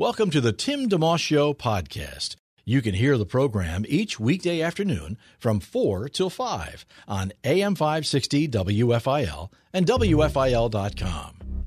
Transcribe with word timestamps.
Welcome 0.00 0.30
to 0.30 0.40
the 0.40 0.52
Tim 0.52 0.88
DeMoss 0.88 1.18
Show 1.18 1.52
podcast. 1.52 2.36
You 2.64 2.82
can 2.82 2.94
hear 2.94 3.18
the 3.18 3.26
program 3.26 3.84
each 3.88 4.20
weekday 4.20 4.62
afternoon 4.62 5.18
from 5.40 5.58
4 5.58 6.08
till 6.08 6.30
5 6.30 6.86
on 7.08 7.32
AM 7.42 7.74
560 7.74 8.46
WFIL 8.46 9.50
and 9.72 9.84
WFIL.com. 9.86 11.66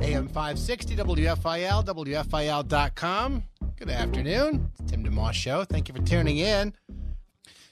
AM 0.00 0.26
560 0.26 0.96
WFIL, 0.96 1.84
WFIL.com. 1.84 3.42
Good 3.78 3.90
afternoon. 3.90 4.72
It's 4.80 4.90
Tim 4.90 5.04
DeMoss 5.04 5.34
Show. 5.34 5.64
Thank 5.64 5.88
you 5.90 5.94
for 5.94 6.00
tuning 6.00 6.38
in. 6.38 6.72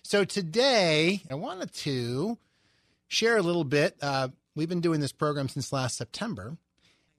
So 0.02 0.26
today, 0.26 1.22
I 1.30 1.34
wanted 1.34 1.72
to 1.76 2.36
share 3.08 3.38
a 3.38 3.42
little 3.42 3.64
bit. 3.64 3.96
Uh, 4.02 4.28
we've 4.54 4.68
been 4.68 4.82
doing 4.82 5.00
this 5.00 5.12
program 5.12 5.48
since 5.48 5.72
last 5.72 5.96
September. 5.96 6.58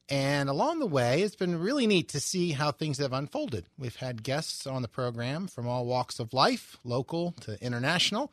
And 0.07 0.49
along 0.49 0.79
the 0.79 0.85
way, 0.85 1.23
it's 1.23 1.35
been 1.35 1.59
really 1.59 1.87
neat 1.87 2.09
to 2.09 2.19
see 2.19 2.51
how 2.51 2.71
things 2.71 2.99
have 2.99 3.13
unfolded. 3.13 3.65
We've 3.77 3.95
had 3.95 4.21
guests 4.21 4.67
on 4.67 4.83
the 4.83 4.87
program 4.87 5.47
from 5.47 5.67
all 5.67 5.85
walks 5.85 6.19
of 6.19 6.31
life, 6.31 6.77
local 6.83 7.31
to 7.41 7.61
international. 7.63 8.31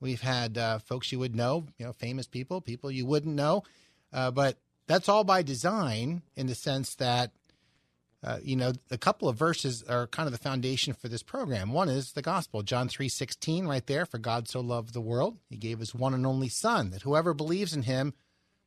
We've 0.00 0.20
had 0.20 0.56
uh, 0.56 0.78
folks 0.78 1.10
you 1.10 1.18
would 1.18 1.34
know, 1.34 1.66
you 1.76 1.86
know, 1.86 1.92
famous 1.92 2.26
people, 2.26 2.60
people 2.60 2.90
you 2.90 3.04
wouldn't 3.04 3.34
know. 3.34 3.64
Uh, 4.12 4.30
but 4.30 4.58
that's 4.86 5.08
all 5.08 5.24
by 5.24 5.42
design 5.42 6.22
in 6.36 6.46
the 6.46 6.54
sense 6.54 6.94
that, 6.96 7.32
uh, 8.22 8.38
you 8.42 8.54
know, 8.54 8.72
a 8.90 8.98
couple 8.98 9.28
of 9.28 9.36
verses 9.36 9.82
are 9.84 10.06
kind 10.06 10.28
of 10.28 10.32
the 10.32 10.38
foundation 10.38 10.92
for 10.92 11.08
this 11.08 11.22
program. 11.24 11.72
One 11.72 11.88
is 11.88 12.12
the 12.12 12.22
gospel, 12.22 12.62
John 12.62 12.88
3 12.88 13.08
16, 13.08 13.66
right 13.66 13.86
there. 13.86 14.06
For 14.06 14.18
God 14.18 14.48
so 14.48 14.60
loved 14.60 14.92
the 14.92 15.00
world, 15.00 15.38
he 15.48 15.56
gave 15.56 15.80
his 15.80 15.94
one 15.94 16.14
and 16.14 16.26
only 16.26 16.48
Son, 16.48 16.90
that 16.90 17.02
whoever 17.02 17.34
believes 17.34 17.72
in 17.72 17.82
him 17.82 18.14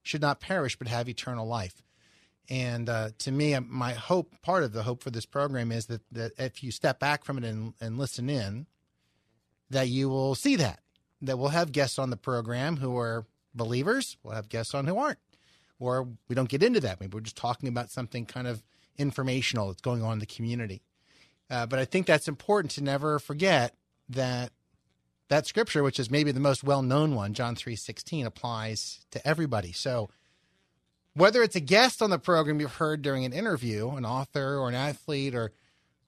should 0.04 0.22
not 0.22 0.42
perish 0.42 0.76
but 0.78 0.90
have 0.90 1.08
eternal 1.08 1.48
life. 1.48 1.82
And 2.50 2.90
uh, 2.90 3.10
to 3.20 3.32
me, 3.32 3.56
uh, 3.56 3.62
my 3.62 3.94
hope, 3.94 4.34
part 4.42 4.64
of 4.64 4.72
the 4.72 4.84
hope 4.84 5.02
for 5.02 5.10
this 5.10 5.26
program 5.26 5.72
is 5.72 5.88
that, 5.88 6.02
that 6.12 6.32
if 6.38 6.64
you 6.64 6.72
step 6.72 7.00
back 7.00 7.24
from 7.24 7.38
it 7.38 7.44
and, 7.44 7.74
and 7.82 7.98
listen 7.98 8.30
in, 8.30 8.68
that 9.70 9.90
you 9.90 10.10
will 10.10 10.36
see 10.36 10.56
that. 10.58 10.80
That 11.22 11.40
we'll 11.40 11.50
have 11.50 11.72
guests 11.72 11.98
on 11.98 12.12
the 12.12 12.18
program 12.18 12.78
who 12.78 12.98
are 12.98 13.26
believers, 13.56 14.18
we'll 14.22 14.36
have 14.36 14.50
guests 14.50 14.76
on 14.76 14.86
who 14.86 14.98
aren't. 14.98 15.20
Or 15.80 16.08
we 16.28 16.36
don't 16.36 16.50
get 16.50 16.64
into 16.64 16.80
that. 16.82 17.00
Maybe 17.02 17.16
we're 17.16 17.22
just 17.22 17.36
talking 17.36 17.68
about 17.68 17.90
something 17.90 18.26
kind 18.26 18.48
of 18.48 18.64
informational 18.98 19.68
that's 19.68 19.82
going 19.82 20.04
on 20.04 20.14
in 20.14 20.20
the 20.20 20.26
community. 20.26 20.84
Uh, 21.50 21.66
but 21.66 21.80
I 21.80 21.86
think 21.86 22.06
that's 22.06 22.28
important 22.28 22.72
to 22.72 22.84
never 22.84 23.20
forget 23.20 23.76
that 24.10 24.52
that 25.30 25.48
scripture, 25.48 25.84
which 25.84 26.00
is 26.00 26.12
maybe 26.12 26.32
the 26.32 26.40
most 26.40 26.64
well 26.64 26.82
known 26.82 27.16
one, 27.16 27.34
John 27.34 27.56
three 27.56 27.76
sixteen, 27.76 28.26
applies 28.26 29.06
to 29.12 29.28
everybody. 29.28 29.72
So 29.72 30.10
whether 31.16 31.42
it's 31.42 31.56
a 31.56 31.62
guest 31.62 32.02
on 32.02 32.10
the 32.10 32.20
program 32.20 32.60
you've 32.60 32.76
heard 32.76 33.02
during 33.02 33.26
an 33.26 33.34
interview, 33.34 33.90
an 33.92 34.06
author 34.06 34.58
or 34.58 34.70
an 34.70 34.76
athlete 34.76 35.34
or 35.34 35.52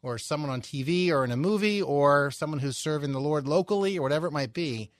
or 0.03 0.17
someone 0.17 0.51
on 0.51 0.61
TV 0.61 1.09
or 1.09 1.23
in 1.23 1.31
a 1.31 1.37
movie 1.37 1.81
or 1.81 2.29
someone 2.29 2.59
who's 2.59 2.77
serving 2.77 3.11
the 3.11 3.19
Lord 3.19 3.47
locally 3.47 3.97
or 3.97 4.03
whatever 4.03 4.27
it 4.27 4.31
might 4.31 4.53
be, 4.53 4.91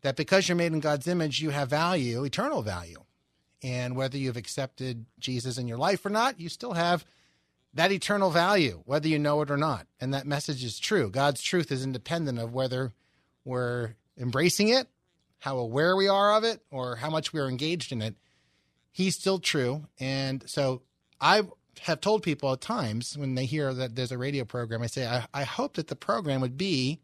that 0.00 0.16
because 0.16 0.48
you're 0.48 0.56
made 0.56 0.72
in 0.72 0.80
God's 0.80 1.06
image, 1.06 1.40
you 1.40 1.50
have 1.50 1.68
value, 1.68 2.24
eternal 2.24 2.62
value. 2.62 3.04
And 3.62 3.94
whether 3.94 4.16
you've 4.16 4.38
accepted 4.38 5.04
Jesus 5.18 5.58
in 5.58 5.68
your 5.68 5.76
life 5.76 6.04
or 6.04 6.10
not, 6.10 6.40
you 6.40 6.48
still 6.48 6.72
have 6.72 7.04
that 7.74 7.92
eternal 7.92 8.30
value, 8.30 8.82
whether 8.86 9.06
you 9.06 9.18
know 9.18 9.42
it 9.42 9.50
or 9.50 9.56
not. 9.56 9.86
And 10.00 10.14
that 10.14 10.26
message 10.26 10.64
is 10.64 10.78
true. 10.78 11.10
God's 11.10 11.42
truth 11.42 11.70
is 11.70 11.84
independent 11.84 12.38
of 12.38 12.54
whether 12.54 12.92
we're 13.44 13.94
embracing 14.18 14.68
it, 14.68 14.88
how 15.40 15.58
aware 15.58 15.94
we 15.94 16.08
are 16.08 16.34
of 16.34 16.42
it, 16.42 16.62
or 16.70 16.96
how 16.96 17.10
much 17.10 17.32
we're 17.32 17.48
engaged 17.48 17.92
in 17.92 18.00
it 18.00 18.16
he's 18.98 19.14
still 19.14 19.38
true. 19.38 19.86
And 20.00 20.42
so 20.50 20.82
I 21.20 21.42
have 21.82 22.00
told 22.00 22.24
people 22.24 22.52
at 22.52 22.60
times 22.60 23.16
when 23.16 23.36
they 23.36 23.44
hear 23.44 23.72
that 23.72 23.94
there's 23.94 24.10
a 24.10 24.18
radio 24.18 24.44
program, 24.44 24.82
I 24.82 24.88
say, 24.88 25.06
I, 25.06 25.24
I 25.32 25.44
hope 25.44 25.74
that 25.74 25.86
the 25.86 25.94
program 25.94 26.40
would 26.40 26.58
be 26.58 26.98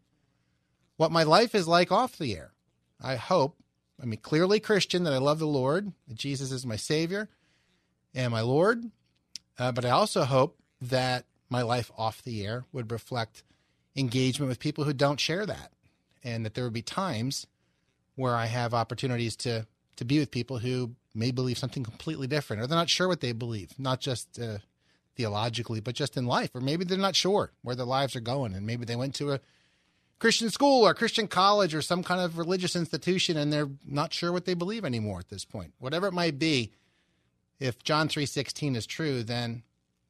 what 0.97 1.13
my 1.13 1.23
life 1.23 1.55
is 1.55 1.69
like 1.69 1.93
off 1.93 2.17
the 2.17 2.35
air. 2.35 2.51
I 3.01 3.15
hope, 3.15 3.55
I 4.01 4.05
mean, 4.05 4.19
clearly 4.19 4.59
Christian, 4.59 5.05
that 5.05 5.13
I 5.13 5.19
love 5.19 5.39
the 5.39 5.47
Lord, 5.47 5.93
that 6.09 6.17
Jesus 6.17 6.51
is 6.51 6.65
my 6.65 6.75
Savior 6.75 7.29
and 8.13 8.29
my 8.29 8.41
Lord. 8.41 8.91
Uh, 9.57 9.71
but 9.71 9.85
I 9.85 9.91
also 9.91 10.25
hope 10.25 10.59
that 10.81 11.23
my 11.49 11.61
life 11.61 11.91
off 11.97 12.21
the 12.21 12.45
air 12.45 12.65
would 12.73 12.91
reflect 12.91 13.43
engagement 13.95 14.49
with 14.49 14.59
people 14.59 14.83
who 14.83 14.91
don't 14.91 15.21
share 15.21 15.45
that. 15.45 15.71
And 16.25 16.45
that 16.45 16.55
there 16.55 16.65
would 16.65 16.73
be 16.73 16.81
times 16.81 17.47
where 18.15 18.35
I 18.35 18.47
have 18.47 18.73
opportunities 18.73 19.37
to 19.37 19.65
to 19.95 20.03
be 20.03 20.19
with 20.19 20.29
people 20.29 20.57
who 20.57 20.95
may 21.15 21.31
believe 21.31 21.57
something 21.57 21.83
completely 21.83 22.27
different, 22.27 22.61
or 22.61 22.67
they're 22.67 22.77
not 22.77 22.89
sure 22.89 23.07
what 23.07 23.21
they 23.21 23.31
believe, 23.31 23.71
not 23.79 24.01
just 24.01 24.39
uh, 24.39 24.57
theologically, 25.15 25.79
but 25.79 25.95
just 25.95 26.17
in 26.17 26.25
life, 26.25 26.51
or 26.53 26.61
maybe 26.61 26.83
they're 26.83 26.97
not 26.97 27.15
sure 27.15 27.51
where 27.61 27.75
their 27.75 27.85
lives 27.85 28.15
are 28.15 28.21
going, 28.21 28.53
and 28.53 28.65
maybe 28.65 28.85
they 28.85 28.95
went 28.95 29.15
to 29.15 29.31
a 29.31 29.39
Christian 30.17 30.49
school 30.49 30.87
or 30.87 30.93
Christian 30.93 31.27
college 31.27 31.75
or 31.75 31.81
some 31.81 32.01
kind 32.01 32.21
of 32.21 32.37
religious 32.37 32.73
institution, 32.73 33.35
and 33.35 33.51
they're 33.51 33.69
not 33.85 34.13
sure 34.13 34.31
what 34.31 34.45
they 34.45 34.53
believe 34.53 34.85
anymore 34.85 35.19
at 35.19 35.27
this 35.27 35.43
point. 35.43 35.73
Whatever 35.77 36.07
it 36.07 36.13
might 36.13 36.39
be, 36.39 36.71
if 37.59 37.83
John 37.83 38.07
three 38.07 38.25
sixteen 38.25 38.77
is 38.77 38.85
true, 38.85 39.23
then 39.23 39.63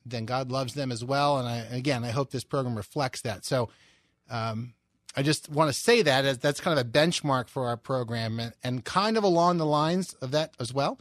then 0.06 0.26
God 0.26 0.52
loves 0.52 0.76
them 0.76 0.92
as 0.92 1.04
well. 1.04 1.40
And 1.40 1.48
I, 1.48 1.58
again, 1.76 2.04
I 2.04 2.12
hope 2.12 2.30
this 2.30 2.44
program 2.44 2.76
reflects 2.76 3.22
that. 3.22 3.46
So, 3.46 3.70
um, 4.30 4.75
I 5.16 5.24
just 5.24 5.50
want 5.50 5.70
to 5.70 5.74
say 5.74 6.02
that 6.02 6.26
as 6.26 6.40
that's 6.40 6.60
kind 6.60 6.78
of 6.78 6.86
a 6.86 6.90
benchmark 6.90 7.48
for 7.48 7.68
our 7.68 7.78
program 7.78 8.40
and, 8.40 8.54
and 8.64 8.84
kind 8.84 9.18
of 9.18 9.24
along 9.24 9.58
the 9.58 9.66
lines 9.66 10.14
of 10.16 10.32
that 10.32 10.54
as 10.60 10.74
well. 10.74 11.00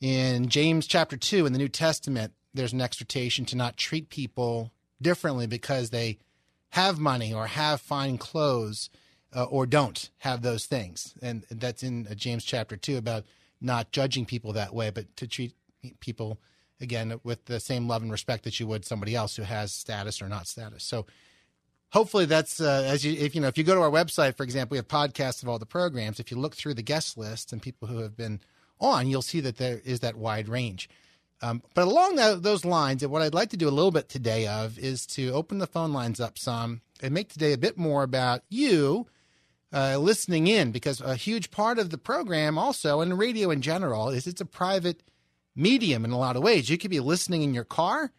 In 0.00 0.48
James 0.48 0.86
chapter 0.86 1.16
2 1.16 1.46
in 1.46 1.52
the 1.52 1.58
New 1.58 1.68
Testament, 1.68 2.32
there's 2.52 2.72
an 2.72 2.80
exhortation 2.80 3.44
to 3.46 3.56
not 3.56 3.76
treat 3.76 4.08
people 4.08 4.70
differently 5.02 5.46
because 5.46 5.90
they 5.90 6.18
have 6.70 6.98
money 6.98 7.32
or 7.32 7.46
have 7.46 7.80
fine 7.80 8.18
clothes 8.18 8.90
uh, 9.34 9.44
or 9.44 9.66
don't 9.66 10.10
have 10.18 10.42
those 10.42 10.66
things. 10.66 11.14
And 11.20 11.44
that's 11.50 11.82
in 11.82 12.06
uh, 12.06 12.14
James 12.14 12.44
chapter 12.44 12.76
2 12.76 12.96
about 12.96 13.24
not 13.60 13.90
judging 13.90 14.26
people 14.26 14.52
that 14.52 14.74
way, 14.74 14.90
but 14.90 15.16
to 15.16 15.26
treat 15.26 15.54
people 16.00 16.38
again 16.80 17.18
with 17.24 17.46
the 17.46 17.60
same 17.60 17.88
love 17.88 18.02
and 18.02 18.12
respect 18.12 18.44
that 18.44 18.60
you 18.60 18.66
would 18.66 18.84
somebody 18.84 19.14
else 19.14 19.36
who 19.36 19.42
has 19.42 19.72
status 19.72 20.22
or 20.22 20.28
not 20.28 20.46
status. 20.46 20.84
So 20.84 21.06
hopefully 21.94 22.26
that's 22.26 22.60
uh, 22.60 22.84
as 22.86 23.06
you 23.06 23.12
if 23.12 23.34
you 23.34 23.40
know 23.40 23.48
if 23.48 23.56
you 23.56 23.64
go 23.64 23.74
to 23.74 23.80
our 23.80 23.90
website 23.90 24.36
for 24.36 24.42
example 24.42 24.74
we 24.74 24.78
have 24.78 24.88
podcasts 24.88 25.42
of 25.42 25.48
all 25.48 25.58
the 25.58 25.64
programs. 25.64 26.20
If 26.20 26.30
you 26.30 26.36
look 26.36 26.54
through 26.54 26.74
the 26.74 26.82
guest 26.82 27.16
list 27.16 27.52
and 27.52 27.62
people 27.62 27.88
who 27.88 27.98
have 28.00 28.16
been 28.16 28.40
on 28.80 29.06
you'll 29.06 29.22
see 29.22 29.40
that 29.40 29.56
there 29.56 29.80
is 29.84 30.00
that 30.00 30.16
wide 30.16 30.48
range. 30.48 30.90
Um, 31.40 31.62
but 31.74 31.86
along 31.86 32.16
that, 32.16 32.42
those 32.42 32.64
lines 32.64 33.06
what 33.06 33.22
i'd 33.22 33.34
like 33.34 33.50
to 33.50 33.56
do 33.56 33.68
a 33.68 33.78
little 33.78 33.90
bit 33.90 34.08
today 34.08 34.46
of 34.46 34.78
is 34.78 35.06
to 35.06 35.30
open 35.30 35.58
the 35.58 35.66
phone 35.66 35.92
lines 35.92 36.20
up 36.20 36.38
some 36.38 36.80
and 37.00 37.14
make 37.14 37.28
today 37.32 37.52
a 37.52 37.58
bit 37.58 37.76
more 37.76 38.02
about 38.02 38.42
you 38.48 39.06
uh, 39.72 39.98
listening 39.98 40.46
in 40.46 40.70
because 40.70 41.00
a 41.00 41.16
huge 41.16 41.50
part 41.50 41.78
of 41.78 41.90
the 41.90 41.98
program 41.98 42.56
also 42.56 43.00
and 43.00 43.18
radio 43.18 43.50
in 43.50 43.60
general 43.60 44.08
is 44.08 44.26
it's 44.26 44.40
a 44.40 44.46
private 44.46 45.02
medium 45.56 46.04
in 46.04 46.10
a 46.10 46.18
lot 46.18 46.36
of 46.36 46.42
ways. 46.42 46.68
You 46.68 46.78
could 46.78 46.90
be 46.90 47.00
listening 47.00 47.42
in 47.42 47.54
your 47.54 47.64
car 47.64 48.12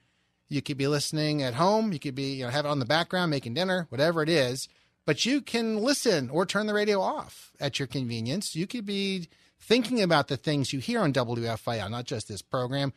you 0.49 0.61
could 0.61 0.77
be 0.77 0.87
listening 0.87 1.41
at 1.41 1.55
home. 1.55 1.91
You 1.91 1.99
could 1.99 2.15
be, 2.15 2.33
you 2.33 2.45
know, 2.45 2.51
have 2.51 2.65
it 2.65 2.69
on 2.69 2.79
the 2.79 2.85
background, 2.85 3.31
making 3.31 3.53
dinner, 3.53 3.87
whatever 3.89 4.21
it 4.21 4.29
is. 4.29 4.67
But 5.05 5.25
you 5.25 5.41
can 5.41 5.77
listen 5.77 6.29
or 6.29 6.45
turn 6.45 6.67
the 6.67 6.73
radio 6.73 6.99
off 7.01 7.51
at 7.59 7.79
your 7.79 7.87
convenience. 7.87 8.55
You 8.55 8.67
could 8.67 8.85
be 8.85 9.27
thinking 9.59 10.01
about 10.01 10.27
the 10.27 10.37
things 10.37 10.73
you 10.73 10.79
hear 10.79 11.01
on 11.01 11.13
WFIL, 11.13 11.89
not 11.89 12.05
just 12.05 12.27
this 12.27 12.41
program, 12.41 12.93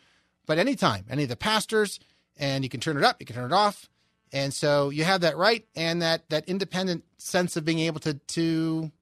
but 0.46 0.58
anytime, 0.58 1.05
any 1.11 1.25
of 1.25 1.28
the 1.28 1.37
pastors, 1.37 2.00
and 2.37 2.64
you 2.64 2.70
can 2.70 2.81
turn 2.81 2.96
it 2.96 3.05
up, 3.05 3.17
you 3.20 3.26
can 3.26 3.37
turn 3.37 3.50
it 3.50 3.55
off. 3.55 3.88
And 4.32 4.52
so 4.52 4.90
you 4.90 5.05
have 5.05 5.23
that 5.23 5.37
right 5.37 5.64
and 5.75 6.02
that 6.02 6.28
that 6.28 6.49
independent 6.49 7.05
sense 7.17 7.56
of 7.56 7.64
being 7.64 7.78
able 7.81 8.00
to 8.00 8.14
to 8.14 8.93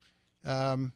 um, 0.44 0.92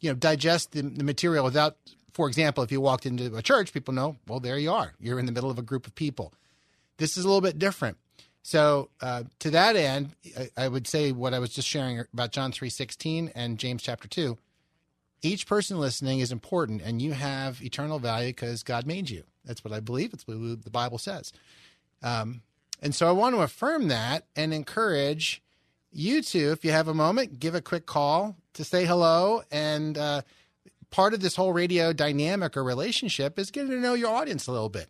you 0.00 0.10
know 0.10 0.14
digest 0.14 0.72
the, 0.72 0.82
the 0.82 1.04
material 1.04 1.44
without 1.44 1.78
for 2.12 2.28
example, 2.28 2.62
if 2.62 2.70
you 2.70 2.80
walked 2.80 3.06
into 3.06 3.34
a 3.34 3.42
church, 3.42 3.72
people 3.72 3.94
know, 3.94 4.16
well, 4.28 4.38
there 4.38 4.58
you 4.58 4.70
are. 4.70 4.92
You're 5.00 5.18
in 5.18 5.24
the 5.26 5.32
middle 5.32 5.50
of 5.50 5.58
a 5.58 5.62
group 5.62 5.86
of 5.86 5.94
people. 5.94 6.34
This 7.02 7.16
is 7.16 7.24
a 7.24 7.26
little 7.26 7.40
bit 7.40 7.58
different. 7.58 7.96
So 8.44 8.90
uh, 9.00 9.24
to 9.40 9.50
that 9.50 9.74
end, 9.74 10.10
I, 10.38 10.50
I, 10.56 10.68
would 10.68 10.86
say 10.86 11.10
what 11.10 11.34
I 11.34 11.40
was 11.40 11.50
just 11.50 11.66
sharing 11.66 11.98
about 12.12 12.30
John 12.30 12.52
three 12.52 12.70
sixteen 12.70 13.32
and 13.34 13.58
James 13.58 13.82
chapter 13.82 14.06
two. 14.06 14.38
Each 15.20 15.44
person 15.44 15.80
listening 15.80 16.20
is 16.20 16.30
important, 16.30 16.80
and 16.80 17.02
you 17.02 17.12
have 17.12 17.60
eternal 17.60 17.98
value 17.98 18.28
because 18.28 18.62
God 18.62 18.86
made 18.86 19.10
you. 19.10 19.24
That's 19.44 19.64
what 19.64 19.72
I 19.72 19.80
believe. 19.80 20.12
It's 20.12 20.28
what 20.28 20.62
the 20.62 20.70
Bible 20.70 20.98
says. 20.98 21.32
Um, 22.04 22.42
and 22.80 22.94
so 22.94 23.08
I 23.08 23.12
want 23.12 23.34
to 23.34 23.42
affirm 23.42 23.88
that 23.88 24.26
and 24.36 24.54
encourage 24.54 25.42
you 25.90 26.22
to, 26.22 26.52
if 26.52 26.64
you 26.64 26.70
have 26.70 26.86
a 26.86 26.94
moment, 26.94 27.40
give 27.40 27.56
a 27.56 27.60
quick 27.60 27.86
call 27.86 28.36
to 28.54 28.62
say 28.62 28.84
hello. 28.84 29.42
And 29.50 29.98
uh, 29.98 30.22
part 30.90 31.14
of 31.14 31.20
this 31.20 31.34
whole 31.34 31.52
radio 31.52 31.92
dynamic 31.92 32.56
or 32.56 32.62
relationship 32.62 33.40
is 33.40 33.50
getting 33.50 33.70
to 33.70 33.80
know 33.80 33.94
your 33.94 34.14
audience 34.14 34.46
a 34.46 34.52
little 34.52 34.68
bit. 34.68 34.88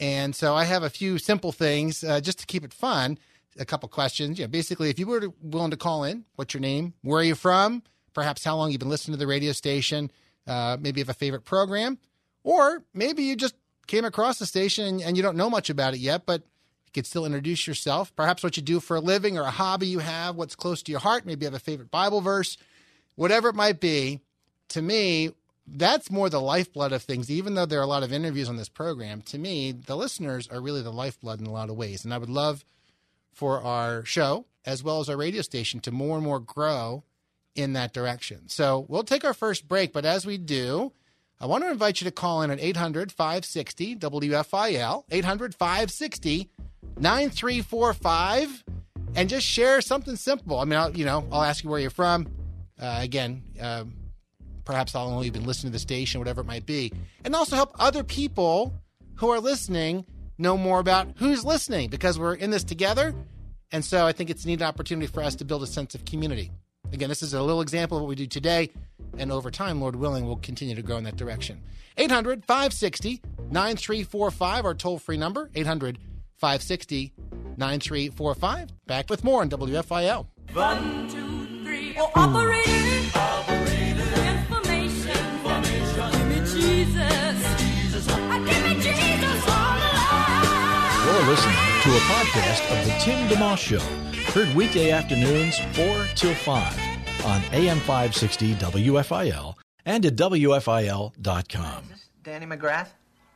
And 0.00 0.34
so 0.34 0.54
I 0.54 0.64
have 0.64 0.82
a 0.82 0.90
few 0.90 1.18
simple 1.18 1.52
things 1.52 2.02
uh, 2.02 2.20
just 2.20 2.38
to 2.40 2.46
keep 2.46 2.64
it 2.64 2.72
fun. 2.72 3.18
A 3.58 3.64
couple 3.64 3.88
questions. 3.88 4.38
Yeah, 4.38 4.48
basically, 4.48 4.90
if 4.90 4.98
you 4.98 5.06
were 5.06 5.28
willing 5.40 5.70
to 5.70 5.76
call 5.76 6.02
in, 6.02 6.24
what's 6.34 6.54
your 6.54 6.60
name? 6.60 6.94
Where 7.02 7.20
are 7.20 7.24
you 7.24 7.36
from? 7.36 7.82
Perhaps 8.12 8.42
how 8.44 8.56
long 8.56 8.72
you've 8.72 8.80
been 8.80 8.88
listening 8.88 9.14
to 9.14 9.18
the 9.18 9.28
radio 9.28 9.52
station? 9.52 10.10
Uh, 10.46 10.76
maybe 10.80 11.00
you 11.00 11.04
have 11.04 11.08
a 11.10 11.14
favorite 11.14 11.44
program, 11.44 11.98
or 12.42 12.82
maybe 12.92 13.22
you 13.22 13.36
just 13.36 13.54
came 13.86 14.04
across 14.04 14.38
the 14.38 14.46
station 14.46 14.86
and, 14.86 15.02
and 15.02 15.16
you 15.16 15.22
don't 15.22 15.36
know 15.36 15.48
much 15.48 15.70
about 15.70 15.94
it 15.94 16.00
yet, 16.00 16.26
but 16.26 16.40
you 16.40 16.92
could 16.92 17.06
still 17.06 17.24
introduce 17.24 17.66
yourself. 17.66 18.14
Perhaps 18.16 18.42
what 18.42 18.56
you 18.56 18.62
do 18.62 18.80
for 18.80 18.96
a 18.96 19.00
living 19.00 19.38
or 19.38 19.42
a 19.42 19.50
hobby 19.50 19.86
you 19.86 20.00
have, 20.00 20.36
what's 20.36 20.56
close 20.56 20.82
to 20.82 20.90
your 20.90 21.00
heart. 21.00 21.24
Maybe 21.24 21.44
you 21.44 21.46
have 21.46 21.54
a 21.54 21.60
favorite 21.60 21.90
Bible 21.90 22.20
verse, 22.20 22.56
whatever 23.14 23.48
it 23.48 23.54
might 23.54 23.80
be. 23.80 24.20
To 24.70 24.82
me, 24.82 25.30
that's 25.66 26.10
more 26.10 26.28
the 26.28 26.40
lifeblood 26.40 26.92
of 26.92 27.02
things. 27.02 27.30
Even 27.30 27.54
though 27.54 27.66
there 27.66 27.80
are 27.80 27.84
a 27.84 27.86
lot 27.86 28.02
of 28.02 28.12
interviews 28.12 28.48
on 28.48 28.56
this 28.56 28.68
program, 28.68 29.22
to 29.22 29.38
me, 29.38 29.72
the 29.72 29.96
listeners 29.96 30.48
are 30.48 30.60
really 30.60 30.82
the 30.82 30.92
lifeblood 30.92 31.40
in 31.40 31.46
a 31.46 31.52
lot 31.52 31.70
of 31.70 31.76
ways. 31.76 32.04
And 32.04 32.12
I 32.12 32.18
would 32.18 32.30
love 32.30 32.64
for 33.32 33.62
our 33.62 34.04
show, 34.04 34.44
as 34.64 34.82
well 34.82 35.00
as 35.00 35.08
our 35.08 35.16
radio 35.16 35.42
station, 35.42 35.80
to 35.80 35.90
more 35.90 36.16
and 36.16 36.24
more 36.24 36.40
grow 36.40 37.02
in 37.54 37.72
that 37.74 37.92
direction. 37.92 38.48
So 38.48 38.84
we'll 38.88 39.04
take 39.04 39.24
our 39.24 39.34
first 39.34 39.68
break, 39.68 39.92
but 39.92 40.04
as 40.04 40.26
we 40.26 40.38
do, 40.38 40.92
I 41.40 41.46
want 41.46 41.64
to 41.64 41.70
invite 41.70 42.00
you 42.00 42.04
to 42.06 42.10
call 42.10 42.42
in 42.42 42.50
at 42.50 42.60
800 42.60 43.12
560 43.12 43.96
WFIL, 43.96 45.04
800 45.10 45.54
560 45.54 46.50
9345, 46.96 48.64
and 49.16 49.28
just 49.28 49.46
share 49.46 49.80
something 49.80 50.16
simple. 50.16 50.58
I 50.58 50.64
mean, 50.64 50.78
I'll, 50.78 50.96
you 50.96 51.04
know, 51.04 51.26
I'll 51.30 51.42
ask 51.42 51.64
you 51.64 51.70
where 51.70 51.80
you're 51.80 51.90
from. 51.90 52.28
Uh, 52.80 52.98
again, 53.00 53.42
um, 53.60 53.94
perhaps 54.64 54.92
how 54.92 55.04
long 55.04 55.24
you've 55.24 55.32
been 55.32 55.46
listening 55.46 55.70
to 55.70 55.74
the 55.74 55.80
station, 55.80 56.20
whatever 56.20 56.40
it 56.40 56.46
might 56.46 56.66
be, 56.66 56.92
and 57.24 57.34
also 57.34 57.56
help 57.56 57.72
other 57.78 58.02
people 58.02 58.74
who 59.16 59.28
are 59.30 59.40
listening 59.40 60.04
know 60.38 60.56
more 60.56 60.80
about 60.80 61.08
who's 61.16 61.44
listening 61.44 61.88
because 61.88 62.18
we're 62.18 62.34
in 62.34 62.50
this 62.50 62.64
together. 62.64 63.14
And 63.72 63.84
so 63.84 64.06
I 64.06 64.12
think 64.12 64.30
it's 64.30 64.44
a 64.44 64.48
neat 64.48 64.62
opportunity 64.62 65.06
for 65.06 65.22
us 65.22 65.34
to 65.36 65.44
build 65.44 65.62
a 65.62 65.66
sense 65.66 65.94
of 65.94 66.04
community. 66.04 66.50
Again, 66.92 67.08
this 67.08 67.22
is 67.22 67.34
a 67.34 67.42
little 67.42 67.60
example 67.60 67.98
of 67.98 68.02
what 68.02 68.08
we 68.08 68.14
do 68.14 68.26
today. 68.26 68.70
And 69.18 69.32
over 69.32 69.50
time, 69.50 69.80
Lord 69.80 69.96
willing, 69.96 70.26
we'll 70.26 70.36
continue 70.36 70.74
to 70.74 70.82
grow 70.82 70.96
in 70.96 71.04
that 71.04 71.16
direction. 71.16 71.60
800 71.96 72.44
560 72.44 73.22
9345, 73.50 74.64
our 74.64 74.74
toll 74.74 74.98
free 74.98 75.16
number, 75.16 75.50
800 75.54 75.98
560 76.38 77.12
9345. 77.56 78.86
Back 78.86 79.10
with 79.10 79.24
more 79.24 79.40
on 79.40 79.50
WFIL. 79.50 80.26
One, 80.52 81.08
two, 81.08 81.64
three. 81.64 81.96
Operator. 81.96 82.73
A 91.94 91.98
podcast 91.98 92.72
of 92.72 92.84
The 92.84 92.92
Tim 92.98 93.28
DeMoss 93.28 93.58
Show, 93.58 93.78
heard 94.32 94.52
weekday 94.56 94.90
afternoons 94.90 95.60
4 95.76 96.06
till 96.16 96.34
5 96.34 97.24
on 97.24 97.40
AM 97.52 97.78
560 97.78 98.56
WFIL 98.56 99.54
and 99.86 100.04
at 100.04 100.16
WFIL.com. 100.16 101.84
Danny 102.24 102.46
McGrath? 102.46 102.88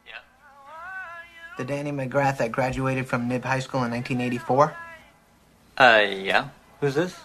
Yeah. 0.05 0.15
The 1.57 1.65
Danny 1.67 1.93
McGrath 1.93 2.39
that 2.39 2.51
graduated 2.51 3.07
from 3.07 3.29
Nib 3.29 3.45
High 3.45 3.61
School 3.61 3.85
in 3.85 3.93
1984? 3.93 4.77
Uh, 5.79 6.05
yeah. 6.11 6.49
Who's 6.81 6.97
this? 6.97 7.17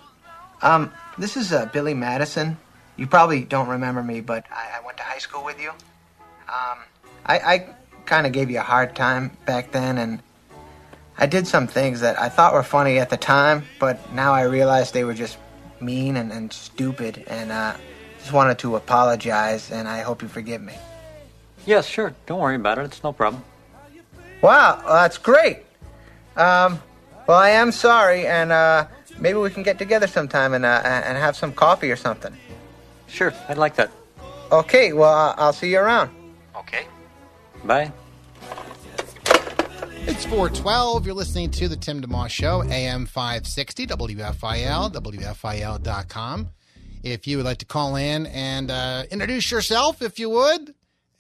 Um, 0.62 0.94
this 1.18 1.36
is 1.36 1.52
uh, 1.52 1.66
Billy 1.66 1.96
Madison. 1.96 2.60
You 2.96 3.08
probably 3.08 3.44
don't 3.44 3.70
remember 3.70 4.04
me, 4.04 4.22
but 4.22 4.46
I, 4.52 4.78
I 4.80 4.86
went 4.86 4.98
to 4.98 5.04
high 5.04 5.18
school 5.18 5.44
with 5.44 5.60
you. 5.60 5.72
Um, 5.72 6.78
I, 7.26 7.40
I 7.40 7.76
kind 8.06 8.28
of 8.28 8.34
gave 8.34 8.52
you 8.52 8.60
a 8.60 8.64
hard 8.64 8.96
time 8.96 9.36
back 9.48 9.72
then, 9.72 9.98
and 9.98 10.22
I 11.18 11.26
did 11.26 11.48
some 11.48 11.68
things 11.68 12.02
that 12.02 12.20
I 12.20 12.30
thought 12.30 12.54
were 12.54 12.64
funny 12.64 13.00
at 13.00 13.10
the 13.10 13.18
time, 13.18 13.66
but 13.80 14.14
now 14.14 14.34
I 14.34 14.44
realize 14.44 14.92
they 14.92 15.04
were 15.04 15.14
just 15.14 15.38
mean 15.80 16.18
and, 16.18 16.32
and 16.32 16.52
stupid, 16.52 17.24
and 17.28 17.52
uh, 17.52 17.76
just 18.20 18.34
wanted 18.34 18.58
to 18.60 18.76
apologize, 18.76 19.72
and 19.72 19.88
I 19.88 20.02
hope 20.02 20.22
you 20.22 20.28
forgive 20.28 20.62
me. 20.62 20.74
Yes, 21.66 21.88
sure. 21.88 22.14
Don't 22.26 22.40
worry 22.40 22.56
about 22.56 22.78
it. 22.78 22.86
It's 22.86 23.04
no 23.04 23.14
problem. 23.14 23.44
Wow, 24.42 24.82
well, 24.84 24.96
that's 24.96 25.18
great. 25.18 25.60
Um, 26.36 26.82
well, 27.28 27.38
I 27.38 27.50
am 27.50 27.72
sorry, 27.72 28.28
and 28.28 28.52
uh, 28.52 28.88
maybe 29.20 29.38
we 29.38 29.50
can 29.50 29.64
get 29.64 29.78
together 29.78 30.08
sometime 30.08 30.54
and 30.54 30.66
uh, 30.66 30.82
and 30.84 31.18
have 31.18 31.38
some 31.38 31.54
coffee 31.54 31.92
or 31.92 31.96
something. 31.96 32.36
Sure, 33.08 33.34
I'd 33.48 33.58
like 33.58 33.76
that. 33.76 33.92
Okay, 34.52 34.92
well, 34.92 35.36
I'll 35.38 35.54
see 35.54 35.72
you 35.72 35.80
around. 35.80 36.10
Okay. 36.56 36.86
Bye. 37.64 37.92
It's 40.06 40.26
412. 40.26 41.06
You're 41.06 41.16
listening 41.16 41.50
to 41.52 41.70
the 41.70 41.78
Tim 41.78 42.02
DeMoss 42.02 42.30
Show, 42.30 42.62
AM 42.64 43.06
560, 43.06 43.88
WFIL, 43.88 44.92
WFIL.com. 44.94 46.50
If 47.04 47.26
you 47.26 47.38
would 47.38 47.46
like 47.46 47.60
to 47.60 47.66
call 47.66 47.96
in 47.96 48.26
and 48.28 48.70
uh, 48.70 49.04
introduce 49.12 49.50
yourself, 49.50 50.02
if 50.02 50.20
you 50.20 50.30
would, 50.30 50.70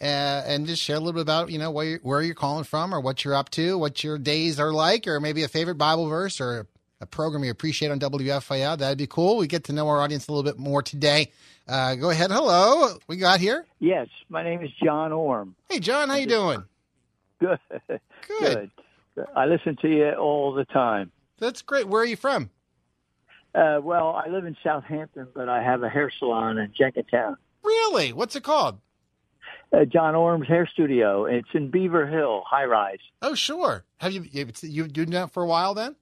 uh, 0.01 0.03
and 0.45 0.67
just 0.67 0.81
share 0.81 0.97
a 0.97 0.99
little 0.99 1.13
bit 1.13 1.21
about, 1.21 1.49
you 1.49 1.59
know, 1.59 1.71
where 1.71 1.85
you're, 1.85 1.99
where 2.03 2.21
you're 2.21 2.35
calling 2.35 2.65
from 2.65 2.93
or 2.93 2.99
what 2.99 3.23
you're 3.23 3.35
up 3.35 3.49
to, 3.51 3.77
what 3.77 4.03
your 4.03 4.17
days 4.17 4.59
are 4.59 4.73
like, 4.73 5.07
or 5.07 5.21
maybe 5.21 5.43
a 5.43 5.47
favorite 5.47 5.75
Bible 5.75 6.07
verse 6.07 6.41
or 6.41 6.67
a 6.99 7.05
program 7.05 7.43
you 7.45 7.51
appreciate 7.51 7.89
on 7.89 7.99
WFIL, 8.01 8.77
that'd 8.77 8.97
be 8.97 9.07
cool. 9.07 9.37
We 9.37 9.47
get 9.47 9.63
to 9.65 9.73
know 9.73 9.87
our 9.87 10.01
audience 10.01 10.27
a 10.27 10.31
little 10.33 10.49
bit 10.49 10.59
more 10.59 10.81
today. 10.83 11.31
Uh, 11.67 11.95
go 11.95 12.09
ahead. 12.09 12.31
Hello. 12.31 12.97
We 13.07 13.15
got 13.15 13.39
here. 13.39 13.65
Yes, 13.79 14.07
my 14.27 14.43
name 14.43 14.61
is 14.61 14.71
John 14.83 15.13
Orm. 15.13 15.55
Hey, 15.69 15.79
John, 15.79 16.09
how 16.09 16.15
you 16.15 16.27
doing? 16.27 16.63
Good. 17.43 17.59
Good. 18.27 18.71
Good. 19.15 19.25
I 19.35 19.45
listen 19.45 19.75
to 19.81 19.89
you 19.89 20.11
all 20.13 20.53
the 20.53 20.65
time. 20.65 21.11
That's 21.39 21.61
great. 21.61 21.87
Where 21.87 22.01
are 22.01 22.05
you 22.05 22.15
from? 22.15 22.49
Uh, 23.53 23.79
well, 23.83 24.09
I 24.09 24.29
live 24.29 24.45
in 24.45 24.55
Southampton, 24.63 25.27
but 25.35 25.49
I 25.49 25.61
have 25.61 25.83
a 25.83 25.89
hair 25.89 26.11
salon 26.17 26.57
in 26.57 26.73
Jenkintown. 26.73 27.35
Really? 27.63 28.11
What's 28.13 28.35
it 28.35 28.43
called? 28.43 28.79
Uh, 29.71 29.85
John 29.85 30.15
Orm's 30.15 30.47
Hair 30.47 30.67
Studio. 30.71 31.25
It's 31.25 31.49
in 31.53 31.69
Beaver 31.69 32.07
Hill, 32.07 32.43
high 32.47 32.65
rise. 32.65 32.99
Oh, 33.21 33.35
sure. 33.35 33.83
Have 33.97 34.11
you 34.13 34.25
you 34.31 34.47
you 34.61 34.87
doing 34.87 35.11
that 35.11 35.31
for 35.31 35.43
a 35.43 35.47
while 35.47 35.73
then? 35.73 35.95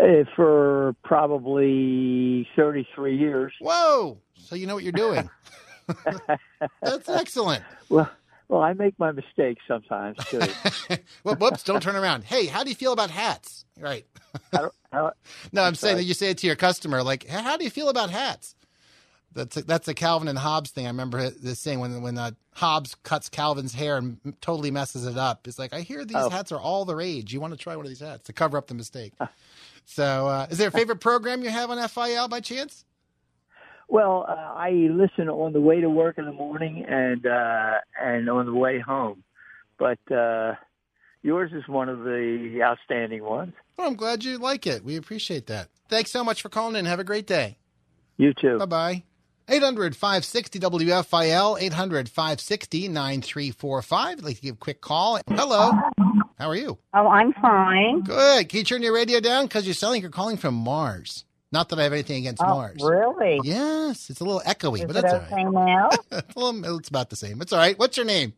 Uh, 0.00 0.24
for 0.34 0.94
probably 1.04 2.48
33 2.56 3.16
years. 3.16 3.52
Whoa! 3.60 4.18
So 4.36 4.56
you 4.56 4.66
know 4.66 4.74
what 4.74 4.82
you're 4.82 4.92
doing. 4.92 5.28
That's 6.82 7.08
excellent. 7.08 7.62
Well, 7.90 8.10
well, 8.48 8.62
I 8.62 8.72
make 8.72 8.98
my 8.98 9.12
mistakes 9.12 9.62
sometimes 9.66 10.16
too. 10.26 10.40
well, 11.24 11.34
whoops! 11.36 11.62
Don't 11.62 11.82
turn 11.82 11.96
around. 11.96 12.24
Hey, 12.24 12.46
how 12.46 12.62
do 12.64 12.70
you 12.70 12.76
feel 12.76 12.92
about 12.92 13.10
hats? 13.10 13.64
Right. 13.78 14.06
I 14.52 14.58
don't, 14.58 14.72
I, 14.92 15.10
no, 15.52 15.62
I'm 15.62 15.74
saying 15.74 15.96
that 15.96 16.04
you 16.04 16.14
say 16.14 16.30
it 16.30 16.38
to 16.38 16.46
your 16.46 16.56
customer, 16.56 17.02
like, 17.02 17.26
"How 17.26 17.56
do 17.56 17.64
you 17.64 17.70
feel 17.70 17.88
about 17.88 18.10
hats?" 18.10 18.54
That's 19.32 19.56
a, 19.56 19.62
that's 19.62 19.88
a 19.88 19.94
Calvin 19.94 20.28
and 20.28 20.38
Hobbes 20.38 20.70
thing. 20.70 20.86
I 20.86 20.90
remember 20.90 21.28
this 21.30 21.58
saying 21.58 21.80
when 21.80 22.02
when 22.02 22.16
uh, 22.16 22.30
Hobbes 22.54 22.94
cuts 23.02 23.28
Calvin's 23.28 23.74
hair 23.74 23.96
and 23.96 24.18
totally 24.40 24.70
messes 24.70 25.06
it 25.06 25.16
up. 25.16 25.48
It's 25.48 25.58
like 25.58 25.72
I 25.72 25.80
hear 25.80 26.04
these 26.04 26.16
Oh. 26.16 26.30
hats 26.30 26.52
are 26.52 26.60
all 26.60 26.84
the 26.84 26.94
rage. 26.94 27.32
You 27.32 27.40
want 27.40 27.52
to 27.52 27.58
try 27.58 27.74
one 27.74 27.84
of 27.84 27.90
these 27.90 27.98
hats 28.00 28.24
to 28.26 28.32
cover 28.32 28.56
up 28.56 28.68
the 28.68 28.74
mistake. 28.74 29.12
So, 29.86 30.28
uh, 30.28 30.46
is 30.48 30.56
there 30.56 30.68
a 30.68 30.70
favorite 30.70 31.00
program 31.00 31.42
you 31.42 31.50
have 31.50 31.70
on 31.70 31.88
FIL 31.88 32.26
by 32.28 32.40
chance? 32.40 32.86
Well, 33.88 34.26
uh, 34.28 34.32
I 34.32 34.70
listen 34.90 35.28
on 35.28 35.52
the 35.52 35.60
way 35.60 35.80
to 35.80 35.90
work 35.90 36.18
in 36.18 36.24
the 36.24 36.32
morning 36.32 36.84
and 36.88 37.26
uh, 37.26 37.78
and 38.00 38.28
on 38.28 38.46
the 38.46 38.54
way 38.54 38.80
home. 38.80 39.22
But 39.78 39.98
uh, 40.10 40.54
yours 41.22 41.52
is 41.52 41.66
one 41.68 41.88
of 41.88 42.00
the 42.00 42.60
outstanding 42.62 43.24
ones. 43.24 43.52
Well, 43.76 43.88
I'm 43.88 43.96
glad 43.96 44.24
you 44.24 44.38
like 44.38 44.66
it. 44.66 44.84
We 44.84 44.96
appreciate 44.96 45.46
that. 45.48 45.68
Thanks 45.88 46.10
so 46.10 46.24
much 46.24 46.42
for 46.42 46.48
calling 46.48 46.76
in. 46.76 46.86
Have 46.86 47.00
a 47.00 47.04
great 47.04 47.26
day. 47.26 47.58
You 48.16 48.32
too. 48.40 48.58
Bye 48.58 48.66
bye. 48.66 49.02
800 49.48 49.94
560 49.94 50.58
WFIL, 50.58 51.60
800 51.60 52.08
560 52.08 52.88
9345. 52.88 54.18
I'd 54.18 54.24
like 54.24 54.36
to 54.36 54.42
give 54.42 54.54
a 54.54 54.58
quick 54.58 54.80
call. 54.80 55.20
Hello. 55.28 55.72
How 56.38 56.48
are 56.48 56.56
you? 56.56 56.78
Oh, 56.94 57.08
I'm 57.08 57.32
fine. 57.34 58.00
Good. 58.00 58.48
Can 58.48 58.58
you 58.58 58.64
turn 58.64 58.82
your 58.82 58.94
radio 58.94 59.20
down? 59.20 59.44
Because 59.44 59.66
you 59.66 59.74
sound 59.74 59.92
like 59.92 60.02
you're 60.02 60.10
calling 60.10 60.38
from 60.38 60.54
Mars. 60.54 61.24
Not 61.52 61.68
that 61.68 61.78
I 61.78 61.84
have 61.84 61.92
anything 61.92 62.16
against 62.18 62.42
Oh, 62.42 62.46
Mars. 62.48 62.80
really? 62.82 63.40
Yes, 63.44 64.10
it's 64.10 64.20
a 64.20 64.24
little 64.24 64.40
echoey, 64.44 64.78
Is 64.80 64.84
but 64.86 64.94
that's 64.94 65.12
okay 65.14 65.44
all 65.44 65.52
right. 65.52 65.66
now? 65.66 65.88
It's, 66.10 66.36
little- 66.36 66.78
it's 66.78 66.88
about 66.88 67.10
the 67.10 67.16
same. 67.16 67.40
It's 67.40 67.52
all 67.52 67.58
right. 67.60 67.78
What's 67.78 67.96
your 67.96 68.06
name? 68.06 68.32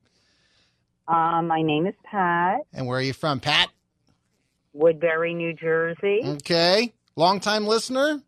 um, 1.08 1.46
my 1.46 1.62
name 1.62 1.86
is 1.86 1.94
Pat, 2.04 2.62
And 2.74 2.86
where 2.86 2.98
are 2.98 3.02
you 3.02 3.12
from, 3.12 3.38
Pat? 3.40 3.68
Woodbury, 4.72 5.34
New 5.34 5.54
Jersey. 5.54 6.20
Okay. 6.24 6.92
Long 7.14 7.40
time 7.40 7.64
listener? 7.66 8.20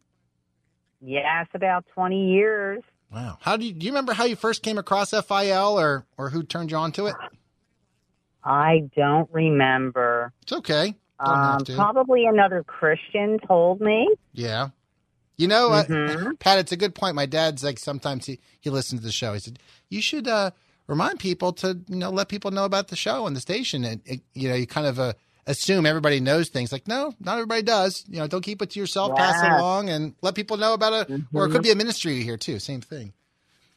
Yes, 1.00 1.46
about 1.54 1.84
20 1.94 2.32
years. 2.32 2.82
Wow. 3.12 3.36
How 3.40 3.56
do 3.56 3.66
you, 3.66 3.72
do 3.72 3.84
you 3.84 3.92
remember 3.92 4.12
how 4.12 4.24
you 4.24 4.36
first 4.36 4.62
came 4.62 4.78
across 4.78 5.10
FIL 5.10 5.78
or, 5.78 6.06
or 6.16 6.30
who 6.30 6.42
turned 6.42 6.70
you 6.70 6.76
on 6.78 6.92
to 6.92 7.06
it? 7.06 7.14
I 8.44 8.88
don't 8.96 9.28
remember. 9.32 10.32
It's 10.42 10.52
okay. 10.52 10.94
Um, 11.20 11.64
probably 11.76 12.26
another 12.26 12.62
Christian 12.62 13.38
told 13.46 13.80
me. 13.80 14.08
Yeah. 14.32 14.68
You 15.36 15.46
know, 15.48 15.70
uh, 15.70 15.84
Mhm. 15.84 16.38
Pat, 16.38 16.58
it's 16.58 16.72
a 16.72 16.76
good 16.76 16.94
point. 16.94 17.14
My 17.14 17.26
dad's 17.26 17.62
like 17.62 17.78
sometimes 17.78 18.26
he, 18.26 18.40
he 18.60 18.70
listens 18.70 19.00
to 19.00 19.06
the 19.06 19.12
show. 19.12 19.32
He 19.34 19.38
said, 19.40 19.58
you 19.88 20.00
should 20.02 20.26
uh, 20.26 20.50
remind 20.86 21.20
people 21.20 21.52
to, 21.54 21.78
you 21.88 21.96
know, 21.96 22.10
let 22.10 22.28
people 22.28 22.50
know 22.50 22.64
about 22.64 22.88
the 22.88 22.96
show 22.96 23.26
and 23.26 23.36
the 23.36 23.40
station. 23.40 23.84
And, 23.84 24.00
it, 24.04 24.20
you 24.34 24.48
know, 24.48 24.54
you 24.56 24.66
kind 24.66 24.86
of 24.86 24.98
uh, 24.98 25.12
assume 25.46 25.86
everybody 25.86 26.18
knows 26.20 26.48
things. 26.48 26.72
Like, 26.72 26.88
no, 26.88 27.14
not 27.20 27.34
everybody 27.34 27.62
does. 27.62 28.04
You 28.08 28.18
know, 28.18 28.26
don't 28.26 28.42
keep 28.42 28.60
it 28.62 28.70
to 28.70 28.80
yourself. 28.80 29.16
Pass 29.16 29.40
it 29.42 29.50
along 29.52 29.90
and 29.90 30.14
let 30.22 30.34
people 30.34 30.56
know 30.56 30.74
about 30.74 31.08
it. 31.10 31.20
Or 31.32 31.46
it 31.46 31.50
could 31.50 31.62
be 31.62 31.70
a 31.70 31.76
ministry 31.76 32.22
here, 32.22 32.36
too. 32.36 32.58
Same 32.58 32.80
thing. 32.80 33.12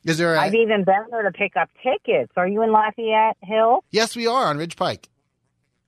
Is 0.04 0.18
there 0.18 0.34
a, 0.34 0.42
I've 0.42 0.56
even 0.56 0.84
been 0.84 1.06
there 1.12 1.22
to 1.22 1.32
pick 1.32 1.56
up 1.56 1.70
tickets. 1.84 2.32
Are 2.36 2.48
you 2.48 2.64
in 2.64 2.72
Lafayette 2.72 3.38
Hill? 3.44 3.84
yes, 3.92 4.16
we 4.16 4.26
are 4.26 4.48
on 4.48 4.58
Ridge 4.58 4.76
Pike. 4.76 5.10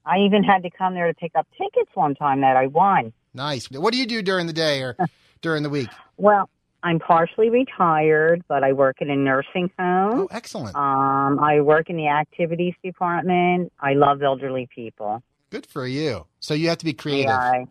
I 0.06 0.20
even 0.20 0.44
had 0.44 0.64
to 0.64 0.70
come 0.70 0.94
there 0.94 1.08
to 1.08 1.14
pick 1.14 1.32
up 1.36 1.48
tickets 1.58 1.90
one 1.94 2.16
time 2.16 2.42
that 2.42 2.58
I 2.58 2.68
won. 2.68 3.14
Nice. 3.34 3.70
What 3.72 3.94
do 3.94 4.00
you 4.00 4.06
do 4.06 4.22
during 4.22 4.48
the 4.48 4.54
day 4.54 4.82
or 4.82 4.96
during 5.42 5.64
the 5.64 5.70
week? 5.70 5.90
Well, 6.18 6.50
I'm 6.84 7.00
partially 7.00 7.50
retired, 7.50 8.44
but 8.50 8.64
I 8.64 8.74
work 8.74 8.98
in 9.02 9.10
a 9.10 9.16
nursing 9.16 9.72
home. 9.80 10.20
Oh, 10.22 10.28
excellent. 10.32 10.76
Um, 10.76 11.40
I 11.40 11.62
work 11.62 11.90
in 11.90 11.96
the 11.96 12.08
activities 12.10 12.74
department. 12.84 13.72
I 13.80 13.94
love 13.94 14.22
elderly 14.22 14.68
people. 14.74 15.24
Good 15.50 15.66
for 15.66 15.88
you. 15.88 16.26
So 16.42 16.54
you 16.54 16.68
have 16.70 16.80
to 16.80 16.86
be 16.86 16.94
creative. 16.94 17.28
Yeah, 17.28 17.38
I, 17.40 17.66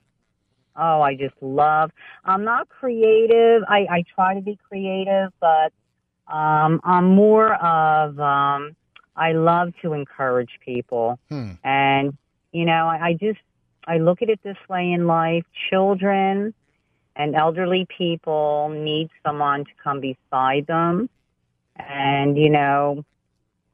oh, 0.77 1.03
I 1.03 1.15
just 1.15 1.35
love. 1.43 1.91
I'm 2.25 2.45
not 2.45 2.69
creative. 2.71 3.63
I, 3.69 3.87
I 3.91 4.05
try 4.15 4.35
to 4.35 4.41
be 4.41 4.59
creative, 4.69 5.31
but 5.41 5.73
um, 6.33 6.81
I'm 6.85 7.15
more 7.15 7.53
of. 7.55 8.19
Um, 8.19 8.77
I 9.15 9.33
love 9.33 9.75
to 9.83 9.93
encourage 9.93 10.53
people, 10.65 11.19
Hmm. 11.29 11.51
and 11.63 12.17
you 12.53 12.65
know, 12.65 12.87
I, 12.87 13.09
I 13.09 13.13
just 13.15 13.41
I 13.87 13.99
look 13.99 14.23
at 14.23 14.29
it 14.29 14.41
this 14.43 14.57
way 14.69 14.93
in 14.93 15.07
life: 15.07 15.45
children 15.71 16.55
and 17.15 17.35
elderly 17.35 17.87
people 17.99 18.71
need 18.71 19.11
someone 19.25 19.65
to 19.65 19.71
come 19.83 20.01
beside 20.01 20.67
them, 20.67 21.11
and 21.77 22.39
you 22.39 22.51
know, 22.51 23.05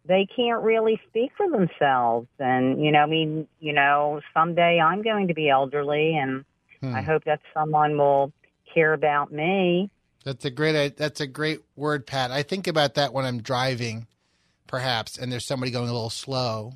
they 0.05 0.27
can't 0.35 0.63
really 0.63 1.01
speak 1.09 1.33
for 1.37 1.49
themselves. 1.51 2.29
And, 2.39 2.83
you 2.85 2.91
know, 2.91 3.01
I 3.01 3.07
mean, 3.07 3.47
you 3.61 3.73
know, 3.73 4.21
someday 4.35 4.81
I'm 4.81 5.03
going 5.03 5.29
to 5.29 5.35
be 5.35 5.49
elderly 5.49 6.17
and 6.17 6.45
Hmm. 6.81 6.95
I 6.95 7.03
hope 7.03 7.25
that 7.25 7.41
someone 7.53 7.97
will 7.99 8.33
care 8.73 8.93
about 8.93 9.33
me. 9.33 9.91
That's 10.25 10.45
a 10.45 10.51
great. 10.51 10.97
That's 10.97 11.21
a 11.21 11.27
great 11.27 11.61
word, 11.77 12.07
Pat. 12.07 12.31
I 12.31 12.43
think 12.43 12.67
about 12.67 12.95
that 12.95 13.13
when 13.13 13.25
I'm 13.25 13.41
driving, 13.43 14.07
perhaps, 14.67 15.17
and 15.17 15.33
there's 15.33 15.47
somebody 15.47 15.73
going 15.73 15.89
a 15.89 15.93
little 15.93 16.11
slow, 16.11 16.75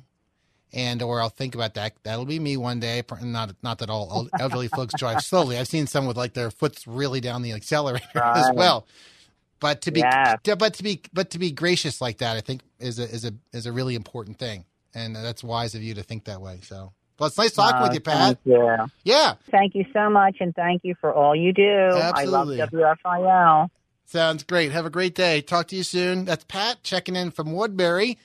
and 0.73 1.01
or 1.01 1.21
I'll 1.21 1.29
think 1.29 1.55
about 1.55 1.75
that. 1.75 1.93
That'll 2.03 2.25
be 2.25 2.39
me 2.39 2.57
one 2.57 2.79
day. 2.79 3.03
Not 3.21 3.53
not 3.61 3.77
that 3.79 3.89
all 3.89 4.27
elderly 4.39 4.67
folks 4.67 4.93
drive 4.97 5.21
slowly. 5.21 5.57
I've 5.57 5.67
seen 5.67 5.87
some 5.87 6.05
with 6.07 6.17
like 6.17 6.33
their 6.33 6.51
foot's 6.51 6.87
really 6.87 7.21
down 7.21 7.41
the 7.43 7.53
accelerator 7.53 8.05
as 8.23 8.49
well. 8.53 8.85
But 9.59 9.81
to 9.83 9.91
be, 9.91 10.01
to- 10.01 10.55
but 10.57 10.73
to 10.73 10.83
be, 10.83 11.01
but 11.13 11.29
to 11.29 11.39
be 11.39 11.51
gracious 11.51 12.01
like 12.01 12.17
that, 12.17 12.35
I 12.35 12.41
think 12.41 12.61
is 12.79 12.99
a 12.99 13.03
is 13.03 13.23
a 13.23 13.33
is 13.53 13.65
a 13.65 13.71
really 13.71 13.95
important 13.95 14.37
thing, 14.37 14.65
and 14.93 15.15
that's 15.15 15.41
wise 15.43 15.73
of 15.75 15.81
you 15.81 15.93
to 15.93 16.03
think 16.03 16.25
that 16.25 16.41
way. 16.41 16.59
So, 16.63 16.91
well, 17.17 17.27
it's 17.27 17.37
nice 17.37 17.53
talking 17.53 17.79
Uh, 17.79 17.83
with 17.83 17.93
you, 17.93 18.01
Pat. 18.01 18.37
You. 18.43 18.77
Yeah, 19.05 19.35
Thank 19.51 19.73
you 19.75 19.85
so 19.93 20.09
much 20.09 20.37
and 20.41 20.53
thank 20.53 20.81
you 20.83 20.95
for 20.99 21.13
all 21.13 21.33
you 21.33 21.53
do. 21.53 21.63
Absolutely. 21.93 22.61
I 22.61 22.65
love 22.65 22.97
WFIL. 23.05 23.69
Sounds 24.05 24.43
great. 24.43 24.71
Have 24.73 24.85
a 24.85 24.89
great 24.89 25.15
day. 25.15 25.39
Talk 25.41 25.67
to 25.69 25.75
you 25.77 25.83
soon. 25.83 26.25
That's 26.25 26.43
Pat 26.43 26.83
checking 26.83 27.15
in 27.15 27.31
from 27.31 27.53
Woodbury. 27.53 28.17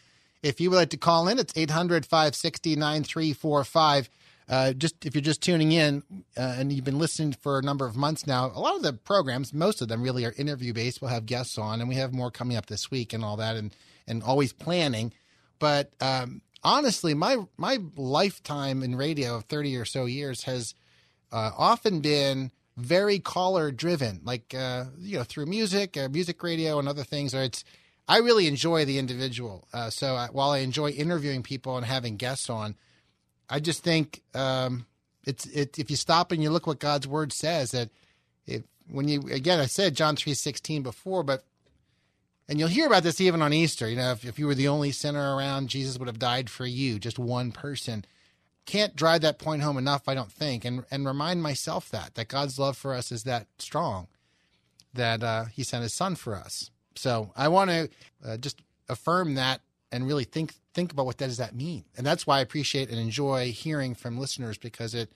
If 0.43 0.61
you 0.61 0.71
would 0.71 0.77
like 0.77 0.91
to 0.91 0.97
call 0.97 1.29
in, 1.29 1.39
it's 1.39 1.53
800 1.57 2.07
560 2.07 2.77
9345. 2.77 4.11
Uh, 4.49 4.73
Just 4.73 5.05
if 5.05 5.15
you're 5.15 5.21
just 5.21 5.43
tuning 5.43 5.73
in 5.73 6.03
uh, 6.37 6.57
and 6.59 6.73
you've 6.73 6.85
been 6.85 6.99
listening 6.99 7.33
for 7.33 7.59
a 7.59 7.63
number 7.63 7.87
of 7.87 7.97
months 7.97 8.27
now, 8.27 8.47
a 8.47 8.61
lot 8.61 8.77
of 8.77 8.83
the 8.83 8.95
programs, 8.95 9.53
most 9.53 9.83
of 9.83 9.89
them 9.89 10.03
really 10.03 10.25
are 10.25 10.33
interview 10.39 10.73
based. 10.73 11.03
We'll 11.03 11.11
have 11.11 11.27
guests 11.27 11.59
on, 11.59 11.81
and 11.81 11.89
we 11.89 11.97
have 11.97 12.15
more 12.15 12.31
coming 12.31 12.57
up 12.57 12.67
this 12.67 12.91
week 12.91 13.13
and 13.13 13.25
all 13.25 13.37
that, 13.37 13.57
and 13.57 13.75
and 14.07 14.23
always 14.23 14.53
planning. 14.55 15.13
But 15.59 15.93
um, 16.01 16.41
honestly, 16.63 17.13
my 17.15 17.39
my 17.59 17.79
lifetime 17.97 18.83
in 18.83 18.97
radio 18.97 19.37
of 19.37 19.45
30 19.45 19.77
or 19.77 19.85
so 19.85 20.07
years 20.07 20.45
has 20.45 20.75
uh, 21.31 21.51
often 21.57 22.01
been 22.01 22.51
very 22.77 23.19
caller 23.19 23.71
driven, 23.71 24.21
like 24.25 24.55
uh, 24.55 24.85
you 24.99 25.19
know 25.19 25.25
through 25.25 25.47
music, 25.47 25.97
uh, 25.97 26.09
music 26.09 26.43
radio, 26.43 26.79
and 26.79 26.89
other 26.89 27.05
things. 27.05 27.35
Or 27.35 27.43
it's 27.43 27.65
I 28.09 28.19
really 28.19 28.47
enjoy 28.47 28.85
the 28.85 28.99
individual. 28.99 29.69
Uh, 29.73 29.91
so 29.91 30.17
I, 30.17 30.29
while 30.29 30.51
I 30.51 30.59
enjoy 30.59 30.91
interviewing 30.91 31.43
people 31.43 31.77
and 31.77 31.85
having 31.85 32.17
guests 32.17 32.49
on, 32.49 32.75
I 33.51 33.61
just 33.61 33.85
think 33.85 34.23
um, 34.35 34.87
it's 35.25 35.47
it. 35.47 35.79
If 35.79 35.91
you 35.91 35.97
stop 35.97 36.33
and 36.33 36.43
you 36.43 36.51
look 36.51 36.67
what 36.67 36.79
God's 36.79 37.07
word 37.07 37.33
says, 37.33 37.73
that 37.73 37.91
if 38.47 38.63
when 38.91 39.09
you 39.09 39.21
again, 39.31 39.61
I 39.61 39.67
said 39.67 39.95
John 39.95 40.17
three 40.17 40.35
sixteen 40.35 40.83
before, 40.83 41.23
but 41.23 41.45
and 42.49 42.59
you'll 42.59 42.69
hear 42.69 42.87
about 42.87 43.03
this 43.03 43.21
even 43.21 43.43
on 43.43 43.53
Easter. 43.53 43.89
You 43.89 43.97
know, 43.97 44.13
if, 44.13 44.25
if 44.25 44.39
you 44.39 44.47
were 44.47 44.55
the 44.55 44.69
only 44.69 44.91
sinner 44.91 45.37
around, 45.37 45.69
Jesus 45.69 45.99
would 45.99 46.09
have 46.09 46.19
died 46.19 46.49
for 46.49 46.67
you, 46.67 46.99
just 46.99 47.19
one 47.19 47.53
person 47.53 48.05
can't 48.65 48.95
drive 48.95 49.23
that 49.23 49.39
point 49.39 49.63
home 49.63 49.79
enough, 49.79 50.07
I 50.07 50.15
don't 50.15 50.31
think, 50.31 50.65
and 50.65 50.85
and 50.91 51.07
remind 51.07 51.43
myself 51.43 51.89
that 51.89 52.15
that 52.15 52.29
God's 52.29 52.59
love 52.59 52.77
for 52.77 52.93
us 52.93 53.11
is 53.11 53.23
that 53.23 53.47
strong, 53.59 54.09
that 54.93 55.23
uh, 55.23 55.47
He 55.47 55.63
sent 55.63 55.83
His 55.83 55.95
Son 55.95 56.15
for 56.15 56.37
us. 56.37 56.71
So 56.99 57.33
I 57.37 57.49
want 57.49 57.71
to 57.71 57.91
uh, 58.25 58.37
just 58.37 58.61
affirm 58.89 59.35
that 59.35 59.61
and 59.91 60.07
really 60.07 60.25
think 60.25 60.55
think 60.75 60.93
about 60.93 61.07
what 61.07 61.17
does 61.17 61.39
that 61.39 61.55
mean, 61.55 61.85
and 61.97 62.07
that's 62.07 62.27
why 62.27 62.39
I 62.39 62.41
appreciate 62.41 62.91
and 62.91 62.99
enjoy 62.99 63.53
hearing 63.53 63.95
from 63.95 64.19
listeners 64.19 64.59
because 64.59 64.95
it 64.95 65.11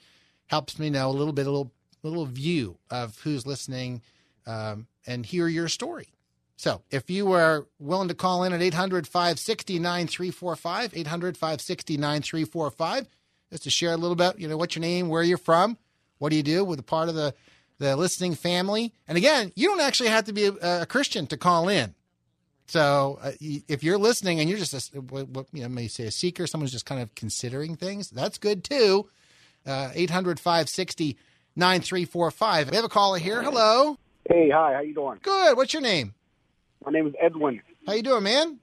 helps 0.47 0.79
me 0.79 0.91
know 0.91 1.09
a 1.09 1.13
little 1.13 1.33
bit, 1.33 1.47
a 1.47 1.51
little 1.51 1.73
little 2.03 2.27
view 2.27 2.79
of 2.91 3.19
who's 3.21 3.47
listening, 3.47 4.03
um, 4.47 4.87
and 5.07 5.27
hear 5.27 5.47
your 5.49 5.69
story. 5.69 6.09
So 6.57 6.83
if 6.91 7.11
you 7.11 7.33
are 7.33 7.67
willing 7.79 8.09
to 8.09 8.15
call 8.15 8.45
in 8.45 8.53
at 8.53 8.63
800 8.63 9.07
560 9.07 9.79
9345, 9.79 10.97
800 10.97 11.37
560 11.37 11.97
9345, 11.97 13.09
just 13.51 13.65
to 13.65 13.71
share 13.71 13.93
a 13.93 13.97
little 13.97 14.15
bit, 14.15 14.39
you 14.39 14.47
know, 14.49 14.57
what's 14.57 14.77
your 14.77 14.81
name, 14.81 15.09
where 15.09 15.23
you're 15.23 15.39
from, 15.39 15.77
what 16.19 16.31
do 16.31 16.37
you 16.37 16.43
do 16.43 16.65
with 16.65 16.79
a 16.79 16.85
part 16.85 17.09
of 17.09 17.17
the, 17.17 17.35
the 17.83 17.97
listening 17.97 18.35
family. 18.35 18.95
And 19.09 19.19
again, 19.19 19.53
you 19.57 19.69
don't 19.69 19.81
actually 19.81 20.09
have 20.11 20.25
to 20.25 20.33
be 20.33 20.47
a, 20.47 20.83
a 20.83 20.87
Christian 20.87 21.27
to 21.27 21.37
call 21.37 21.69
in. 21.69 21.95
So 22.69 23.19
uh, 23.21 23.33
if 23.41 23.83
you're 23.83 23.99
listening 23.99 24.41
and 24.41 24.49
you're 24.49 24.59
just, 24.59 24.95
a, 24.95 25.01
what, 25.01 25.29
what, 25.29 25.47
you 25.53 25.63
know, 25.63 25.69
may 25.69 25.89
say 25.89 26.05
a 26.05 26.11
seeker, 26.11 26.47
someone's 26.47 26.71
just 26.73 26.87
kind 26.87 27.03
of 27.03 27.15
considering 27.15 27.77
things, 27.77 28.09
that's 28.09 28.39
good 28.39 28.63
too. 28.63 29.09
Uh, 29.67 29.91
800 29.95 30.39
560 30.39 31.19
9345. 31.57 32.71
We 32.71 32.77
have 32.77 32.85
a 32.85 32.89
caller 32.89 33.19
here. 33.19 33.43
Hello. 33.43 33.99
Hey, 34.29 34.49
hi, 34.51 34.75
how 34.75 34.81
you 34.81 34.95
doing? 34.95 35.19
Good. 35.21 35.57
What's 35.57 35.73
your 35.73 35.83
name? 35.83 36.15
My 36.85 36.93
name 36.93 37.09
is 37.09 37.15
Edwin. 37.21 37.61
How 37.87 37.95
you 37.95 38.03
doing, 38.03 38.23
man? 38.23 38.59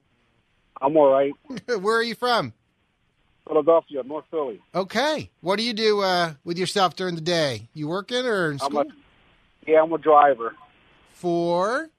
I'm 0.82 0.96
all 0.96 1.12
right. 1.12 1.34
Where 1.82 1.98
are 1.98 2.04
you 2.04 2.16
from? 2.16 2.54
Philadelphia, 3.50 4.04
North 4.04 4.26
Philly. 4.32 4.62
Okay. 4.74 5.30
What 5.42 5.58
do 5.58 5.64
you 5.64 5.74
do 5.74 6.02
uh, 6.02 6.34
with 6.44 6.58
yourself 6.58 6.96
during 6.96 7.16
the 7.16 7.22
day? 7.22 7.68
You 7.74 7.88
working 7.88 8.26
or 8.26 8.52
in 8.52 8.54
I'm 8.54 8.60
school? 8.60 8.82
a, 8.82 8.86
yeah, 9.68 9.82
I'm 9.82 9.92
a 9.94 9.98
driver 9.98 10.56
For 11.14 11.90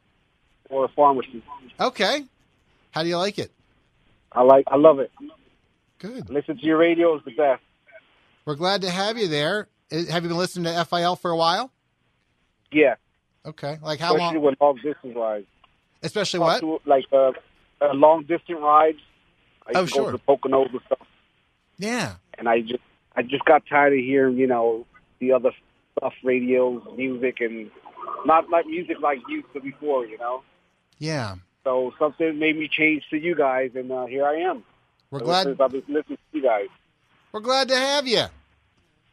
for 0.68 0.84
a 0.84 0.88
pharmacy. 0.88 1.42
okay. 1.78 2.24
How 2.92 3.02
do 3.02 3.08
you 3.08 3.16
like 3.16 3.38
it? 3.38 3.50
I 4.32 4.42
like, 4.42 4.64
I 4.68 4.76
love 4.76 4.98
it. 5.00 5.10
Good. 5.98 6.30
Listen 6.30 6.56
to 6.56 6.64
your 6.64 6.78
radio 6.78 7.16
is 7.16 7.22
the 7.24 7.32
best. 7.32 7.62
We're 8.44 8.54
glad 8.56 8.82
to 8.82 8.90
have 8.90 9.18
you 9.18 9.28
there. 9.28 9.68
Have 9.90 10.22
you 10.22 10.28
been 10.28 10.38
listening 10.38 10.72
to 10.72 10.84
FIL 10.84 11.16
for 11.16 11.30
a 11.30 11.36
while? 11.36 11.70
Yeah, 12.72 12.94
Okay. 13.44 13.78
Like 13.82 13.98
how 13.98 14.14
especially 14.14 14.36
long? 14.36 14.44
with 14.44 14.60
long 14.60 14.76
distance 14.76 15.16
rides. 15.16 15.46
Especially 16.02 16.40
what? 16.40 16.62
Like 16.86 17.04
uh, 17.12 17.32
uh, 17.80 17.92
long 17.94 18.22
distance 18.22 18.58
rides. 18.60 18.98
I 19.66 19.72
Oh, 19.78 19.86
sure. 19.86 20.04
go 20.04 20.12
to 20.12 20.16
the 20.16 20.18
Poconos 20.18 20.70
and 20.70 20.80
stuff, 20.86 21.06
Yeah. 21.78 22.14
and 22.38 22.48
I 22.48 22.60
just, 22.60 22.82
I 23.16 23.22
just 23.22 23.44
got 23.44 23.64
tired 23.68 23.92
of 23.92 23.98
hearing, 23.98 24.36
you 24.36 24.46
know, 24.46 24.86
the 25.18 25.32
other 25.32 25.50
stuff, 26.00 26.14
radios, 26.24 26.82
music, 26.96 27.36
and 27.40 27.70
not 28.24 28.48
like 28.50 28.66
music 28.66 28.96
like 29.00 29.18
used 29.28 29.46
to 29.54 29.60
before, 29.60 30.06
you 30.06 30.18
know. 30.18 30.42
Yeah. 30.98 31.36
So 31.64 31.92
something 31.98 32.38
made 32.38 32.56
me 32.58 32.68
change 32.68 33.04
to 33.10 33.18
you 33.18 33.34
guys, 33.34 33.70
and 33.74 33.92
uh, 33.92 34.06
here 34.06 34.24
I 34.26 34.36
am. 34.36 34.64
We're 35.10 35.18
Ever 35.18 35.24
glad. 35.26 35.44
since 35.46 35.60
I've 35.60 35.70
been 35.72 35.82
listening 35.88 36.18
to 36.32 36.38
you 36.38 36.42
guys. 36.42 36.68
We're 37.32 37.40
glad 37.40 37.68
to 37.68 37.76
have 37.76 38.06
you. 38.06 38.24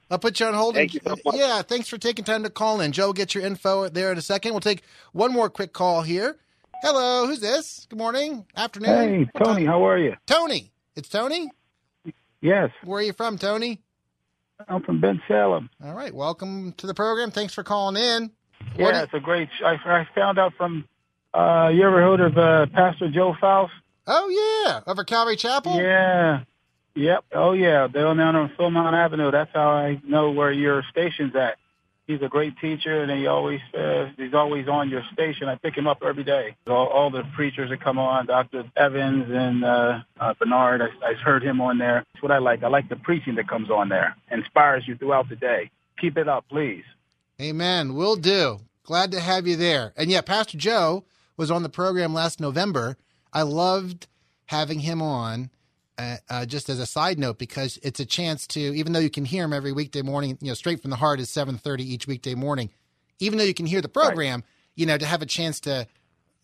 I'll 0.09 0.19
put 0.19 0.39
you 0.39 0.45
on 0.45 0.53
hold. 0.53 0.75
Thank 0.75 0.93
you 0.93 1.01
so 1.05 1.17
much. 1.25 1.35
Yeah, 1.35 1.61
thanks 1.61 1.89
for 1.89 1.97
taking 1.97 2.23
time 2.23 2.43
to 2.43 2.49
call 2.49 2.79
in. 2.79 2.93
Joe, 2.93 3.11
get 3.11 3.35
your 3.35 3.43
info 3.45 3.89
there 3.89 4.11
in 4.11 4.17
a 4.17 4.21
second. 4.21 4.51
We'll 4.53 4.61
take 4.61 4.83
one 5.11 5.33
more 5.33 5.49
quick 5.49 5.73
call 5.73 6.01
here. 6.01 6.37
Hello, 6.81 7.27
who's 7.27 7.41
this? 7.41 7.87
Good 7.89 7.99
morning, 7.99 8.45
afternoon. 8.55 9.25
Hey, 9.33 9.43
Tony, 9.43 9.65
how 9.65 9.85
are 9.85 9.97
you? 9.97 10.13
Tony. 10.25 10.71
It's 10.95 11.09
Tony. 11.09 11.49
Yes, 12.39 12.69
Where 12.83 12.99
are 12.99 13.03
you 13.03 13.13
from, 13.13 13.37
Tony? 13.37 13.81
I'm 14.67 14.81
from 14.83 15.01
Bensalem. 15.01 15.69
All 15.83 15.93
right, 15.93 16.13
welcome 16.13 16.73
to 16.77 16.87
the 16.87 16.93
program. 16.93 17.31
Thanks 17.31 17.53
for 17.53 17.63
calling 17.63 17.95
in. 17.95 18.31
Yeah, 18.75 19.03
it's 19.03 19.13
a 19.13 19.19
great. 19.19 19.49
I, 19.63 19.73
I 19.85 20.07
found 20.15 20.39
out 20.39 20.53
from. 20.57 20.85
Uh, 21.33 21.69
you 21.73 21.85
ever 21.85 22.01
heard 22.01 22.19
of 22.19 22.37
uh, 22.37 22.65
Pastor 22.73 23.09
Joe 23.11 23.35
Focht? 23.39 23.69
oh 24.07 24.65
yeah, 24.65 24.81
over 24.91 25.03
Calvary 25.03 25.35
Chapel. 25.35 25.75
Yeah, 25.79 26.41
Yep. 26.95 27.25
Oh 27.33 27.53
yeah, 27.53 27.87
down 27.87 28.17
down 28.17 28.35
on 28.35 28.49
Philmont 28.57 28.93
Avenue. 28.93 29.29
That's 29.29 29.51
how 29.53 29.69
I 29.69 30.01
know 30.03 30.31
where 30.31 30.51
your 30.51 30.83
station's 30.89 31.35
at. 31.35 31.57
He's 32.07 32.21
a 32.21 32.29
great 32.29 32.57
teacher, 32.59 33.03
and 33.03 33.11
he 33.11 33.27
always 33.27 33.59
uh, 33.77 34.09
he's 34.15 34.33
always 34.33 34.69
on 34.69 34.89
your 34.89 35.03
station. 35.11 35.49
I 35.49 35.55
pick 35.55 35.75
him 35.75 35.87
up 35.87 36.01
every 36.01 36.23
day. 36.23 36.55
All, 36.65 36.87
all 36.87 37.09
the 37.09 37.23
preachers 37.35 37.69
that 37.69 37.81
come 37.81 37.99
on, 37.99 38.27
Dr. 38.27 38.63
Evans 38.77 39.25
and 39.29 39.65
uh, 39.65 39.99
uh, 40.17 40.33
Bernard. 40.39 40.81
I, 40.81 40.87
I 41.05 41.13
heard 41.15 41.43
him 41.43 41.59
on 41.59 41.77
there. 41.77 42.05
That's 42.13 42.23
what 42.23 42.31
I 42.31 42.37
like. 42.37 42.63
I 42.63 42.69
like 42.69 42.87
the 42.87 42.95
preaching 42.95 43.35
that 43.35 43.49
comes 43.49 43.69
on 43.69 43.89
there. 43.89 44.15
Inspires 44.31 44.87
you 44.87 44.95
throughout 44.95 45.27
the 45.27 45.35
day. 45.35 45.69
Keep 45.99 46.17
it 46.17 46.29
up, 46.29 46.45
please. 46.47 46.85
Amen. 47.41 47.93
Will 47.93 48.15
do. 48.15 48.59
Glad 48.83 49.11
to 49.11 49.19
have 49.19 49.45
you 49.45 49.57
there. 49.57 49.91
And 49.97 50.09
yeah, 50.09 50.21
Pastor 50.21 50.57
Joe 50.57 51.03
was 51.35 51.51
on 51.51 51.61
the 51.61 51.69
program 51.69 52.13
last 52.13 52.39
November. 52.39 52.97
I 53.33 53.41
loved 53.41 54.07
having 54.45 54.79
him 54.79 55.01
on. 55.01 55.49
Uh, 55.97 56.17
uh, 56.29 56.45
just 56.45 56.69
as 56.69 56.79
a 56.79 56.85
side 56.85 57.17
note, 57.17 57.39
because 57.39 57.79
it's 57.81 57.99
a 57.99 58.05
chance 58.05 58.45
to, 58.45 58.59
even 58.59 58.93
though 58.93 58.99
you 58.99 59.09
can 59.09 59.25
hear 59.25 59.43
him 59.43 59.51
every 59.51 59.71
weekday 59.71 60.03
morning, 60.03 60.37
you 60.41 60.49
know, 60.49 60.53
straight 60.53 60.79
from 60.79 60.91
the 60.91 60.95
heart 60.97 61.19
is 61.19 61.27
seven 61.27 61.57
thirty 61.57 61.83
each 61.91 62.05
weekday 62.05 62.35
morning. 62.35 62.69
Even 63.19 63.39
though 63.39 63.43
you 63.43 63.53
can 63.55 63.65
hear 63.65 63.81
the 63.81 63.89
program, 63.89 64.43
you 64.75 64.85
know, 64.85 64.95
to 64.95 65.05
have 65.07 65.23
a 65.23 65.25
chance 65.25 65.59
to 65.61 65.87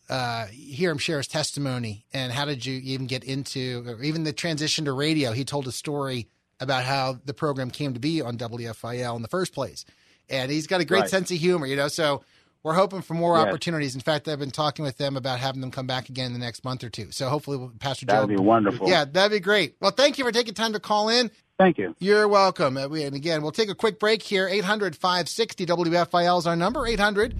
uh, 0.09 0.47
hear 0.47 0.89
him 0.89 0.97
share 0.97 1.17
his 1.17 1.27
testimony 1.27 2.05
and 2.13 2.31
how 2.31 2.45
did 2.45 2.65
you 2.65 2.79
even 2.83 3.05
get 3.05 3.23
into, 3.23 3.83
or 3.87 4.03
even 4.03 4.23
the 4.23 4.33
transition 4.33 4.85
to 4.85 4.91
radio. 4.91 5.31
He 5.33 5.45
told 5.45 5.67
a 5.67 5.71
story 5.71 6.27
about 6.59 6.83
how 6.83 7.19
the 7.23 7.33
program 7.33 7.69
came 7.69 7.93
to 7.93 7.99
be 7.99 8.21
on 8.21 8.37
WFIL 8.37 9.15
in 9.15 9.21
the 9.21 9.27
first 9.27 9.53
place, 9.53 9.85
and 10.29 10.49
he's 10.51 10.65
got 10.65 10.81
a 10.81 10.85
great 10.85 11.01
Right. 11.01 11.09
sense 11.09 11.29
of 11.29 11.37
humor, 11.37 11.67
you 11.67 11.75
know. 11.75 11.89
So 11.89 12.23
we're 12.63 12.73
hoping 12.73 13.01
for 13.01 13.13
more 13.13 13.37
Yes. 13.37 13.47
opportunities. 13.47 13.93
In 13.95 14.01
fact, 14.01 14.27
I've 14.27 14.39
been 14.39 14.51
talking 14.51 14.83
with 14.85 14.97
them 14.97 15.17
about 15.17 15.39
having 15.39 15.61
them 15.61 15.69
come 15.71 15.85
back 15.87 16.09
again 16.09 16.27
in 16.27 16.33
the 16.33 16.39
next 16.39 16.63
month 16.63 16.83
or 16.83 16.89
two. 16.89 17.11
So 17.11 17.29
hopefully, 17.29 17.69
Pastor 17.79 18.05
Joe. 18.05 18.13
That'd 18.13 18.29
be 18.29 18.35
wonderful. 18.37 18.87
Yeah, 18.89 19.05
that'd 19.05 19.31
be 19.31 19.39
great. 19.39 19.75
Well, 19.81 19.91
thank 19.91 20.17
you 20.17 20.23
for 20.23 20.31
taking 20.31 20.53
time 20.53 20.73
to 20.73 20.79
call 20.79 21.09
in. 21.09 21.29
Thank 21.59 21.77
you. 21.77 21.95
You're 21.99 22.27
welcome. 22.27 22.77
Uh, 22.77 22.87
And 22.89 23.15
again, 23.15 23.41
we'll 23.41 23.51
take 23.51 23.69
a 23.69 23.75
quick 23.75 23.99
break 23.99 24.23
here. 24.23 24.47
800 24.47 24.95
560 24.95 25.65
WFIL 25.65 26.39
is 26.39 26.47
our 26.47 26.55
number. 26.55 26.87
800 26.87 27.35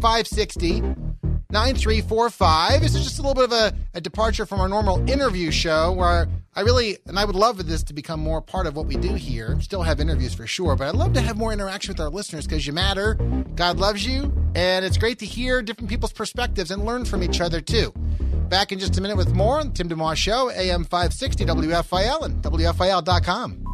560 0.00 0.82
9345. 1.50 2.80
This 2.80 2.94
is 2.94 3.04
just 3.04 3.18
a 3.18 3.22
little 3.22 3.34
bit 3.34 3.44
of 3.44 3.52
a, 3.52 3.72
a 3.94 4.00
departure 4.00 4.46
from 4.46 4.60
our 4.60 4.68
normal 4.68 5.08
interview 5.08 5.50
show 5.50 5.92
where 5.92 6.28
I 6.54 6.62
really, 6.62 6.98
and 7.06 7.18
I 7.18 7.24
would 7.24 7.36
love 7.36 7.58
for 7.58 7.62
this 7.62 7.82
to 7.84 7.94
become 7.94 8.18
more 8.18 8.40
part 8.40 8.66
of 8.66 8.74
what 8.74 8.86
we 8.86 8.96
do 8.96 9.14
here. 9.14 9.60
Still 9.60 9.82
have 9.82 10.00
interviews 10.00 10.34
for 10.34 10.46
sure, 10.46 10.74
but 10.74 10.88
I'd 10.88 10.96
love 10.96 11.12
to 11.12 11.20
have 11.20 11.36
more 11.36 11.52
interaction 11.52 11.92
with 11.92 12.00
our 12.00 12.08
listeners 12.08 12.46
because 12.46 12.66
you 12.66 12.72
matter. 12.72 13.14
God 13.54 13.78
loves 13.78 14.06
you, 14.06 14.32
and 14.54 14.84
it's 14.84 14.98
great 14.98 15.18
to 15.20 15.26
hear 15.26 15.62
different 15.62 15.88
people's 15.88 16.12
perspectives 16.12 16.70
and 16.70 16.84
learn 16.84 17.04
from 17.04 17.22
each 17.22 17.40
other 17.40 17.60
too. 17.60 17.92
Back 18.48 18.72
in 18.72 18.78
just 18.78 18.96
a 18.98 19.00
minute 19.00 19.16
with 19.16 19.34
more 19.34 19.60
on 19.60 19.72
Tim 19.72 19.88
DeMoss 19.88 20.16
Show, 20.16 20.50
AM 20.50 20.84
560 20.84 21.44
WFIL 21.44 22.24
and 22.24 22.42
WFIL.com. 22.42 23.66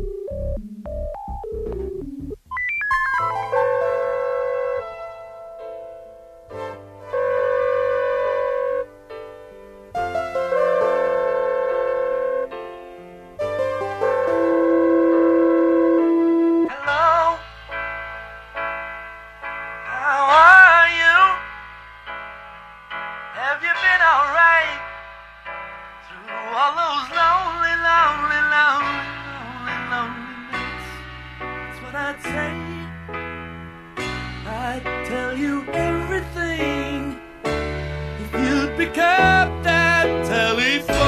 what 31.92 32.00
I'd 32.00 32.22
say. 32.22 32.52
I'd 34.48 35.06
tell 35.06 35.36
you 35.36 35.64
everything 35.72 37.20
if 37.44 38.32
you'd 38.32 38.76
pick 38.76 38.98
up 38.98 39.62
that 39.62 40.06
telephone. 40.26 40.98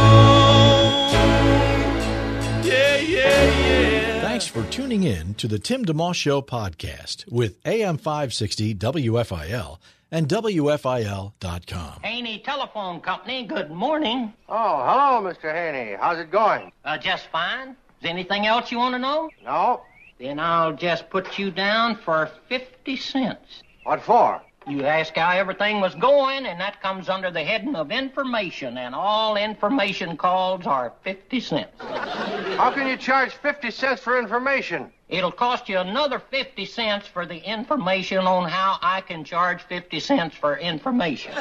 Yeah, 2.64 2.96
yeah, 2.98 3.44
yeah. 3.44 4.20
Thanks 4.20 4.46
for 4.46 4.62
tuning 4.64 5.04
in 5.04 5.34
to 5.34 5.48
the 5.48 5.58
Tim 5.58 5.84
DeMoss 5.84 6.16
Show 6.16 6.42
podcast 6.42 7.30
with 7.30 7.56
AM 7.64 7.96
560 7.96 8.74
WFIL 8.74 9.78
and 10.10 10.28
WFIL.com. 10.28 12.00
Haney 12.02 12.40
Telephone 12.40 13.00
Company, 13.00 13.44
good 13.46 13.70
morning. 13.70 14.34
Oh, 14.48 14.84
hello, 14.84 15.22
Mr. 15.32 15.52
Haney. 15.52 15.96
How's 15.98 16.18
it 16.18 16.30
going? 16.30 16.70
Uh, 16.84 16.98
just 16.98 17.26
fine. 17.28 17.70
Is 17.70 17.76
there 18.02 18.10
anything 18.10 18.46
else 18.46 18.70
you 18.70 18.78
want 18.78 18.94
to 18.94 18.98
know? 18.98 19.30
No. 19.44 19.82
Then 20.18 20.38
I'll 20.38 20.72
just 20.72 21.10
put 21.10 21.38
you 21.38 21.50
down 21.50 21.96
for 21.96 22.30
50 22.48 22.96
cents. 22.96 23.62
What 23.82 24.02
for? 24.02 24.40
You 24.66 24.86
asked 24.86 25.16
how 25.16 25.30
everything 25.32 25.80
was 25.80 25.94
going, 25.96 26.46
and 26.46 26.58
that 26.60 26.80
comes 26.80 27.10
under 27.10 27.30
the 27.30 27.44
heading 27.44 27.74
of 27.74 27.90
information, 27.90 28.78
and 28.78 28.94
all 28.94 29.36
information 29.36 30.16
calls 30.16 30.66
are 30.66 30.92
50 31.02 31.40
cents. 31.40 31.72
How 31.80 32.70
can 32.70 32.86
you 32.86 32.96
charge 32.96 33.32
50 33.32 33.70
cents 33.70 34.00
for 34.00 34.18
information? 34.18 34.90
It'll 35.10 35.32
cost 35.32 35.68
you 35.68 35.78
another 35.78 36.18
50 36.18 36.64
cents 36.64 37.06
for 37.06 37.26
the 37.26 37.36
information 37.36 38.20
on 38.20 38.48
how 38.48 38.78
I 38.80 39.02
can 39.02 39.22
charge 39.22 39.62
50 39.64 40.00
cents 40.00 40.34
for 40.34 40.56
information. 40.56 41.34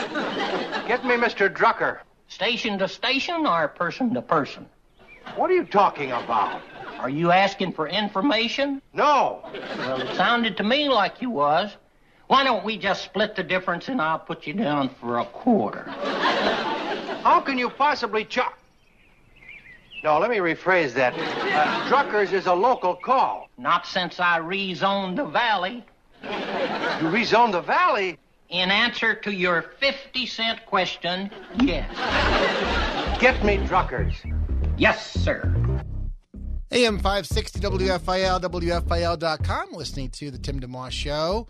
Get 0.87 1.05
me 1.05 1.15
Mr. 1.15 1.49
Drucker. 1.53 1.99
Station 2.27 2.77
to 2.79 2.87
station 2.87 3.45
or 3.45 3.69
person 3.69 4.13
to 4.15 4.21
person? 4.21 4.67
What 5.35 5.49
are 5.49 5.53
you 5.53 5.65
talking 5.65 6.11
about? 6.11 6.61
Are 6.99 7.09
you 7.09 7.31
asking 7.31 7.73
for 7.73 7.87
information? 7.87 8.81
No. 8.93 9.41
Well, 9.77 10.01
it 10.01 10.15
sounded 10.15 10.57
to 10.57 10.63
me 10.63 10.89
like 10.89 11.21
you 11.21 11.29
was. 11.29 11.75
Why 12.27 12.43
don't 12.43 12.63
we 12.63 12.77
just 12.77 13.03
split 13.03 13.35
the 13.35 13.43
difference 13.43 13.89
and 13.89 14.01
I'll 14.01 14.19
put 14.19 14.47
you 14.47 14.53
down 14.53 14.89
for 15.01 15.19
a 15.19 15.25
quarter? 15.25 15.83
How 17.23 17.41
can 17.41 17.57
you 17.57 17.69
possibly 17.69 18.25
charge? 18.25 18.53
No, 20.03 20.19
let 20.19 20.29
me 20.29 20.37
rephrase 20.37 20.93
that. 20.93 21.13
Uh, 21.13 21.89
Drucker's 21.89 22.33
is 22.33 22.45
a 22.45 22.53
local 22.53 22.95
call. 22.95 23.49
Not 23.57 23.85
since 23.87 24.19
I 24.19 24.39
rezoned 24.39 25.15
the 25.15 25.25
valley. 25.25 25.85
You 26.23 27.09
rezoned 27.09 27.53
the 27.53 27.61
valley? 27.61 28.17
In 28.49 28.69
answer 28.69 29.15
to 29.15 29.31
your 29.31 29.61
50 29.79 30.25
cent 30.25 30.65
question, 30.65 31.31
yes. 31.61 31.89
Get 33.19 33.43
me 33.43 33.57
Drucker's. 33.57 34.15
Yes, 34.77 35.11
sir. 35.11 35.41
AM 36.71 36.97
560 36.97 37.59
WFIL, 37.59 38.41
WFIL.com, 38.41 39.73
listening 39.73 40.09
to 40.09 40.31
the 40.31 40.39
Tim 40.39 40.59
DeMoss 40.59 40.91
Show. 40.91 41.47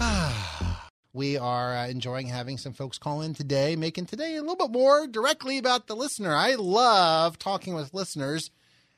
we 1.12 1.38
are 1.38 1.76
uh, 1.76 1.86
enjoying 1.86 2.26
having 2.26 2.58
some 2.58 2.72
folks 2.72 2.98
call 2.98 3.22
in 3.22 3.32
today, 3.32 3.76
making 3.76 4.06
today 4.06 4.34
a 4.34 4.40
little 4.40 4.56
bit 4.56 4.72
more 4.72 5.06
directly 5.06 5.56
about 5.56 5.86
the 5.86 5.94
listener. 5.94 6.34
I 6.34 6.56
love 6.56 7.38
talking 7.38 7.74
with 7.74 7.94
listeners. 7.94 8.50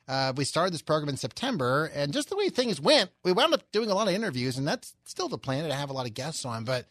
Uh, 0.07 0.33
we 0.35 0.43
started 0.43 0.73
this 0.73 0.81
program 0.81 1.09
in 1.09 1.17
September, 1.17 1.91
and 1.93 2.11
just 2.11 2.29
the 2.29 2.35
way 2.35 2.49
things 2.49 2.81
went, 2.81 3.11
we 3.23 3.31
wound 3.31 3.53
up 3.53 3.71
doing 3.71 3.91
a 3.91 3.93
lot 3.93 4.07
of 4.07 4.15
interviews, 4.15 4.57
and 4.57 4.67
that's 4.67 4.95
still 5.05 5.29
the 5.29 5.37
plan 5.37 5.67
to 5.67 5.75
have 5.75 5.91
a 5.91 5.93
lot 5.93 6.07
of 6.07 6.15
guests 6.15 6.45
on. 6.45 6.63
But 6.63 6.87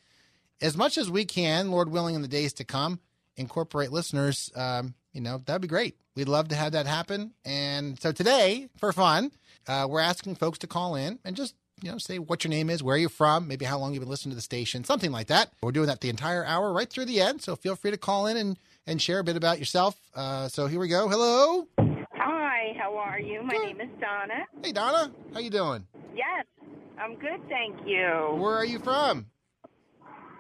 as 0.61 0.77
much 0.77 0.99
as 0.99 1.11
we 1.11 1.25
can, 1.25 1.73
Lord 1.73 1.89
willing, 1.89 2.15
in 2.15 2.23
the 2.23 2.29
days 2.29 2.53
to 2.55 2.65
come, 2.65 3.01
incorporate 3.37 3.91
listeners, 3.91 4.53
um, 4.55 4.95
you 5.17 5.23
know, 5.23 5.39
that'd 5.47 5.63
be 5.63 5.67
great. 5.67 5.97
We'd 6.15 6.29
love 6.29 6.49
to 6.49 6.55
have 6.55 6.73
that 6.73 6.87
happen. 6.87 7.33
And 7.45 7.99
so 7.99 8.13
today, 8.13 8.69
for 8.77 8.93
fun, 8.93 9.33
uh, 9.67 9.87
we're 9.89 10.01
asking 10.01 10.35
folks 10.35 10.59
to 10.59 10.67
call 10.67 10.95
in 10.95 11.19
and 11.25 11.35
just, 11.35 11.55
you 11.83 11.91
know, 11.91 11.97
say 11.97 12.19
what 12.19 12.45
your 12.45 12.51
name 12.51 12.69
is, 12.69 12.83
where 12.83 12.99
you're 12.99 13.09
from, 13.09 13.49
maybe 13.49 13.65
how 13.65 13.79
long 13.79 13.95
you've 13.95 14.03
been 14.03 14.11
listening 14.11 14.33
to 14.33 14.37
the 14.37 14.43
station, 14.43 14.85
something 14.85 15.11
like 15.11 15.29
that. 15.29 15.53
We're 15.63 15.73
doing 15.73 15.87
that 15.87 16.03
the 16.03 16.11
entire 16.11 16.45
hour 16.45 16.71
right 16.71 16.89
through 16.89 17.07
the 17.07 17.23
end. 17.23 17.41
So 17.41 17.57
feel 17.57 17.77
free 17.77 17.91
to 17.93 17.97
call 17.97 18.27
in 18.27 18.37
and, 18.37 18.59
and 18.87 19.01
share 19.01 19.19
a 19.19 19.25
bit 19.25 19.37
about 19.37 19.59
yourself. 19.59 19.99
Uh, 20.15 20.49
so 20.49 20.67
here 20.67 20.81
we 20.81 20.89
go. 20.89 21.09
Hello. 21.09 21.67
Hi, 22.13 22.77
how 22.79 22.97
are 22.99 23.19
you? 23.19 23.43
My 23.43 23.57
name 23.57 23.81
is 23.81 23.89
Donna. 23.99 24.45
Hey, 24.63 24.73
Donna. 24.73 25.13
How 25.33 25.41
you 25.41 25.51
doing? 25.51 25.87
Yes, 26.15 26.45
I'm 26.99 27.15
good, 27.15 27.41
thank 27.49 27.75
you. 27.87 28.37
Where 28.39 28.55
are 28.55 28.67
you 28.67 28.81
from? 28.81 29.27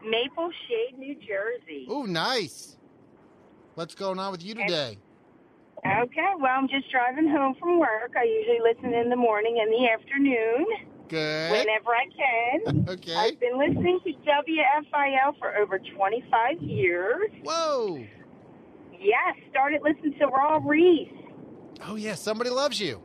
Maple 0.04 0.50
Shade, 0.68 0.98
New 0.98 1.14
Jersey. 1.14 1.86
Oh, 1.88 2.02
nice. 2.02 2.76
What's 3.76 3.94
going 3.94 4.18
on 4.18 4.32
with 4.32 4.42
you 4.42 4.54
today? 4.54 4.96
Okay, 5.84 6.32
well, 6.40 6.50
I'm 6.56 6.66
just 6.66 6.90
driving 6.90 7.28
home 7.28 7.54
from 7.60 7.78
work. 7.78 8.14
I 8.18 8.24
usually 8.24 8.60
listen 8.64 8.94
in 8.94 9.10
the 9.10 9.16
morning 9.16 9.58
and 9.60 9.70
the 9.70 9.86
afternoon 9.92 10.66
Good. 11.08 11.50
whenever 11.50 11.90
I 11.90 12.06
can. 12.16 12.86
Okay. 12.88 13.14
I've 13.14 13.38
been 13.38 13.58
listening 13.58 13.98
to 14.04 14.12
WFIL 14.12 15.38
for 15.38 15.54
over 15.56 15.78
25 15.78 16.62
years. 16.62 17.30
Whoa. 17.42 18.02
Yes, 18.98 19.36
started 19.50 19.82
listening 19.82 20.14
to 20.20 20.26
Raul 20.28 20.64
Ries. 20.64 21.12
Oh, 21.86 21.96
yeah. 21.96 22.14
Somebody 22.14 22.48
loves 22.48 22.80
you. 22.80 23.02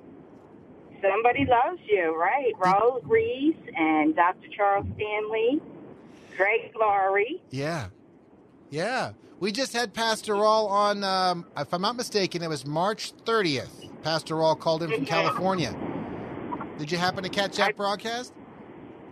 Somebody 1.02 1.46
loves 1.50 1.82
you, 1.86 2.16
right? 2.16 2.54
Raul 2.60 3.02
Ries 3.04 3.56
and 3.76 4.16
Dr. 4.16 4.48
Charles 4.56 4.86
Stanley, 4.96 5.60
Greg 6.38 6.72
Laurie. 6.80 7.42
Yeah. 7.50 7.88
Yeah. 8.72 9.12
We 9.40 9.52
just 9.52 9.74
had 9.74 9.94
Pastor 9.94 10.34
Raul 10.34 10.70
on, 10.70 11.04
um, 11.04 11.46
if 11.58 11.74
I'm 11.74 11.82
not 11.82 11.96
mistaken, 11.96 12.42
it 12.42 12.50
was 12.50 12.66
March 12.66 13.14
30th. 13.26 13.90
Pastor 14.02 14.36
Raul 14.36 14.58
called 14.60 14.82
in 14.84 14.92
from 14.92 15.06
California. 15.06 15.76
Did 16.78 16.92
you 16.92 16.98
happen 16.98 17.24
to 17.24 17.30
catch 17.30 17.58
that 17.58 17.76
broadcast? 17.76 18.34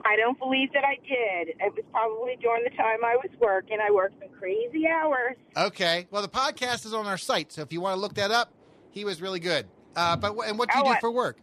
I 0.05 0.15
don't 0.15 0.39
believe 0.39 0.71
that 0.73 0.83
I 0.85 0.95
did. 1.07 1.49
It 1.59 1.73
was 1.75 1.83
probably 1.91 2.37
during 2.41 2.63
the 2.63 2.69
time 2.71 3.03
I 3.03 3.15
was 3.17 3.29
working. 3.39 3.77
I 3.85 3.91
worked 3.91 4.19
some 4.19 4.29
crazy 4.39 4.87
hours. 4.87 5.35
Okay. 5.57 6.07
Well, 6.09 6.21
the 6.21 6.29
podcast 6.29 6.85
is 6.85 6.93
on 6.93 7.05
our 7.05 7.17
site, 7.17 7.51
so 7.51 7.61
if 7.61 7.73
you 7.73 7.81
want 7.81 7.95
to 7.95 7.99
look 7.99 8.13
that 8.15 8.31
up, 8.31 8.53
he 8.91 9.03
was 9.05 9.21
really 9.21 9.39
good. 9.39 9.67
Uh, 9.95 10.15
but 10.15 10.35
and 10.47 10.57
what 10.57 10.69
do 10.71 10.77
you 10.79 10.83
Oh, 10.85 10.93
do 10.93 10.99
for 11.01 11.11
work? 11.11 11.37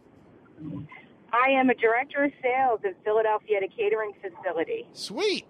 I 1.31 1.49
am 1.51 1.69
a 1.69 1.75
director 1.75 2.23
of 2.23 2.31
sales 2.41 2.79
in 2.83 2.95
Philadelphia 3.03 3.57
at 3.57 3.63
a 3.63 3.67
catering 3.67 4.13
facility. 4.21 4.87
Sweet. 4.93 5.45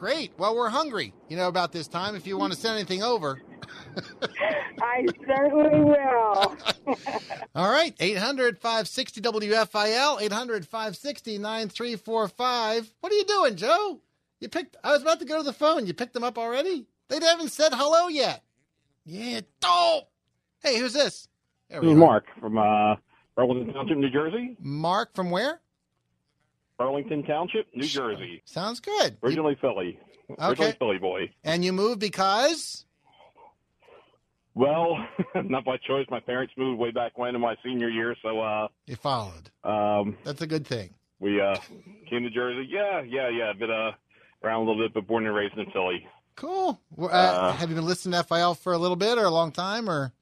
Great. 0.00 0.32
Well, 0.38 0.56
we're 0.56 0.70
hungry. 0.70 1.12
You 1.28 1.36
know 1.36 1.48
about 1.48 1.72
this 1.72 1.86
time. 1.86 2.16
If 2.16 2.26
you 2.26 2.38
want 2.38 2.54
to 2.54 2.58
send 2.58 2.74
anything 2.76 3.02
over. 3.02 3.38
I 4.82 5.04
certainly 5.26 5.84
will. 5.84 6.56
All 7.54 7.70
right. 7.70 7.94
800 8.00 8.58
560 8.58 9.20
WFIL, 9.20 10.22
800 10.22 10.66
560 10.66 11.36
9345. 11.36 12.94
What 13.00 13.12
are 13.12 13.14
you 13.14 13.24
doing, 13.26 13.56
Joe? 13.56 14.00
You 14.40 14.48
picked, 14.48 14.78
I 14.82 14.92
was 14.92 15.02
about 15.02 15.18
to 15.20 15.26
go 15.26 15.36
to 15.36 15.42
the 15.42 15.52
phone. 15.52 15.86
You 15.86 15.92
picked 15.92 16.14
them 16.14 16.24
up 16.24 16.38
already? 16.38 16.86
They 17.08 17.20
haven't 17.20 17.50
said 17.50 17.74
hello 17.74 18.08
yet. 18.08 18.42
Yeah. 19.04 19.42
Oh. 19.62 20.04
Hey, 20.62 20.78
who's 20.78 20.94
this? 20.94 21.28
There 21.68 21.82
This 21.82 21.90
is. 21.90 21.96
Mark 21.98 22.24
from 22.40 22.56
uh, 22.56 22.94
Burlington 23.36 23.74
Township, 23.74 23.98
New 23.98 24.08
Jersey. 24.08 24.56
Mark 24.60 25.14
from 25.14 25.30
where? 25.30 25.60
Burlington 26.84 27.22
Township, 27.24 27.66
New 27.74 27.84
Jersey. 27.86 28.40
Sounds 28.46 28.80
good. 28.80 29.18
Originally 29.22 29.54
Philly. 29.60 29.98
Okay. 30.30 30.46
Originally 30.48 30.72
Philly 30.78 30.98
boy. 30.98 31.30
And 31.44 31.62
you 31.62 31.74
moved 31.74 32.00
because? 32.00 32.86
Well, 34.54 34.96
not 35.44 35.66
by 35.66 35.76
choice. 35.76 36.06
My 36.10 36.20
parents 36.20 36.54
moved 36.56 36.80
way 36.80 36.90
back 36.90 37.18
when 37.18 37.34
in 37.34 37.40
my 37.42 37.54
senior 37.62 37.90
year, 37.90 38.16
so 38.22 38.40
uh, 38.40 38.68
You 38.86 38.96
followed. 38.96 39.50
um, 39.62 40.16
That's 40.24 40.40
a 40.40 40.46
good 40.46 40.66
thing. 40.66 40.94
we 41.18 41.38
uh, 41.38 41.54
came 42.08 42.22
to 42.22 42.30
Jersey. 42.30 42.66
Yeah, 42.70 43.02
yeah, 43.02 43.28
yeah. 43.28 43.52
Been 43.52 43.70
uh, 43.70 43.92
around 44.42 44.62
a 44.62 44.70
little 44.70 44.82
bit, 44.82 44.94
but 44.94 45.06
born 45.06 45.26
and 45.26 45.34
raised 45.34 45.58
in 45.58 45.70
Philly. 45.72 46.06
Cool. 46.36 46.80
Well, 46.96 47.10
Uh, 47.10 47.12
Uh, 47.12 47.52
have 47.52 47.68
you 47.68 47.76
been 47.76 47.84
listening 47.84 48.18
to 48.18 48.24
FIL 48.26 48.54
for 48.54 48.72
a 48.72 48.78
little 48.78 48.96
bit 48.96 49.18
or 49.18 49.24
a 49.26 49.30
long 49.30 49.52
time 49.52 49.86
or? 49.90 50.14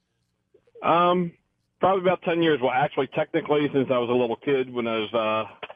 Um, 0.82 1.30
probably 1.78 2.02
about 2.02 2.22
ten 2.22 2.42
years. 2.42 2.58
Well, 2.60 2.72
actually, 2.74 3.06
technically, 3.14 3.68
since 3.72 3.88
I 3.92 3.98
was 3.98 4.10
a 4.10 4.12
little 4.12 4.34
kid, 4.36 4.72
when 4.74 4.88
I 4.88 4.98
was 4.98 5.14
uh, 5.14 5.68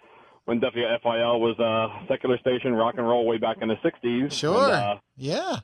when 0.44 0.60
WFIL 0.60 1.40
was 1.40 1.58
a 1.58 2.06
secular 2.08 2.38
station, 2.38 2.72
rock 2.74 2.94
and 2.98 3.06
roll, 3.06 3.26
way 3.26 3.38
back 3.38 3.58
in 3.60 3.68
the 3.68 3.76
'60s. 3.76 4.32
Sure. 4.32 4.64
And, 4.64 4.72
uh, 4.72 4.96
Yeah. 5.16 5.56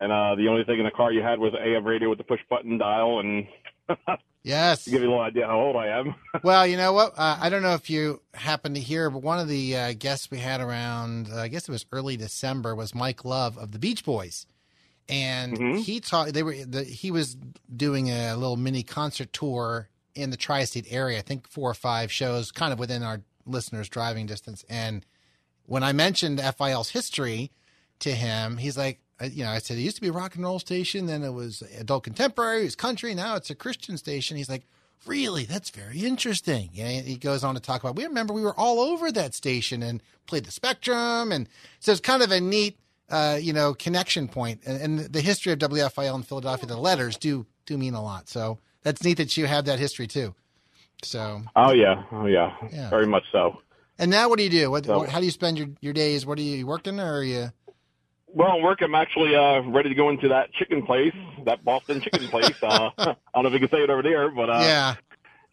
and 0.00 0.10
uh, 0.12 0.34
the 0.36 0.48
only 0.48 0.64
thing 0.64 0.78
in 0.78 0.84
the 0.84 0.90
car 0.90 1.12
you 1.12 1.22
had 1.22 1.38
was 1.38 1.52
AM 1.54 1.84
radio 1.84 2.08
with 2.08 2.18
the 2.18 2.24
push 2.24 2.40
button 2.48 2.78
dial, 2.78 3.20
and 3.20 3.46
Yes. 4.44 4.84
to 4.84 4.90
give 4.90 5.02
you 5.02 5.08
a 5.08 5.10
little 5.10 5.22
idea 5.24 5.46
how 5.46 5.60
old 5.60 5.76
I 5.76 5.86
am. 5.98 6.14
well, 6.42 6.66
you 6.66 6.76
know 6.76 6.92
what? 6.92 7.12
Uh, 7.16 7.38
I 7.40 7.48
don't 7.48 7.62
know 7.62 7.74
if 7.74 7.88
you 7.88 8.20
happen 8.34 8.74
to 8.74 8.80
hear, 8.80 9.08
but 9.10 9.22
one 9.22 9.38
of 9.38 9.46
the 9.48 9.76
uh, 9.76 9.92
guests 9.96 10.30
we 10.32 10.38
had 10.38 10.60
around, 10.60 11.28
uh, 11.32 11.36
I 11.42 11.48
guess 11.48 11.68
it 11.68 11.72
was 11.72 11.86
early 11.92 12.16
December, 12.16 12.74
was 12.74 12.92
Mike 12.94 13.24
Love 13.24 13.56
of 13.56 13.70
the 13.72 13.78
Beach 13.78 14.04
Boys, 14.04 14.46
and 15.08 15.52
Mm-hmm. 15.56 15.76
he 15.78 16.00
taught. 16.00 16.32
They 16.32 16.42
were 16.42 16.54
the, 16.64 16.82
he 16.84 17.10
was 17.10 17.36
doing 17.74 18.08
a 18.10 18.34
little 18.34 18.56
mini 18.56 18.82
concert 18.82 19.32
tour 19.32 19.88
in 20.14 20.30
the 20.30 20.36
tri-state 20.36 20.86
area. 20.90 21.18
I 21.18 21.22
think 21.22 21.46
four 21.48 21.70
or 21.70 21.74
five 21.74 22.10
shows, 22.10 22.50
kind 22.50 22.72
of 22.72 22.78
within 22.78 23.02
our 23.02 23.20
listeners' 23.46 23.88
driving 23.88 24.26
distance. 24.26 24.64
And 24.68 25.04
when 25.66 25.82
I 25.82 25.92
mentioned 25.92 26.40
FIL's 26.40 26.90
history 26.90 27.50
to 28.00 28.12
him, 28.12 28.56
he's 28.56 28.76
like, 28.76 29.00
you 29.30 29.44
know, 29.44 29.50
I 29.50 29.58
said 29.58 29.78
it 29.78 29.82
used 29.82 29.96
to 29.96 30.02
be 30.02 30.08
a 30.08 30.12
rock 30.12 30.34
and 30.34 30.44
roll 30.44 30.58
station, 30.58 31.06
then 31.06 31.22
it 31.22 31.32
was 31.32 31.62
adult 31.78 32.04
contemporary, 32.04 32.62
it 32.62 32.64
was 32.64 32.76
country, 32.76 33.14
now 33.14 33.36
it's 33.36 33.50
a 33.50 33.54
Christian 33.54 33.96
station. 33.96 34.36
He's 34.36 34.48
like, 34.48 34.64
really? 35.06 35.44
That's 35.44 35.70
very 35.70 36.00
interesting. 36.00 36.70
Yeah, 36.72 36.88
he 36.88 37.16
goes 37.16 37.44
on 37.44 37.54
to 37.54 37.60
talk 37.60 37.82
about. 37.82 37.96
We 37.96 38.04
remember 38.04 38.34
we 38.34 38.42
were 38.42 38.58
all 38.58 38.80
over 38.80 39.12
that 39.12 39.34
station 39.34 39.82
and 39.82 40.02
played 40.26 40.44
the 40.44 40.50
Spectrum, 40.50 41.32
and 41.32 41.48
so 41.80 41.92
it's 41.92 42.00
kind 42.00 42.22
of 42.22 42.30
a 42.30 42.40
neat, 42.40 42.78
uh, 43.10 43.38
you 43.40 43.52
know, 43.52 43.74
connection 43.74 44.28
point. 44.28 44.60
And, 44.66 44.80
and 44.80 45.12
the 45.12 45.20
history 45.20 45.52
of 45.52 45.58
WFIL 45.58 46.14
in 46.14 46.22
Philadelphia, 46.22 46.66
the 46.66 46.76
letters 46.76 47.16
do 47.16 47.46
do 47.66 47.78
mean 47.78 47.94
a 47.94 48.02
lot. 48.02 48.28
So 48.28 48.58
that's 48.82 49.04
neat 49.04 49.18
that 49.18 49.36
you 49.36 49.46
have 49.46 49.66
that 49.66 49.78
history 49.78 50.06
too. 50.06 50.34
So, 51.02 51.42
oh 51.56 51.72
yeah, 51.72 52.02
oh 52.12 52.26
yeah, 52.26 52.54
Yeah. 52.72 52.88
very 52.90 53.06
much 53.06 53.24
so. 53.32 53.58
and 53.98 54.10
now 54.10 54.28
what 54.28 54.38
do 54.38 54.44
you 54.44 54.50
do? 54.50 54.70
What, 54.70 54.86
So- 54.86 55.04
how 55.04 55.18
do 55.18 55.24
you 55.24 55.30
spend 55.30 55.58
your, 55.58 55.68
your 55.80 55.92
days? 55.92 56.24
What 56.24 56.38
are 56.38 56.42
you, 56.42 56.58
you 56.58 56.66
working 56.66 56.98
or 57.00 57.18
are 57.18 57.24
you? 57.24 57.52
Well, 58.34 58.56
at 58.56 58.62
work, 58.62 58.80
I'm 58.80 58.94
actually 58.94 59.34
uh, 59.36 59.60
ready 59.60 59.90
to 59.90 59.94
go 59.94 60.08
into 60.08 60.28
that 60.28 60.52
chicken 60.54 60.86
place, 60.86 61.12
that 61.44 61.64
Boston 61.64 62.00
chicken 62.00 62.28
place. 62.28 62.54
Uh, 62.62 62.88
I 62.98 63.14
don't 63.34 63.42
know 63.42 63.48
if 63.48 63.52
you 63.52 63.58
can 63.60 63.68
say 63.68 63.82
it 63.84 63.90
over 63.90 64.02
there, 64.02 64.30
but 64.30 64.48
uh, 64.48 64.60
yeah. 64.62 64.94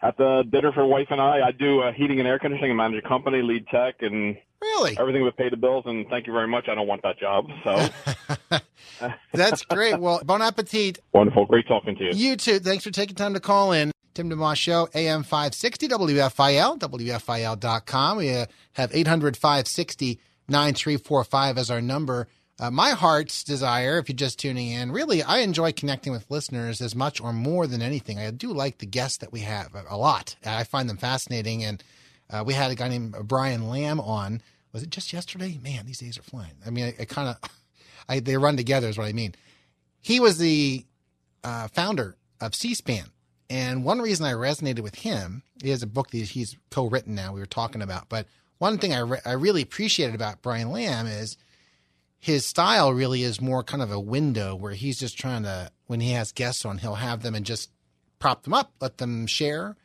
at 0.02 0.16
the 0.18 0.44
dinner 0.50 0.72
for 0.72 0.86
wife 0.86 1.08
and 1.10 1.20
I, 1.20 1.48
I 1.48 1.52
do 1.52 1.82
uh, 1.82 1.92
heating 1.92 2.20
and 2.20 2.28
air 2.28 2.40
conditioning. 2.40 2.72
I 2.72 2.76
manage 2.76 3.04
a 3.04 3.08
company, 3.08 3.42
lead 3.42 3.68
tech, 3.68 3.96
and 4.00 4.38
really 4.62 4.98
everything 4.98 5.24
would 5.24 5.36
pay 5.36 5.50
the 5.50 5.58
bills. 5.58 5.84
And 5.88 6.08
thank 6.08 6.26
you 6.26 6.32
very 6.32 6.48
much. 6.48 6.70
I 6.70 6.76
don't 6.76 6.88
want 6.88 7.02
that 7.04 7.20
job. 7.20 7.48
So 7.66 7.90
That's 9.34 9.64
great. 9.64 10.00
Well, 10.00 10.22
bon 10.24 10.42
appetit. 10.42 11.00
wonderful, 11.12 11.48
great 11.48 11.68
talking 11.68 11.98
to 11.98 12.04
you. 12.06 12.12
You 12.14 12.38
too. 12.38 12.60
Thanks 12.60 12.86
for 12.86 12.92
taking 12.92 13.16
time 13.16 13.34
to 13.34 13.42
call 13.42 13.74
in. 13.74 13.92
Tim 14.13 14.30
DeMoss 14.30 14.56
Show, 14.58 14.89
AM 14.93 15.24
560, 15.24 15.88
WFIL, 15.88 16.80
WFIL.com. 16.80 18.17
We 18.17 18.34
uh, 18.34 18.45
have 18.74 18.93
800 18.93 19.38
560 19.38 20.19
9345 20.48 21.58
as 21.58 21.69
our 21.72 21.82
number. 21.82 22.28
Uh, 22.60 22.69
my 22.72 22.89
heart's 22.89 23.43
desire, 23.43 24.00
if 24.00 24.10
you're 24.10 24.15
just 24.15 24.39
tuning 24.39 24.72
in, 24.72 24.91
really, 24.91 25.24
I 25.24 25.39
enjoy 25.39 25.72
connecting 25.72 26.12
with 26.12 26.30
listeners 26.30 26.82
as 26.82 26.93
much 26.95 27.22
or 27.22 27.32
more 27.32 27.67
than 27.67 27.82
anything. 27.82 28.19
I 28.19 28.32
do 28.32 28.52
like 28.52 28.80
the 28.80 28.86
guests 28.86 29.19
that 29.19 29.32
we 29.32 29.41
have 29.41 29.74
a- 29.76 29.86
a 29.91 29.95
lot. 29.98 30.36
I 30.45 30.65
find 30.65 30.89
them 30.89 30.98
fascinating. 30.98 31.63
And 31.63 31.82
uh, 32.30 32.43
we 32.45 32.54
had 32.54 32.72
a 32.72 32.76
guy 32.76 32.89
named 32.89 33.15
Brian 33.24 33.69
Lamb 33.69 34.00
on. 34.02 34.41
Was 34.74 34.84
it 34.84 34.89
just 34.89 35.13
yesterday? 35.13 35.58
Man, 35.63 35.86
these 35.86 36.00
days 36.00 36.17
are 36.17 36.24
flying. 36.24 36.56
I 36.65 36.69
mean, 36.72 36.86
I, 36.86 37.04
I 37.04 37.06
kind 37.06 37.30
of, 38.10 38.24
they 38.26 38.36
run 38.38 38.58
together 38.58 38.89
is 38.89 38.98
what 38.98 39.08
I 39.08 39.13
mean. 39.13 39.36
He 40.02 40.19
was 40.19 40.38
the 40.38 40.86
uh, 41.43 41.69
founder 41.69 42.17
of 42.41 42.56
C-SPAN. 42.56 43.06
And 43.50 43.84
one 43.84 44.00
reason 44.00 44.26
I 44.26 44.34
resonated 44.34 44.82
with 44.82 44.96
him 44.96 45.44
has 45.64 45.82
a 45.82 45.88
book 45.88 46.12
that 46.12 46.18
he's 46.18 46.56
co-written 46.70 47.16
now. 47.16 47.34
We 47.34 47.40
were 47.40 47.48
talking 47.48 47.82
about, 47.82 48.08
but 48.10 48.28
one 48.60 48.78
thing 48.78 48.94
I 48.94 49.00
re- 49.00 49.22
I 49.26 49.32
really 49.32 49.62
appreciated 49.62 50.14
about 50.14 50.42
Brian 50.42 50.72
Lamb 50.72 51.08
is 51.08 51.38
his 52.20 52.46
style 52.46 52.94
really 52.94 53.24
is 53.24 53.42
more 53.42 53.64
kind 53.64 53.82
of 53.82 53.92
a 53.92 54.00
window 54.00 54.54
where 54.56 54.74
he's 54.74 55.00
just 55.00 55.18
trying 55.18 55.44
to 55.44 55.72
when 55.88 56.00
he 56.02 56.12
has 56.12 56.32
guests 56.32 56.66
on, 56.66 56.78
he'll 56.78 56.96
have 56.96 57.24
them 57.24 57.34
and 57.34 57.46
just 57.46 57.72
prop 58.20 58.44
them 58.44 58.54
up, 58.54 58.74
let 58.82 58.98
them 58.98 59.26
share, 59.26 59.76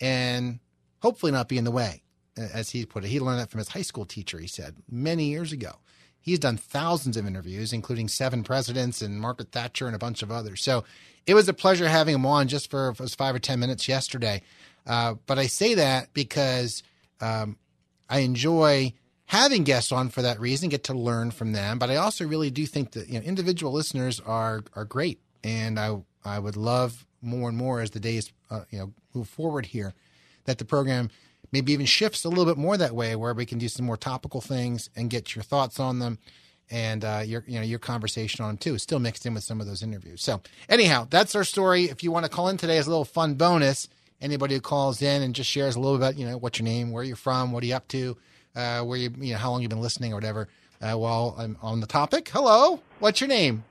and 0.00 0.60
hopefully 1.02 1.32
not 1.32 1.48
be 1.48 1.58
in 1.58 1.64
the 1.64 1.70
way, 1.70 2.02
as 2.36 2.70
he 2.70 2.86
put 2.86 3.04
it. 3.04 3.08
He 3.08 3.20
learned 3.20 3.40
that 3.40 3.50
from 3.50 3.58
his 3.58 3.68
high 3.68 3.82
school 3.82 4.06
teacher. 4.06 4.38
He 4.38 4.46
said 4.46 4.76
many 4.90 5.24
years 5.24 5.52
ago. 5.52 5.72
He's 6.20 6.38
done 6.38 6.56
thousands 6.56 7.16
of 7.16 7.26
interviews, 7.26 7.72
including 7.72 8.08
seven 8.08 8.44
presidents 8.44 9.00
and 9.00 9.20
Margaret 9.20 9.52
Thatcher 9.52 9.86
and 9.86 9.96
a 9.96 9.98
bunch 9.98 10.22
of 10.22 10.30
others. 10.30 10.62
So 10.62 10.84
it 11.26 11.34
was 11.34 11.48
a 11.48 11.54
pleasure 11.54 11.88
having 11.88 12.14
him 12.14 12.26
on 12.26 12.48
just 12.48 12.70
for 12.70 12.92
was 12.98 13.14
five 13.14 13.34
or 13.34 13.38
10 13.38 13.58
minutes 13.58 13.88
yesterday. 13.88 14.42
Uh, 14.86 15.14
but 15.26 15.38
I 15.38 15.46
say 15.46 15.74
that 15.74 16.12
because 16.12 16.82
um, 17.20 17.56
I 18.08 18.20
enjoy 18.20 18.92
having 19.26 19.62
guests 19.62 19.92
on 19.92 20.08
for 20.08 20.22
that 20.22 20.40
reason, 20.40 20.68
get 20.68 20.84
to 20.84 20.94
learn 20.94 21.30
from 21.30 21.52
them. 21.52 21.78
But 21.78 21.90
I 21.90 21.96
also 21.96 22.26
really 22.26 22.50
do 22.50 22.66
think 22.66 22.92
that 22.92 23.08
you 23.08 23.14
know 23.14 23.24
individual 23.24 23.72
listeners 23.72 24.20
are 24.20 24.62
are 24.74 24.84
great, 24.84 25.20
and 25.44 25.78
I 25.78 26.02
I 26.24 26.38
would 26.38 26.56
love 26.56 27.06
more 27.22 27.48
and 27.48 27.56
more 27.56 27.80
as 27.80 27.90
the 27.90 28.00
days 28.00 28.32
uh, 28.50 28.62
you 28.70 28.78
know 28.78 28.92
move 29.14 29.28
forward 29.28 29.66
here 29.66 29.94
that 30.44 30.58
the 30.58 30.64
program 30.64 31.10
maybe 31.52 31.72
even 31.72 31.86
shifts 31.86 32.24
a 32.24 32.28
little 32.28 32.46
bit 32.46 32.56
more 32.56 32.76
that 32.76 32.94
way, 32.94 33.16
where 33.16 33.34
we 33.34 33.46
can 33.46 33.58
do 33.58 33.68
some 33.68 33.86
more 33.86 33.96
topical 33.96 34.40
things 34.40 34.90
and 34.96 35.10
get 35.10 35.34
your 35.34 35.42
thoughts 35.42 35.80
on 35.80 35.98
them 35.98 36.18
and 36.70 37.04
uh, 37.04 37.22
your 37.24 37.44
you 37.46 37.56
know 37.56 37.64
your 37.64 37.78
conversation 37.78 38.44
on 38.44 38.50
them 38.50 38.56
too, 38.56 38.78
still 38.78 39.00
mixed 39.00 39.26
in 39.26 39.34
with 39.34 39.42
some 39.42 39.60
of 39.60 39.66
those 39.66 39.82
interviews. 39.82 40.22
So 40.22 40.40
anyhow, 40.68 41.06
that's 41.10 41.34
our 41.34 41.44
story. 41.44 41.84
If 41.84 42.02
you 42.02 42.12
want 42.12 42.24
to 42.24 42.30
call 42.30 42.48
in 42.48 42.56
today 42.56 42.78
as 42.78 42.86
a 42.86 42.90
little 42.90 43.04
fun 43.04 43.34
bonus, 43.34 43.88
anybody 44.20 44.54
who 44.54 44.60
calls 44.60 45.02
in 45.02 45.22
and 45.22 45.34
just 45.34 45.50
shares 45.50 45.76
a 45.76 45.80
little 45.80 45.98
bit, 45.98 46.04
about, 46.04 46.18
you 46.18 46.26
know, 46.26 46.38
what's 46.38 46.58
your 46.58 46.64
name, 46.64 46.92
where 46.92 47.02
you're 47.02 47.16
from, 47.16 47.52
what 47.52 47.62
are 47.64 47.66
you 47.66 47.74
up 47.74 47.88
to, 47.88 48.16
uh, 48.54 48.82
where 48.82 48.98
you 48.98 49.10
you 49.18 49.32
know 49.32 49.38
how 49.38 49.50
long 49.50 49.62
you've 49.62 49.70
been 49.70 49.80
listening 49.80 50.12
or 50.12 50.16
whatever. 50.16 50.48
Uh, 50.80 50.94
while 50.94 51.34
I'm 51.36 51.58
on 51.60 51.80
the 51.80 51.86
topic, 51.86 52.28
hello, 52.28 52.80
what's 53.00 53.20
your 53.20 53.28
name? 53.28 53.64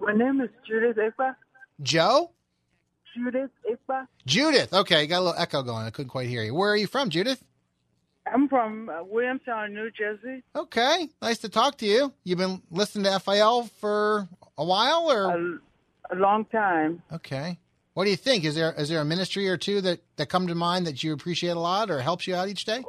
My 0.00 0.12
name 0.12 0.40
is 0.40 0.50
Judith 0.66 0.96
Ekba. 0.96 1.34
Joe. 1.82 2.30
Judith 3.24 3.50
Ekba. 3.70 4.06
Judith. 4.26 4.72
Okay, 4.72 5.06
got 5.06 5.18
a 5.18 5.24
little 5.24 5.40
echo 5.40 5.62
going. 5.62 5.84
I 5.84 5.90
couldn't 5.90 6.10
quite 6.10 6.28
hear 6.28 6.42
you. 6.42 6.54
Where 6.54 6.70
are 6.70 6.76
you 6.76 6.86
from, 6.86 7.10
Judith? 7.10 7.42
I'm 8.32 8.48
from 8.48 8.88
uh, 8.88 9.02
Williamstown, 9.04 9.74
New 9.74 9.90
Jersey. 9.90 10.42
Okay, 10.54 11.08
nice 11.22 11.38
to 11.38 11.48
talk 11.48 11.78
to 11.78 11.86
you. 11.86 12.12
You've 12.24 12.38
been 12.38 12.62
listening 12.70 13.04
to 13.04 13.18
FIL 13.20 13.64
for 13.80 14.28
a 14.56 14.64
while, 14.64 15.10
or 15.10 15.60
a, 16.10 16.14
a 16.14 16.16
long 16.16 16.44
time. 16.44 17.02
Okay. 17.12 17.58
What 17.94 18.04
do 18.04 18.10
you 18.10 18.16
think? 18.16 18.44
Is 18.44 18.54
there 18.54 18.72
is 18.78 18.88
there 18.88 19.00
a 19.00 19.04
ministry 19.04 19.48
or 19.48 19.56
two 19.56 19.80
that 19.80 20.00
that 20.16 20.28
come 20.28 20.46
to 20.46 20.54
mind 20.54 20.86
that 20.86 21.02
you 21.02 21.12
appreciate 21.12 21.56
a 21.56 21.58
lot 21.58 21.90
or 21.90 22.00
helps 22.00 22.26
you 22.26 22.34
out 22.34 22.48
each 22.48 22.64
day? 22.64 22.84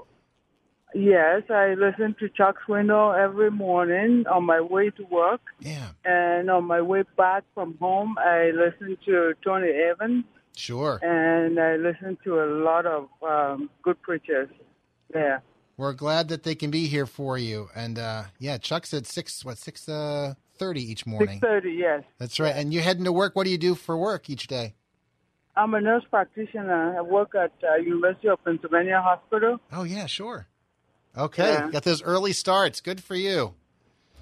Yes, 0.95 1.43
I 1.49 1.75
listen 1.75 2.15
to 2.19 2.29
Chuck 2.29 2.55
Swindoll 2.67 3.17
every 3.17 3.51
morning 3.51 4.25
on 4.27 4.43
my 4.45 4.59
way 4.59 4.89
to 4.89 5.03
work. 5.11 5.41
Yeah. 5.59 5.89
And 6.03 6.49
on 6.49 6.65
my 6.65 6.81
way 6.81 7.03
back 7.15 7.43
from 7.53 7.77
home, 7.77 8.17
I 8.17 8.51
listen 8.55 8.97
to 9.05 9.33
Tony 9.43 9.69
Evans. 9.69 10.25
Sure. 10.55 10.99
And 11.03 11.59
I 11.59 11.75
listen 11.75 12.17
to 12.23 12.41
a 12.41 12.47
lot 12.63 12.85
of 12.85 13.07
um, 13.21 13.69
good 13.83 14.01
preachers 14.01 14.49
there. 15.13 15.43
We're 15.77 15.93
glad 15.93 16.27
that 16.29 16.43
they 16.43 16.55
can 16.55 16.71
be 16.71 16.87
here 16.87 17.05
for 17.05 17.37
you. 17.37 17.69
And 17.75 17.97
uh, 17.97 18.23
yeah, 18.39 18.57
Chuck 18.57 18.85
said 18.85 19.05
six 19.07 19.45
what 19.45 19.57
six 19.57 19.87
uh, 19.87 20.33
thirty 20.57 20.81
each 20.81 21.05
morning. 21.05 21.39
Six 21.39 21.41
thirty, 21.41 21.71
yes. 21.71 22.03
That's 22.17 22.39
right. 22.39 22.53
And 22.55 22.73
you're 22.73 22.83
heading 22.83 23.05
to 23.05 23.13
work. 23.13 23.35
What 23.35 23.45
do 23.45 23.51
you 23.51 23.57
do 23.57 23.75
for 23.75 23.95
work 23.95 24.29
each 24.29 24.47
day? 24.47 24.75
I'm 25.55 25.73
a 25.73 25.81
nurse 25.81 26.03
practitioner. 26.09 26.97
I 26.97 27.01
work 27.01 27.35
at 27.35 27.53
uh, 27.63 27.75
University 27.75 28.27
of 28.27 28.43
Pennsylvania 28.43 29.01
Hospital. 29.01 29.59
Oh 29.71 29.83
yeah, 29.83 30.05
sure. 30.07 30.47
Okay, 31.17 31.53
Yeah. 31.53 31.69
got 31.71 31.83
those 31.83 32.01
early 32.03 32.33
starts. 32.33 32.81
Good 32.81 33.03
for 33.03 33.15
you. 33.15 33.53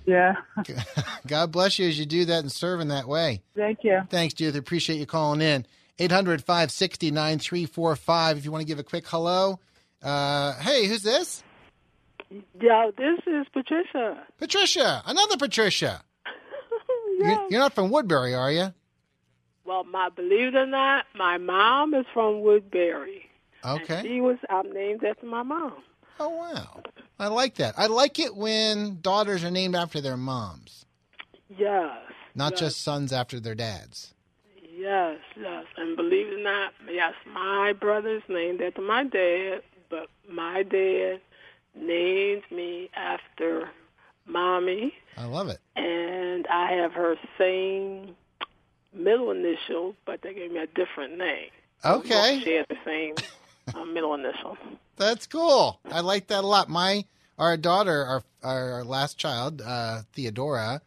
Yeah. 0.05 0.35
God 1.27 1.51
bless 1.51 1.77
you 1.79 1.87
as 1.89 1.99
you 1.99 2.05
do 2.05 2.25
that 2.25 2.39
and 2.39 2.51
serve 2.51 2.79
in 2.79 2.87
that 2.87 3.07
way. 3.07 3.41
Thank 3.55 3.83
you. 3.83 4.01
Thanks, 4.09 4.33
Judith. 4.33 4.55
Appreciate 4.55 4.97
you 4.97 5.05
calling 5.05 5.41
in. 5.41 5.65
800 5.99 6.43
560 6.43 7.11
9345. 7.11 8.37
If 8.37 8.45
you 8.45 8.51
want 8.51 8.61
to 8.61 8.65
give 8.67 8.79
a 8.79 8.83
quick 8.83 9.05
hello. 9.07 9.59
Uh, 10.01 10.53
hey, 10.59 10.87
who's 10.87 11.01
this? 11.03 11.43
Yeah, 12.61 12.91
this 12.97 13.19
is 13.25 13.47
Patricia. 13.51 14.23
Patricia. 14.37 15.01
Another 15.05 15.37
Patricia. 15.37 16.03
You're, 17.19 17.47
you're 17.49 17.59
not 17.59 17.73
from 17.73 17.89
Woodbury, 17.89 18.35
are 18.35 18.51
you? 18.51 18.73
Well, 19.65 19.83
my 19.85 20.09
believe 20.09 20.49
it 20.49 20.55
or 20.55 20.65
not, 20.67 21.05
my 21.15 21.37
mom 21.37 21.93
is 21.95 22.05
from 22.13 22.41
Woodbury. 22.41 23.27
Okay. 23.65 24.01
She 24.03 24.21
was 24.21 24.37
I'm 24.49 24.71
named 24.71 25.03
after 25.03 25.25
my 25.25 25.41
mom. 25.43 25.73
Oh, 26.19 26.29
wow. 26.29 26.81
I 27.19 27.27
like 27.27 27.55
that. 27.55 27.75
I 27.77 27.87
like 27.87 28.19
it 28.19 28.35
when 28.35 28.99
daughters 29.01 29.43
are 29.43 29.51
named 29.51 29.75
after 29.75 30.01
their 30.01 30.17
moms, 30.17 30.85
Yes. 31.57 31.97
not 32.35 32.51
yes, 32.53 32.59
just 32.59 32.81
sons 32.81 33.11
after 33.13 33.39
their 33.39 33.55
dads. 33.55 34.13
Yes, 34.75 35.17
yes. 35.39 35.65
And 35.77 35.95
believe 35.95 36.27
it 36.27 36.39
or 36.39 36.43
not, 36.43 36.73
yes, 36.91 37.13
my 37.31 37.73
brother's 37.73 38.21
named 38.29 38.61
after 38.61 38.81
my 38.81 39.03
dad, 39.03 39.61
but 39.89 40.07
my 40.29 40.61
dad 40.63 41.21
named 41.75 42.43
me 42.51 42.89
after 42.95 43.69
mommy, 44.27 44.93
I 45.17 45.25
love 45.25 45.49
it. 45.49 45.59
and 45.75 46.45
I 46.47 46.71
have 46.73 46.93
her 46.93 47.15
same 47.37 48.15
middle 48.93 49.31
initial, 49.31 49.95
but 50.05 50.21
they 50.21 50.33
gave 50.33 50.51
me 50.51 50.59
a 50.59 50.67
different 50.67 51.17
name. 51.17 51.49
Okay. 51.85 52.39
Had 52.39 52.65
the 52.69 52.77
same 52.85 53.15
uh, 53.75 53.85
middle 53.85 54.09
one. 54.09 54.25
That's 54.95 55.27
cool. 55.27 55.79
I 55.91 55.99
like 56.01 56.27
that 56.27 56.43
a 56.43 56.47
lot. 56.47 56.69
My 56.69 57.05
our 57.37 57.57
daughter, 57.57 58.03
our 58.05 58.23
our, 58.43 58.83
last 58.83 59.17
child, 59.17 59.61
uh, 59.61 60.01
Theodora, 60.13 60.81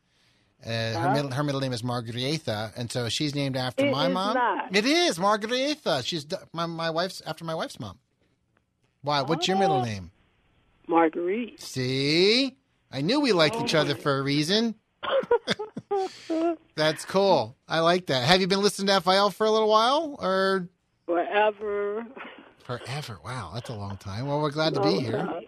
uh, 0.65 0.69
her 0.69 0.97
Uh-huh. 0.97 1.11
middle 1.13 1.31
her 1.31 1.43
middle 1.45 1.61
name 1.61 1.73
is 1.73 1.83
Margaretha, 1.83 2.73
and 2.77 2.91
so 2.91 3.09
she's 3.09 3.35
named 3.35 3.57
after 3.57 3.87
It 3.87 3.91
my 3.91 4.09
mom. 4.09 4.35
not. 4.35 4.75
It 4.75 4.85
is 4.85 5.19
Margaretha. 5.19 6.03
She's 6.05 6.27
my 6.53 6.67
my 6.67 6.91
wife's 6.91 7.21
after 7.27 7.45
my 7.45 7.55
wife's 7.55 7.79
mom. 7.81 7.99
Why? 9.03 9.23
What's 9.23 9.47
your 9.49 9.57
middle 9.59 9.79
Oh. 9.79 9.85
name? 9.85 10.11
Marguerite. 10.89 11.61
See, 11.61 12.57
I 12.91 13.01
knew 13.01 13.21
we 13.21 13.33
liked 13.33 13.57
each 13.61 13.75
other 13.77 13.95
for 13.95 14.19
a 14.19 14.23
reason. 14.23 14.75
That's 16.75 17.05
cool. 17.05 17.57
I 17.69 17.81
like 17.81 18.07
that. 18.07 18.25
Have 18.25 18.41
you 18.41 18.47
been 18.47 18.63
listening 18.63 18.89
to 18.89 19.01
FIL 19.01 19.31
for 19.31 19.47
a 19.47 19.51
little 19.51 19.69
while, 19.69 20.17
or 20.21 20.69
Forever. 21.07 22.07
forever? 22.79 23.19
Wow, 23.25 23.51
that's 23.55 23.69
a 23.71 23.75
long 23.75 23.97
time. 23.97 24.27
Well, 24.27 24.41
we're 24.41 24.51
glad 24.51 24.75
to 24.75 24.83
be 24.83 25.01
here. 25.01 25.19
Uh, 25.19 25.41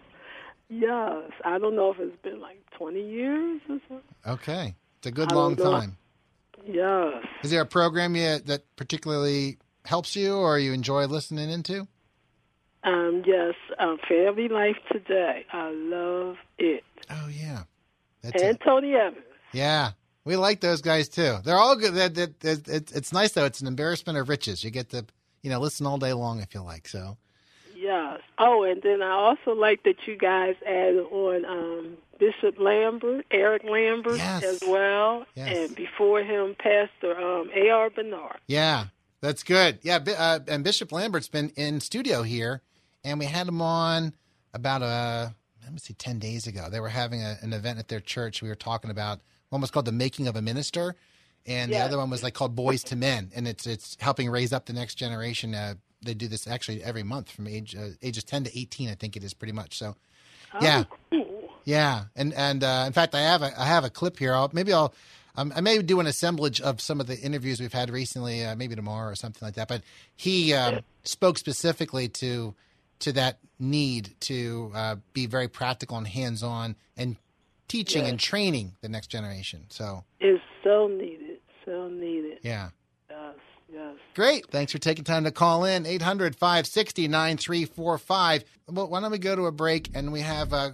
Yes. 0.69 1.31
I 1.45 1.59
don't 1.59 1.75
know 1.75 1.91
if 1.91 1.99
it's 1.99 2.19
been 2.23 2.39
like 2.39 2.57
20 2.77 2.99
years 2.99 3.61
or 3.69 3.79
something. 3.87 4.15
Okay, 4.25 4.75
it's 4.97 5.07
a 5.07 5.11
good 5.11 5.31
I 5.31 5.35
long 5.35 5.55
time. 5.55 5.97
Yes. 6.65 7.23
Is 7.43 7.51
there 7.51 7.61
a 7.61 7.65
program 7.65 8.15
yet 8.15 8.47
that 8.47 8.63
particularly 8.75 9.57
helps 9.85 10.15
you 10.15 10.35
or 10.35 10.57
you 10.57 10.73
enjoy 10.73 11.05
listening 11.05 11.49
into? 11.49 11.87
Um, 12.83 13.23
yes. 13.25 13.53
Um, 13.77 13.97
Family 14.07 14.47
Life 14.47 14.77
Today. 14.91 15.45
I 15.51 15.71
love 15.71 16.37
it. 16.57 16.83
Oh, 17.09 17.27
yeah. 17.27 17.63
That's 18.21 18.41
and 18.41 18.59
Tony 18.61 18.95
Evans. 18.95 19.25
Yeah. 19.51 19.91
We 20.25 20.37
like 20.37 20.61
those 20.61 20.81
guys 20.81 21.09
too. 21.09 21.37
They're 21.43 21.57
all 21.57 21.75
good. 21.75 21.93
That, 21.95 22.15
that, 22.15 22.39
that, 22.39 22.67
it, 22.67 22.91
it's 22.95 23.11
nice 23.11 23.33
though. 23.33 23.45
It's 23.45 23.61
an 23.61 23.67
embarrassment 23.67 24.17
of 24.17 24.29
riches. 24.29 24.63
You 24.63 24.71
get 24.71 24.89
to, 24.91 25.05
you 25.43 25.49
know, 25.51 25.59
listen 25.59 25.85
all 25.85 25.97
day 25.99 26.13
long. 26.13 26.39
if 26.41 26.53
you 26.55 26.61
like 26.61 26.87
so. 26.87 27.17
Yes. 27.75 28.21
Oh, 28.37 28.63
and 28.63 28.81
then 28.81 29.01
I 29.01 29.11
also 29.11 29.51
like 29.53 29.83
that 29.83 30.07
you 30.07 30.15
guys 30.17 30.55
added 30.65 31.05
on 31.11 31.43
um, 31.45 31.97
Bishop 32.17 32.57
Lambert, 32.57 33.25
Eric 33.29 33.63
Lambert 33.65 34.19
as 34.21 34.61
well, 34.65 35.25
Yes. 35.35 35.57
and 35.67 35.75
before 35.75 36.21
him, 36.23 36.55
Pastor 36.57 37.19
um, 37.19 37.49
A.R. 37.53 37.89
Bernard. 37.89 38.37
Yeah, 38.47 38.85
that's 39.19 39.43
good. 39.43 39.79
Yeah, 39.81 39.99
uh, 40.17 40.39
and 40.47 40.63
Bishop 40.63 40.91
Lambert's 40.93 41.27
been 41.27 41.49
in 41.57 41.81
studio 41.81 42.23
here, 42.23 42.61
and 43.03 43.19
we 43.19 43.25
had 43.25 43.47
him 43.49 43.61
on 43.61 44.13
about 44.53 44.81
a 44.81 45.35
let 45.63 45.73
me 45.73 45.79
see, 45.79 45.93
ten 45.93 46.19
days 46.19 46.45
ago. 46.47 46.69
They 46.69 46.79
were 46.79 46.89
having 46.89 47.21
a, 47.21 47.37
an 47.41 47.51
event 47.53 47.79
at 47.79 47.87
their 47.89 47.99
church. 48.01 48.41
We 48.41 48.49
were 48.49 48.55
talking 48.55 48.91
about 48.91 49.19
one 49.49 49.59
was 49.61 49.71
called 49.71 49.85
the 49.85 49.91
making 49.91 50.27
of 50.27 50.35
a 50.37 50.41
minister, 50.41 50.95
and 51.45 51.71
the 51.71 51.79
other 51.79 51.97
one 51.97 52.09
was 52.09 52.23
like 52.23 52.33
called 52.33 52.55
Boys 52.55 52.83
to 52.85 52.95
Men, 52.95 53.31
and 53.35 53.47
it's 53.47 53.65
it's 53.67 53.97
helping 53.99 54.29
raise 54.29 54.53
up 54.53 54.65
the 54.65 54.73
next 54.73 54.95
generation. 54.95 55.53
Uh, 55.55 55.75
they 56.01 56.13
do 56.13 56.27
this 56.27 56.47
actually 56.47 56.83
every 56.83 57.03
month 57.03 57.31
from 57.31 57.47
age 57.47 57.75
uh, 57.75 57.89
ages 58.01 58.23
ten 58.23 58.43
to 58.43 58.59
eighteen, 58.59 58.89
I 58.89 58.95
think 58.95 59.15
it 59.15 59.23
is 59.23 59.33
pretty 59.33 59.53
much. 59.53 59.77
So, 59.77 59.95
yeah. 60.61 60.83
Yeah, 61.65 62.05
and 62.15 62.33
and 62.33 62.63
uh, 62.63 62.83
in 62.87 62.93
fact, 62.93 63.15
I 63.15 63.21
have 63.21 63.41
a 63.41 63.51
I 63.59 63.65
have 63.65 63.85
a 63.85 63.89
clip 63.89 64.19
here. 64.19 64.33
I'll, 64.33 64.49
maybe 64.51 64.73
I'll 64.73 64.93
um, 65.35 65.53
I 65.55 65.61
may 65.61 65.81
do 65.81 65.99
an 65.99 66.07
assemblage 66.07 66.59
of 66.61 66.81
some 66.81 66.99
of 66.99 67.07
the 67.07 67.17
interviews 67.17 67.59
we've 67.61 67.73
had 67.73 67.89
recently, 67.89 68.43
uh, 68.45 68.55
maybe 68.55 68.75
tomorrow 68.75 69.09
or 69.11 69.15
something 69.15 69.45
like 69.45 69.55
that. 69.55 69.67
But 69.69 69.81
he 70.15 70.53
um, 70.53 70.79
spoke 71.03 71.37
specifically 71.37 72.09
to 72.09 72.53
to 72.99 73.11
that 73.13 73.39
need 73.59 74.13
to 74.21 74.71
uh, 74.75 74.95
be 75.13 75.25
very 75.25 75.47
practical 75.47 75.97
and 75.97 76.07
hands 76.07 76.43
on 76.43 76.75
and 76.97 77.15
teaching 77.69 78.03
Yes. 78.03 78.11
and 78.11 78.19
training 78.19 78.73
the 78.81 78.89
next 78.89 79.07
generation. 79.07 79.65
So 79.69 80.03
It's 80.19 80.43
so 80.63 80.87
needed. 80.87 81.32
So 81.65 81.87
needed. 81.89 82.39
yeah. 82.43 82.69
Yes. 83.09 83.35
Yes. 83.71 83.95
Great. 84.15 84.45
Thanks 84.51 84.71
for 84.71 84.77
taking 84.77 85.03
time 85.03 85.23
to 85.23 85.31
call 85.31 85.65
in. 85.65 85.85
800 85.85 86.35
560 86.35 87.07
9345. 87.07 88.43
Well, 88.69 88.87
Why 88.87 88.99
don't 89.01 89.11
we 89.11 89.17
go 89.17 89.35
to 89.35 89.45
a 89.47 89.51
break 89.51 89.89
and 89.95 90.11
we 90.11 90.21
have 90.21 90.53
uh, 90.53 90.71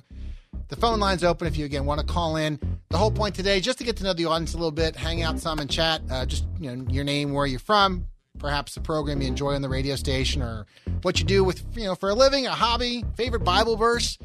the 0.68 0.76
phone 0.76 1.00
lines 1.00 1.24
open 1.24 1.48
if 1.48 1.56
you 1.58 1.66
again 1.66 1.86
want 1.86 2.02
to 2.02 2.06
call 2.06 2.36
in. 2.36 2.60
The 2.90 2.98
whole 2.98 3.12
point 3.12 3.36
today, 3.36 3.60
just 3.62 3.78
to 3.78 3.84
get 3.84 3.96
to 3.98 4.04
know 4.04 4.14
the 4.14 4.26
audience 4.26 4.54
a 4.54 4.58
little 4.58 4.72
bit, 4.72 4.96
hang 4.96 5.22
out 5.22 5.40
some 5.40 5.60
and 5.60 5.70
chat. 5.70 6.02
Uh, 6.10 6.26
just 6.26 6.46
you 6.60 6.76
know 6.76 6.86
your 6.92 7.04
name, 7.04 7.32
where 7.32 7.46
you're 7.46 7.60
from, 7.60 8.06
perhaps 8.38 8.74
the 8.74 8.82
program 8.82 9.22
you 9.22 9.28
enjoy 9.28 9.54
on 9.54 9.62
the 9.62 9.70
radio 9.70 9.96
station, 9.96 10.42
or 10.42 10.66
what 11.04 11.20
you 11.20 11.26
do 11.26 11.44
with 11.44 11.64
you 11.76 11.86
know 11.86 11.96
for 11.96 12.10
a 12.10 12.16
living, 12.16 12.48
a 12.48 12.52
hobby, 12.52 13.06
favorite 13.16 13.44
Bible 13.44 13.78
verse. 13.78 14.18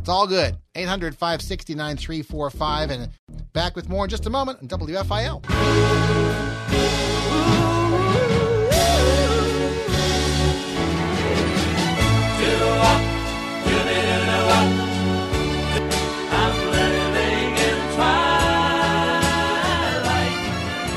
It's 0.00 0.08
all 0.08 0.26
good. 0.26 0.56
800 0.76 1.14
560 1.14 1.74
9345. 1.74 2.90
And 2.90 3.10
back 3.52 3.76
with 3.76 3.88
more 3.88 4.04
in 4.04 4.10
just 4.10 4.26
a 4.26 4.30
moment 4.30 4.60
on 4.62 4.68
WFIL. 4.68 5.44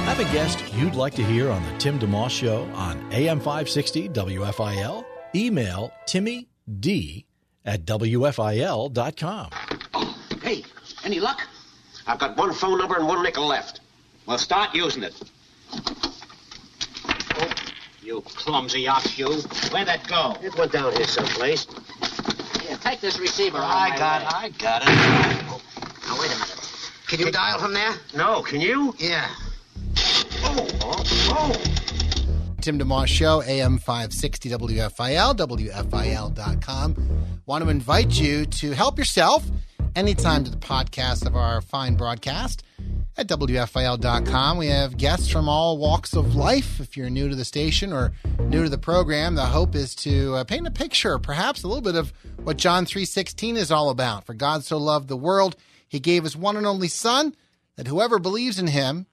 Have 0.06 0.20
a 0.20 0.32
guest 0.32 0.64
you'd 0.76 0.96
like 0.96 1.16
to 1.16 1.24
hear 1.24 1.50
on 1.50 1.64
the 1.64 1.78
Tim 1.80 1.98
DeMoss 1.98 2.30
Show 2.30 2.64
on 2.76 3.12
AM 3.12 3.40
560 3.40 4.10
WFIL? 4.10 5.04
Email 5.36 5.92
Timmy 6.06 6.48
D 6.80 7.26
at 7.66 7.86
WFIL.com. 7.86 9.50
Hey, 10.42 10.64
any 11.04 11.20
luck? 11.20 11.48
I've 12.06 12.20
got 12.20 12.38
one 12.38 12.54
phone 12.54 12.78
number 12.78 12.96
and 12.96 13.08
one 13.08 13.24
nickel 13.24 13.48
left. 13.48 13.80
Well, 14.26 14.38
start 14.38 14.76
using 14.76 15.04
it. 15.04 15.16
Oh, 17.36 17.50
you 18.02 18.22
clumsy 18.22 18.88
ox, 18.88 19.18
you. 19.18 19.28
Where'd 19.72 19.88
that 19.88 20.08
go? 20.08 20.36
It 20.42 20.58
went 20.58 20.72
down 20.72 20.94
here 20.94 21.06
someplace. 21.06 21.66
Here, 22.62 22.78
take 22.78 23.00
this 23.02 23.20
receiver. 23.20 23.58
Oh, 23.58 23.64
I 23.64 23.98
got 23.98 24.22
it. 24.22 24.34
I 24.34 24.50
got 24.50 24.82
it. 24.82 24.88
Now, 24.88 26.20
wait 26.20 26.32
a 26.32 26.40
minute. 26.40 26.92
Can 27.08 27.20
you 27.20 27.32
dial 27.32 27.60
from 27.60 27.74
there? 27.74 27.94
No, 28.16 28.42
can 28.42 28.60
you? 28.60 28.96
Yeah. 28.98 29.30
Oh, 30.44 30.68
oh, 30.82 31.04
oh. 31.30 31.73
Tim 32.64 32.80
DeMoss 32.80 33.08
Show, 33.08 33.42
AM 33.42 33.78
560 33.78 34.52
WFIL, 34.52 35.36
WFIL.com. 35.36 36.96
Want 37.46 37.62
to 37.62 37.70
invite 37.70 38.18
you 38.18 38.46
to 38.46 38.72
help 38.72 38.98
yourself 38.98 39.46
anytime 39.98 40.46
to 40.46 40.50
the 40.50 40.56
podcast 40.56 41.28
of 41.28 41.36
our 41.36 41.60
fine 41.60 41.96
broadcast 41.96 42.64
at 43.18 43.28
WFIL.com. 43.28 44.58
We 44.58 44.68
have 44.68 44.96
guests 44.96 45.30
from 45.30 45.50
all 45.50 45.78
walks 45.78 46.16
of 46.16 46.36
life. 46.36 46.80
If 46.80 46.96
you're 46.96 47.10
new 47.10 47.28
to 47.28 47.36
the 47.36 47.44
station 47.44 47.92
or 47.92 48.14
new 48.40 48.64
to 48.64 48.70
the 48.70 48.78
program, 48.78 49.36
the 49.36 49.48
hope 49.48 49.76
is 49.76 49.94
to 49.96 50.36
uh, 50.36 50.44
paint 50.46 50.66
a 50.66 50.72
picture, 50.72 51.20
perhaps 51.20 51.64
a 51.64 51.68
little 51.68 51.84
bit 51.84 51.96
of 51.96 52.14
what 52.44 52.56
John 52.56 52.86
3.16 52.86 53.58
is 53.58 53.72
all 53.74 53.90
about. 53.90 54.26
For 54.26 54.34
God 54.34 54.64
so 54.64 54.78
loved 54.78 55.10
the 55.10 55.18
world, 55.18 55.58
he 55.86 56.00
gave 56.00 56.24
his 56.24 56.38
one 56.38 56.56
and 56.56 56.66
only 56.66 56.88
Son, 56.88 57.36
that 57.76 57.88
whoever 57.88 58.20
believes 58.20 58.58
in 58.58 58.68
him 58.68 59.06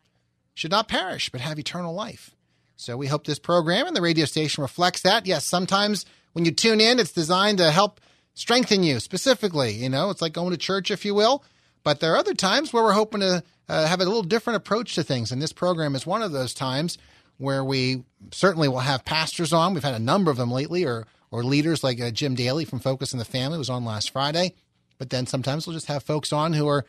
should 0.55 0.71
not 0.71 0.87
perish, 0.87 1.31
but 1.31 1.41
have 1.41 1.59
eternal 1.59 1.93
life. 1.93 2.37
So 2.81 2.97
we 2.97 3.09
hope 3.09 3.25
this 3.25 3.39
program 3.39 3.87
and 3.87 3.95
the 3.95 4.01
radio 4.01 4.25
station 4.25 4.63
reflects 4.63 5.03
that. 5.03 5.27
Yes, 5.27 5.45
sometimes 5.45 6.07
when 6.33 6.47
you 6.47 6.51
tune 6.51 6.81
in, 6.81 6.99
it's 6.99 7.13
designed 7.13 7.59
to 7.59 7.71
help 7.71 8.01
strengthen 8.33 8.83
you 8.83 9.01
specifically. 9.01 9.73
You 9.73 9.91
know, 9.91 10.09
it's 10.09 10.23
like 10.23 10.33
going 10.33 10.53
to 10.53 10.57
church, 10.57 10.91
if 10.91 11.05
you 11.05 11.15
will. 11.15 11.45
But 11.85 12.01
there 12.01 12.15
are 12.15 12.17
other 12.17 12.33
times 12.33 12.73
where 12.73 12.83
we're 12.83 12.93
hoping 12.93 13.21
to 13.21 13.43
uh, 13.69 13.87
have 13.87 14.01
a 14.01 14.05
little 14.05 14.23
different 14.23 14.57
approach 14.57 14.95
to 14.95 15.03
things. 15.03 15.31
And 15.31 15.43
this 15.43 15.53
program 15.53 15.95
is 15.95 16.07
one 16.07 16.23
of 16.23 16.33
those 16.33 16.55
times 16.55 16.97
where 17.37 17.63
we 17.63 18.05
certainly 18.33 18.69
will 18.69 18.79
have 18.79 19.05
pastors 19.05 19.53
on. 19.53 19.75
We've 19.75 19.85
had 19.85 19.95
a 19.95 19.99
number 19.99 20.31
of 20.31 20.39
them 20.39 20.51
lately, 20.51 20.85
or 20.87 21.07
or 21.31 21.45
leaders 21.45 21.85
like 21.85 22.01
uh, 22.01 22.11
Jim 22.11 22.35
Daly 22.35 22.65
from 22.65 22.81
Focus 22.81 23.13
on 23.13 23.19
the 23.19 23.25
Family 23.27 23.59
was 23.59 23.71
on 23.71 23.85
last 23.85 24.11
Friday. 24.11 24.55
But 24.97 25.11
then 25.11 25.27
sometimes 25.27 25.67
we'll 25.67 25.77
just 25.77 25.87
have 25.87 26.03
folks 26.03 26.33
on 26.33 26.55
who 26.55 26.67
are, 26.67 26.85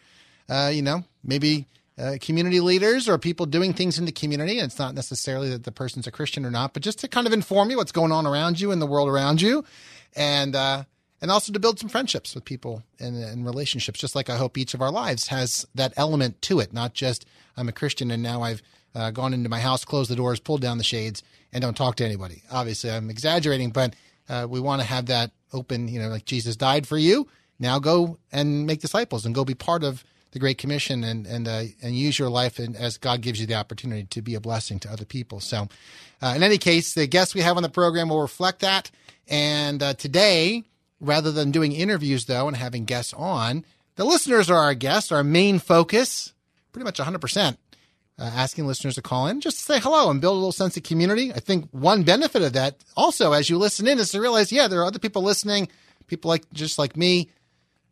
uh, 0.50 0.72
you 0.74 0.82
know, 0.82 1.04
maybe 1.24 1.68
uh, 1.98 2.18
community 2.22 2.60
leaders 2.60 3.08
or 3.10 3.18
people 3.18 3.46
doing 3.46 3.74
things 3.74 4.00
in 4.00 4.06
the 4.06 4.12
community. 4.12 4.60
And 4.60 4.66
it's 4.70 4.80
not 4.80 4.96
necessarily 4.96 5.50
that 5.50 5.64
the 5.64 5.72
person's 5.72 6.08
a 6.08 6.12
Christian 6.12 6.46
or 6.46 6.52
not, 6.52 6.74
but 6.74 6.84
just 6.84 7.00
to 7.00 7.08
kind 7.08 7.28
of 7.28 7.34
inform 7.34 7.70
you 7.70 7.78
what's 7.78 7.92
going 7.92 8.12
on 8.12 8.26
around 8.26 8.60
you 8.60 8.72
in 8.72 8.80
the 8.80 8.88
world 8.88 9.10
around 9.10 9.42
you, 9.42 9.64
and 10.16 10.56
uh, 10.56 10.84
and 11.22 11.30
also 11.30 11.54
to 11.54 11.60
build 11.60 11.80
some 11.80 11.90
friendships 11.90 12.34
with 12.34 12.46
people 12.46 12.84
and, 13.00 13.16
and 13.16 13.46
relationships. 13.46 14.00
Just 14.00 14.16
like 14.16 14.30
I 14.30 14.38
hope 14.38 14.58
each 14.58 14.74
of 14.74 14.82
our 14.82 14.92
lives 14.92 15.28
has 15.28 15.68
that 15.76 15.94
element 15.98 16.42
to 16.44 16.60
it, 16.60 16.74
not 16.74 16.94
just 16.94 17.26
I'm 17.58 17.70
a 17.70 17.74
Christian 17.74 18.12
and 18.12 18.24
now 18.24 18.42
I've 18.42 18.62
uh, 18.96 19.12
gone 19.12 19.34
into 19.34 19.50
my 19.50 19.60
house, 19.60 19.86
closed 19.86 20.10
the 20.10 20.16
doors, 20.16 20.40
pulled 20.40 20.62
down 20.62 20.78
the 20.78 20.84
shades, 20.84 21.24
and 21.54 21.62
don't 21.62 21.78
talk 21.78 21.96
to 21.98 22.06
anybody. 22.06 22.44
Obviously, 22.52 22.92
I'm 22.92 23.10
exaggerating, 23.10 23.70
but 23.70 23.96
uh, 24.28 24.48
we 24.50 24.60
want 24.60 24.82
to 24.82 24.88
have 24.88 25.08
that 25.08 25.32
open. 25.54 25.88
You 25.88 26.00
know, 26.00 26.10
like 26.10 26.26
Jesus 26.26 26.56
died 26.56 26.88
for 26.88 26.98
you. 26.98 27.28
Now 27.60 27.78
go 27.78 28.18
and 28.32 28.66
make 28.66 28.82
disciples 28.82 29.26
and 29.26 29.36
go 29.36 29.46
be 29.46 29.54
part 29.54 29.84
of 29.84 30.04
the 30.32 30.40
Great 30.40 30.58
Commission 30.58 31.04
and 31.04 31.28
and 31.28 31.48
uh, 31.48 31.64
and 31.82 31.96
use 31.96 32.18
your 32.18 32.30
life 32.30 32.60
and 32.60 32.76
as 32.76 32.98
God 32.98 33.22
gives 33.22 33.40
you 33.40 33.48
the 33.48 33.56
opportunity 33.56 34.06
to 34.06 34.22
be 34.22 34.36
a 34.36 34.40
blessing 34.40 34.80
to 34.80 34.92
other 34.92 35.06
people. 35.06 35.40
So, 35.40 35.68
uh, 36.22 36.34
in 36.36 36.44
any 36.44 36.58
case, 36.58 36.94
the 36.94 37.08
guests 37.08 37.36
we 37.36 37.42
have 37.42 37.58
on 37.58 37.64
the 37.64 37.70
program 37.70 38.10
will 38.10 38.22
reflect 38.22 38.62
that. 38.62 38.92
And 39.28 39.82
uh, 39.84 39.94
today, 39.94 40.64
rather 41.00 41.32
than 41.32 41.52
doing 41.52 41.72
interviews 41.74 42.26
though 42.26 42.48
and 42.48 42.56
having 42.56 42.86
guests 42.86 43.14
on, 43.14 43.66
the 43.96 44.06
listeners 44.06 44.50
are 44.50 44.60
our 44.60 44.74
guests. 44.74 45.12
Our 45.12 45.24
main 45.24 45.60
focus, 45.60 46.34
pretty 46.72 46.86
much 46.86 47.00
100 47.00 47.20
percent. 47.20 47.58
Uh, 48.20 48.30
asking 48.36 48.68
listeners 48.68 48.94
to 48.94 49.02
call 49.02 49.26
in 49.26 49.42
just 49.42 49.58
to 49.58 49.64
say 49.64 49.80
hello 49.80 50.12
and 50.12 50.22
build 50.22 50.34
a 50.34 50.38
little 50.38 50.52
sense 50.52 50.78
of 50.78 50.84
community. 50.84 51.34
I 51.34 51.40
think 51.40 51.68
one 51.72 52.04
benefit 52.04 52.44
of 52.44 52.54
that 52.54 52.76
also 52.96 53.32
as 53.32 53.50
you 53.50 53.58
listen 53.58 53.88
in 53.88 53.98
is 53.98 54.12
to 54.12 54.22
realize, 54.22 54.52
yeah, 54.52 54.68
there 54.68 54.80
are 54.82 54.86
other 54.86 55.00
people 55.00 55.24
listening, 55.24 55.70
people 56.06 56.30
like 56.30 56.44
just 56.54 56.78
like 56.78 56.96
me, 56.96 57.30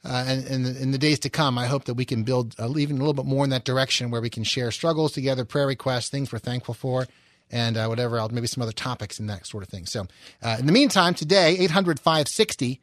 uh, 0.05 0.25
and, 0.27 0.45
and 0.45 0.55
in, 0.55 0.63
the, 0.63 0.81
in 0.81 0.91
the 0.91 0.97
days 0.97 1.19
to 1.19 1.29
come, 1.29 1.57
I 1.57 1.65
hope 1.67 1.85
that 1.85 1.95
we 1.95 2.05
can 2.05 2.23
build 2.23 2.55
uh, 2.59 2.69
even 2.77 2.97
a 2.97 2.99
little 2.99 3.13
bit 3.13 3.25
more 3.25 3.43
in 3.43 3.49
that 3.49 3.65
direction 3.65 4.11
where 4.11 4.21
we 4.21 4.29
can 4.29 4.43
share 4.43 4.71
struggles 4.71 5.11
together, 5.11 5.43
prayer 5.45 5.67
requests, 5.67 6.09
things 6.09 6.31
we're 6.31 6.39
thankful 6.39 6.73
for, 6.73 7.07
and 7.51 7.77
uh, 7.77 7.87
whatever 7.87 8.17
else, 8.17 8.31
maybe 8.31 8.47
some 8.47 8.61
other 8.61 8.71
topics 8.71 9.19
and 9.19 9.29
that 9.29 9.45
sort 9.45 9.63
of 9.63 9.69
thing. 9.69 9.85
So, 9.85 10.07
uh, 10.41 10.57
in 10.59 10.65
the 10.65 10.71
meantime, 10.71 11.13
today, 11.13 11.57
800 11.57 11.99
560 11.99 12.81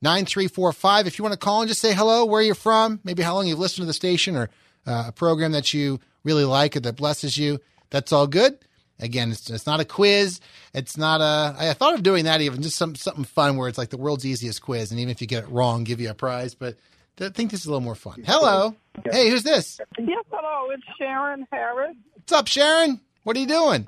9345. 0.00 1.06
If 1.06 1.18
you 1.18 1.22
want 1.24 1.32
to 1.32 1.38
call 1.38 1.60
and 1.60 1.68
just 1.68 1.80
say 1.80 1.92
hello, 1.92 2.24
where 2.24 2.42
you're 2.42 2.54
from, 2.54 3.00
maybe 3.02 3.22
how 3.22 3.34
long 3.34 3.46
you've 3.46 3.58
listened 3.58 3.82
to 3.82 3.86
the 3.86 3.92
station 3.92 4.36
or 4.36 4.48
uh, 4.86 5.04
a 5.08 5.12
program 5.12 5.52
that 5.52 5.74
you 5.74 6.00
really 6.24 6.44
like 6.44 6.76
or 6.76 6.80
that 6.80 6.96
blesses 6.96 7.36
you, 7.36 7.58
that's 7.90 8.12
all 8.12 8.26
good. 8.26 8.58
Again, 9.00 9.30
it's, 9.30 9.48
it's 9.48 9.66
not 9.66 9.78
a 9.78 9.84
quiz. 9.84 10.40
It's 10.74 10.96
not 10.96 11.20
a. 11.20 11.54
I 11.58 11.72
thought 11.72 11.94
of 11.94 12.02
doing 12.02 12.24
that 12.24 12.40
even 12.40 12.62
just 12.62 12.76
some 12.76 12.96
something 12.96 13.24
fun 13.24 13.56
where 13.56 13.68
it's 13.68 13.78
like 13.78 13.90
the 13.90 13.96
world's 13.96 14.26
easiest 14.26 14.60
quiz, 14.60 14.90
and 14.90 14.98
even 14.98 15.10
if 15.10 15.20
you 15.20 15.26
get 15.26 15.44
it 15.44 15.50
wrong, 15.50 15.84
give 15.84 16.00
you 16.00 16.10
a 16.10 16.14
prize. 16.14 16.54
But 16.54 16.76
I 17.20 17.28
think 17.28 17.52
this 17.52 17.60
is 17.60 17.66
a 17.66 17.70
little 17.70 17.84
more 17.84 17.94
fun. 17.94 18.24
Hello, 18.26 18.74
hey, 19.10 19.30
who's 19.30 19.44
this? 19.44 19.80
Yes, 19.98 20.24
hello. 20.32 20.70
It's 20.70 20.82
Sharon 20.98 21.46
Harris. 21.52 21.96
What's 22.14 22.32
up, 22.32 22.48
Sharon? 22.48 23.00
What 23.22 23.36
are 23.36 23.40
you 23.40 23.46
doing? 23.46 23.86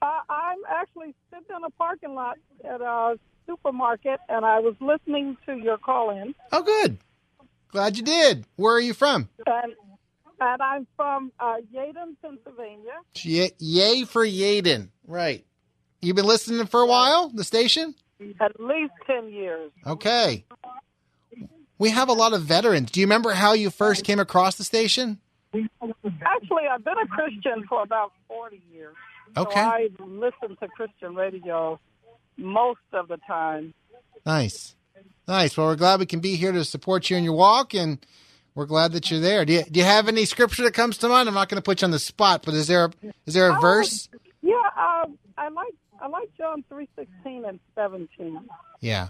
Uh, 0.00 0.20
I'm 0.28 0.58
actually 0.68 1.14
sitting 1.30 1.56
in 1.56 1.64
a 1.64 1.70
parking 1.70 2.14
lot 2.14 2.38
at 2.64 2.80
a 2.80 3.18
supermarket, 3.46 4.20
and 4.28 4.44
I 4.44 4.60
was 4.60 4.74
listening 4.80 5.36
to 5.46 5.56
your 5.56 5.78
call-in. 5.78 6.34
Oh, 6.52 6.62
good. 6.62 6.98
Glad 7.68 7.96
you 7.96 8.02
did. 8.04 8.44
Where 8.56 8.74
are 8.74 8.80
you 8.80 8.94
from? 8.94 9.28
And, 9.46 9.72
and 10.40 10.62
I'm 10.62 10.86
from 10.96 11.32
uh, 11.38 11.56
Yeadon, 11.74 12.16
Pennsylvania. 12.22 12.92
Ye- 13.16 13.52
yay 13.58 14.04
for 14.04 14.24
Yeadon. 14.24 14.88
Right. 15.06 15.44
You've 16.00 16.16
been 16.16 16.26
listening 16.26 16.66
for 16.66 16.80
a 16.80 16.86
while, 16.86 17.28
the 17.28 17.44
station? 17.44 17.94
At 18.40 18.60
least 18.60 18.92
10 19.06 19.28
years. 19.30 19.70
Okay. 19.86 20.44
We 21.78 21.90
have 21.90 22.08
a 22.08 22.12
lot 22.12 22.32
of 22.32 22.42
veterans. 22.42 22.90
Do 22.90 23.00
you 23.00 23.06
remember 23.06 23.32
how 23.32 23.52
you 23.52 23.70
first 23.70 24.04
came 24.04 24.20
across 24.20 24.56
the 24.56 24.64
station? 24.64 25.18
Actually, 25.54 26.66
I've 26.70 26.84
been 26.84 26.98
a 27.02 27.06
Christian 27.06 27.64
for 27.68 27.82
about 27.82 28.12
40 28.28 28.62
years. 28.72 28.94
Okay. 29.36 29.54
So 29.54 29.60
I 29.60 29.88
listen 30.00 30.56
to 30.60 30.68
Christian 30.68 31.14
radio 31.14 31.78
most 32.36 32.80
of 32.92 33.08
the 33.08 33.18
time. 33.26 33.74
Nice. 34.24 34.74
Nice. 35.26 35.56
Well, 35.56 35.68
we're 35.68 35.76
glad 35.76 36.00
we 36.00 36.06
can 36.06 36.20
be 36.20 36.36
here 36.36 36.52
to 36.52 36.64
support 36.64 37.10
you 37.10 37.16
in 37.16 37.24
your 37.24 37.34
walk, 37.34 37.74
and 37.74 38.04
we're 38.54 38.66
glad 38.66 38.92
that 38.92 39.10
you're 39.10 39.20
there. 39.20 39.44
Do 39.44 39.52
you, 39.52 39.62
do 39.64 39.80
you 39.80 39.86
have 39.86 40.08
any 40.08 40.24
scripture 40.24 40.62
that 40.64 40.74
comes 40.74 40.98
to 40.98 41.08
mind? 41.08 41.28
I'm 41.28 41.34
not 41.34 41.48
going 41.48 41.56
to 41.58 41.62
put 41.62 41.80
you 41.82 41.86
on 41.86 41.90
the 41.90 41.98
spot, 41.98 42.42
but 42.44 42.54
is 42.54 42.66
there 42.66 42.84
a, 42.86 42.90
is 43.26 43.34
there 43.34 43.48
a 43.48 43.56
Oh, 43.56 43.60
verse? 43.60 44.08
Yeah, 44.42 44.54
um, 44.76 45.18
I 45.38 45.48
like 45.48 45.74
I 46.00 46.06
like 46.08 46.30
John 46.36 46.64
3:16 46.70 47.48
and 47.48 47.60
17. 47.74 48.40
Yeah. 48.80 49.08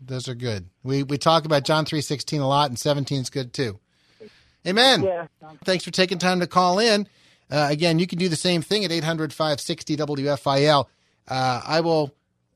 Those 0.00 0.28
are 0.28 0.34
good. 0.34 0.68
We 0.82 1.02
we 1.02 1.18
talk 1.18 1.44
about 1.44 1.64
John 1.64 1.84
3:16 1.84 2.40
a 2.40 2.46
lot 2.46 2.68
and 2.70 2.78
17 2.78 3.22
is 3.22 3.30
good 3.30 3.52
too. 3.52 3.78
Amen. 4.66 5.02
Yeah. 5.02 5.26
Thanks 5.64 5.84
for 5.84 5.90
taking 5.90 6.18
time 6.18 6.40
to 6.40 6.46
call 6.46 6.78
in. 6.78 7.06
Uh, 7.50 7.68
again, 7.70 7.98
you 7.98 8.06
can 8.06 8.18
do 8.18 8.28
the 8.28 8.36
same 8.36 8.62
thing 8.62 8.84
at 8.84 8.90
800-560 8.90 9.96
WFIL. 9.98 10.86
Uh, 11.28 11.60
I 11.66 11.80
will 11.80 12.14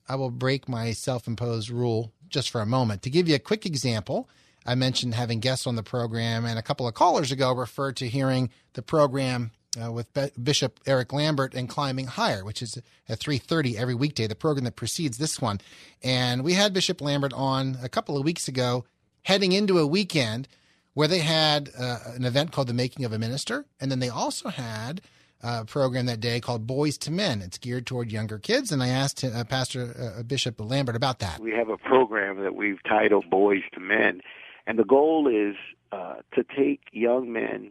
I 0.09 0.15
will 0.17 0.31
break 0.31 0.69
my 0.69 0.93
self-imposed 0.93 1.69
rule 1.71 2.13
just 2.29 2.51
for 2.51 2.61
a 2.61 2.67
moment. 2.67 3.03
To 3.03 3.11
give 3.11 3.29
you 3.29 3.35
a 3.35 3.39
quick 3.41 3.67
example, 3.67 4.29
I 4.69 4.75
mentioned 4.75 5.15
having 5.15 5.41
guests 5.41 5.67
on 5.67 5.77
the 5.77 5.83
program, 5.83 6.45
and 6.45 6.59
a 6.59 6.63
couple 6.63 6.87
of 6.87 6.93
callers 6.93 7.33
ago 7.33 7.55
referred 7.55 7.97
to 7.97 8.09
hearing 8.09 8.51
the 8.75 8.83
program 8.83 9.51
uh, 9.83 9.91
with 9.91 10.13
Be- 10.13 10.31
Bishop 10.43 10.79
Eric 10.87 11.11
Lambert 11.11 11.55
and 11.55 11.71
Climbing 11.71 12.07
Higher, 12.07 12.45
which 12.45 12.61
is 12.61 12.77
at 13.09 13.19
3.30 13.19 13.77
every 13.77 13.95
weekday, 13.95 14.27
the 14.27 14.35
program 14.35 14.65
that 14.65 14.77
precedes 14.77 15.17
this 15.17 15.41
one. 15.41 15.59
And 16.03 16.45
we 16.45 16.53
had 16.53 16.75
Bishop 16.75 17.01
Lambert 17.01 17.33
on 17.33 17.79
a 17.83 17.89
couple 17.89 18.19
of 18.19 18.25
weeks 18.25 18.47
ago, 18.47 18.85
heading 19.23 19.53
into 19.53 19.79
a 19.79 19.87
weekend 19.87 20.49
where 20.93 21.09
they 21.09 21.21
had 21.21 21.71
uh, 21.79 21.99
an 22.15 22.27
event 22.27 22.53
called 22.53 22.67
The 22.67 22.75
Making 22.75 23.07
of 23.07 23.13
a 23.15 23.19
Minister, 23.19 23.65
and 23.81 23.91
then 23.91 24.01
they 24.01 24.11
also 24.11 24.51
had 24.51 25.01
uh, 25.43 25.65
program 25.65 26.07
that 26.07 26.21
day 26.21 26.41
called 26.41 26.67
Boys 26.67 26.99
to 26.99 27.11
Men. 27.11 27.41
It's 27.41 27.59
geared 27.59 27.87
toward 27.87 28.11
younger 28.11 28.39
kids, 28.39 28.73
and 28.73 28.83
I 28.83 28.89
asked 28.89 29.25
uh, 29.25 29.45
Pastor 29.45 30.15
uh, 30.19 30.23
Bishop 30.25 30.61
Lambert 30.61 30.97
about 30.97 31.21
that. 31.21 31.41
We 31.41 31.53
have 31.53 31.69
a 31.69 31.77
program 31.77 32.43
that 32.43 32.55
we've 32.55 32.83
titled 32.83 33.31
Boys 33.31 33.63
to 33.75 33.81
Men, 33.81 34.21
and 34.69 34.79
the 34.79 34.85
goal 34.85 35.27
is 35.27 35.57
uh, 35.93 36.17
to 36.35 36.45
take 36.45 36.81
young 36.93 37.33
men 37.33 37.71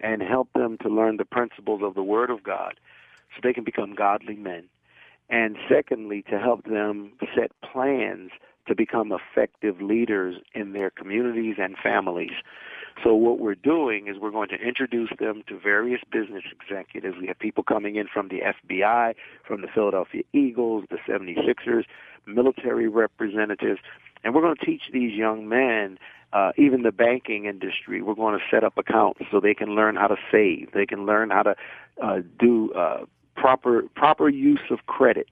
and 0.00 0.20
help 0.20 0.52
them 0.52 0.76
to 0.82 0.88
learn 0.88 1.16
the 1.16 1.24
principles 1.24 1.80
of 1.82 1.94
the 1.94 2.02
Word 2.02 2.28
of 2.28 2.42
God 2.42 2.74
so 3.30 3.40
they 3.42 3.52
can 3.52 3.62
become 3.62 3.94
godly 3.94 4.34
men. 4.34 4.64
And 5.30 5.56
secondly, 5.68 6.22
to 6.28 6.40
help 6.40 6.64
them 6.64 7.12
set 7.36 7.52
plans 7.62 8.32
to 8.66 8.74
become 8.74 9.12
effective 9.12 9.80
leaders 9.80 10.34
in 10.54 10.72
their 10.72 10.90
communities 10.90 11.54
and 11.58 11.76
families. 11.80 12.32
So 13.04 13.14
what 13.14 13.38
we're 13.38 13.54
doing 13.54 14.08
is 14.08 14.16
we're 14.20 14.30
going 14.32 14.48
to 14.48 14.56
introduce 14.56 15.10
them 15.20 15.44
to 15.48 15.58
various 15.58 16.00
business 16.10 16.42
executives. 16.50 17.16
We 17.20 17.28
have 17.28 17.38
people 17.38 17.62
coming 17.62 17.94
in 17.94 18.08
from 18.12 18.28
the 18.28 18.40
FBI, 18.40 19.14
from 19.46 19.60
the 19.60 19.68
Philadelphia 19.72 20.22
Eagles, 20.32 20.84
the 20.90 20.98
76ers, 21.08 21.84
military 22.26 22.88
representatives, 22.88 23.80
and 24.24 24.34
we're 24.34 24.40
going 24.40 24.56
to 24.56 24.64
teach 24.64 24.84
these 24.92 25.12
young 25.12 25.48
men 25.48 25.98
uh, 26.34 26.50
even 26.58 26.82
the 26.82 26.92
banking 26.92 27.46
industry, 27.46 28.02
we're 28.02 28.14
going 28.14 28.36
to 28.36 28.44
set 28.50 28.64
up 28.64 28.76
accounts 28.76 29.20
so 29.30 29.38
they 29.40 29.54
can 29.54 29.74
learn 29.76 29.94
how 29.94 30.08
to 30.08 30.16
save. 30.30 30.72
They 30.72 30.84
can 30.84 31.06
learn 31.06 31.30
how 31.30 31.44
to 31.44 31.56
uh, 32.02 32.20
do 32.38 32.72
uh, 32.72 33.04
proper 33.36 33.84
proper 33.94 34.28
use 34.28 34.60
of 34.70 34.84
credit. 34.86 35.28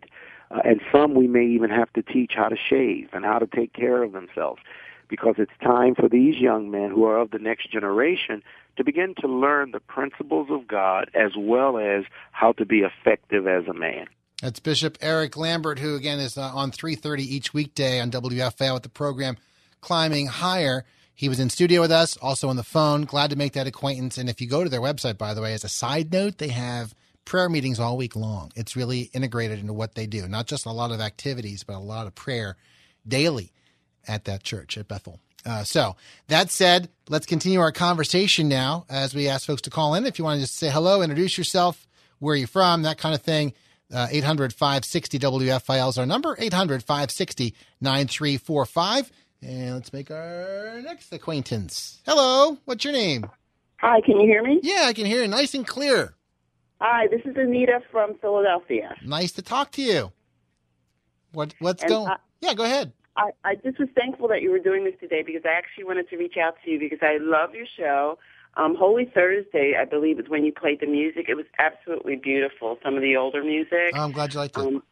Uh, 0.51 0.61
and 0.64 0.81
some 0.93 1.14
we 1.14 1.26
may 1.26 1.45
even 1.45 1.70
have 1.70 1.93
to 1.95 2.03
teach 2.03 2.33
how 2.37 2.49
to 2.49 2.57
shave 2.57 3.09
and 3.12 3.24
how 3.24 3.39
to 3.39 3.47
take 3.47 3.72
care 3.72 4.03
of 4.03 4.12
themselves 4.12 4.62
because 5.09 5.35
it's 5.39 5.53
time 5.61 5.95
for 5.95 6.09
these 6.09 6.37
young 6.37 6.70
men 6.70 6.91
who 6.91 7.05
are 7.05 7.18
of 7.18 7.33
the 7.33 7.39
next 7.39 7.70
generation 7.70 8.43
to 8.76 8.85
begin 8.85 9.14
to 9.20 9.26
learn 9.26 9.72
the 9.72 9.81
principles 9.81 10.49
of 10.51 10.66
God 10.68 11.11
as 11.14 11.33
well 11.37 11.79
as 11.79 12.05
how 12.31 12.53
to 12.53 12.64
be 12.64 12.81
effective 12.81 13.47
as 13.47 13.66
a 13.66 13.74
man. 13.74 14.07
That's 14.41 14.61
Bishop 14.61 14.99
Eric 15.01 15.37
Lambert, 15.37 15.79
who 15.81 15.97
again 15.97 16.20
is 16.20 16.39
uh, 16.39 16.53
on 16.55 16.70
3:30 16.70 17.20
each 17.20 17.53
weekday 17.53 18.01
on 18.01 18.11
WFIL 18.11 18.74
with 18.74 18.83
the 18.85 18.89
program 18.89 19.37
Climbing 19.81 20.29
Higher. 20.29 20.85
He 21.15 21.29
was 21.29 21.41
in 21.41 21.51
studio 21.51 21.81
with 21.81 21.93
us, 21.93 22.17
also 22.17 22.49
on 22.49 22.57
the 22.57 22.63
phone. 22.63 23.03
Glad 23.03 23.31
to 23.31 23.37
make 23.37 23.53
that 23.53 23.67
acquaintance. 23.67 24.19
And 24.19 24.29
if 24.29 24.41
you 24.41 24.49
go 24.49 24.65
to 24.65 24.71
their 24.71 24.81
website, 24.81 25.19
by 25.19 25.35
the 25.35 25.43
way, 25.43 25.53
as 25.53 25.65
a 25.65 25.69
side 25.69 26.13
note, 26.13 26.39
they 26.39 26.49
have 26.49 26.95
prayer 27.25 27.49
meetings 27.49 27.79
all 27.79 27.97
week 27.97 28.17
long. 28.17 28.51
It's 28.57 28.77
really 28.77 29.03
integrated 29.13 29.59
into 29.59 29.73
what 29.73 29.95
they 29.95 30.07
do, 30.07 30.27
not 30.27 30.47
just 30.47 30.67
a 30.67 30.73
lot 30.73 30.91
of 30.91 31.01
activities, 31.01 31.65
but 31.65 31.77
a 31.77 31.79
lot 31.79 32.07
of 32.07 32.15
prayer 32.15 32.57
daily 33.07 33.53
at 34.09 34.25
that 34.25 34.43
church 34.43 34.77
at 34.77 34.89
Bethel. 34.89 35.21
Uh, 35.45 35.65
so 35.65 35.97
that 36.29 36.51
said, 36.51 36.89
let's 37.09 37.27
continue 37.27 37.61
our 37.61 37.73
conversation 37.73 38.49
now 38.49 38.87
as 38.89 39.15
we 39.15 39.29
ask 39.29 39.47
folks 39.47 39.63
to 39.63 39.71
call 39.71 39.95
in. 39.95 40.07
If 40.07 40.19
you 40.19 40.25
want 40.25 40.37
to 40.37 40.43
just 40.43 40.57
say 40.57 40.71
hello, 40.71 41.03
introduce 41.03 41.37
yourself, 41.37 41.87
where 42.19 42.35
are 42.35 42.37
you're 42.37 42.47
from, 42.47 42.83
that 42.83 42.99
kind 42.99 43.15
of 43.15 43.23
thing. 43.23 43.53
Uh, 43.93 44.07
800 44.11 44.55
560 44.55 45.19
WFIL 45.19 45.89
is 45.91 45.99
our 45.99 46.07
number, 46.07 46.35
800 46.39 46.83
560 46.83 47.55
9345. 47.81 49.11
And 49.43 49.74
let's 49.74 49.93
make 49.93 50.11
our 50.11 50.80
next 50.82 51.12
acquaintance. 51.12 52.01
Hello, 52.07 52.59
what's 52.64 52.84
your 52.84 52.93
name? 52.93 53.28
Hi, 53.78 54.01
can 54.01 54.20
you 54.20 54.26
hear 54.26 54.43
me? 54.43 54.61
Yeah, 54.62 54.84
I 54.84 54.93
can 54.93 55.05
hear 55.05 55.22
you 55.22 55.28
nice 55.28 55.55
and 55.55 55.66
clear. 55.66 56.14
Hi, 56.80 57.09
this 57.09 57.20
is 57.24 57.36
Anita 57.36 57.80
from 57.90 58.14
Philadelphia. 58.20 58.95
Nice 59.05 59.32
to 59.32 59.43
talk 59.43 59.72
to 59.72 59.82
you. 59.82 60.12
What 61.32 61.55
What's 61.59 61.82
And, 61.82 61.90
going 61.90 62.09
uh, 62.09 62.16
Yeah, 62.40 62.55
go 62.55 62.64
ahead. 62.64 62.93
I, 63.16 63.30
I 63.45 63.55
just 63.57 63.78
was 63.80 63.88
thankful 63.97 64.28
that 64.28 64.43
you 64.43 64.51
were 64.51 64.61
doing 64.61 64.84
this 64.84 64.95
today 65.01 65.22
because 65.26 65.43
I 65.45 65.59
actually 65.59 65.84
wanted 65.84 66.09
to 66.11 66.16
reach 66.16 66.36
out 66.36 66.55
to 66.64 66.70
you 66.70 66.78
because 66.78 67.01
I 67.03 67.18
love 67.20 67.55
your 67.55 67.66
show. 67.76 68.18
Um, 68.57 68.76
Holy 68.78 69.07
Thursday, 69.12 69.74
I 69.80 69.84
believe, 69.84 70.20
is 70.20 70.28
when 70.28 70.45
you 70.45 70.53
played 70.53 70.80
the 70.80 70.86
music. 70.86 71.26
It 71.28 71.34
was 71.34 71.47
absolutely 71.59 72.16
beautiful. 72.16 72.78
Some 72.84 72.95
of 72.95 73.03
the 73.03 73.16
older 73.16 73.43
music. 73.43 73.93
Oh, 73.95 74.03
I'm 74.03 74.12
glad 74.12 74.34
you 74.34 74.40
liked 74.40 74.57
it. 74.57 74.61
Um, 74.61 74.82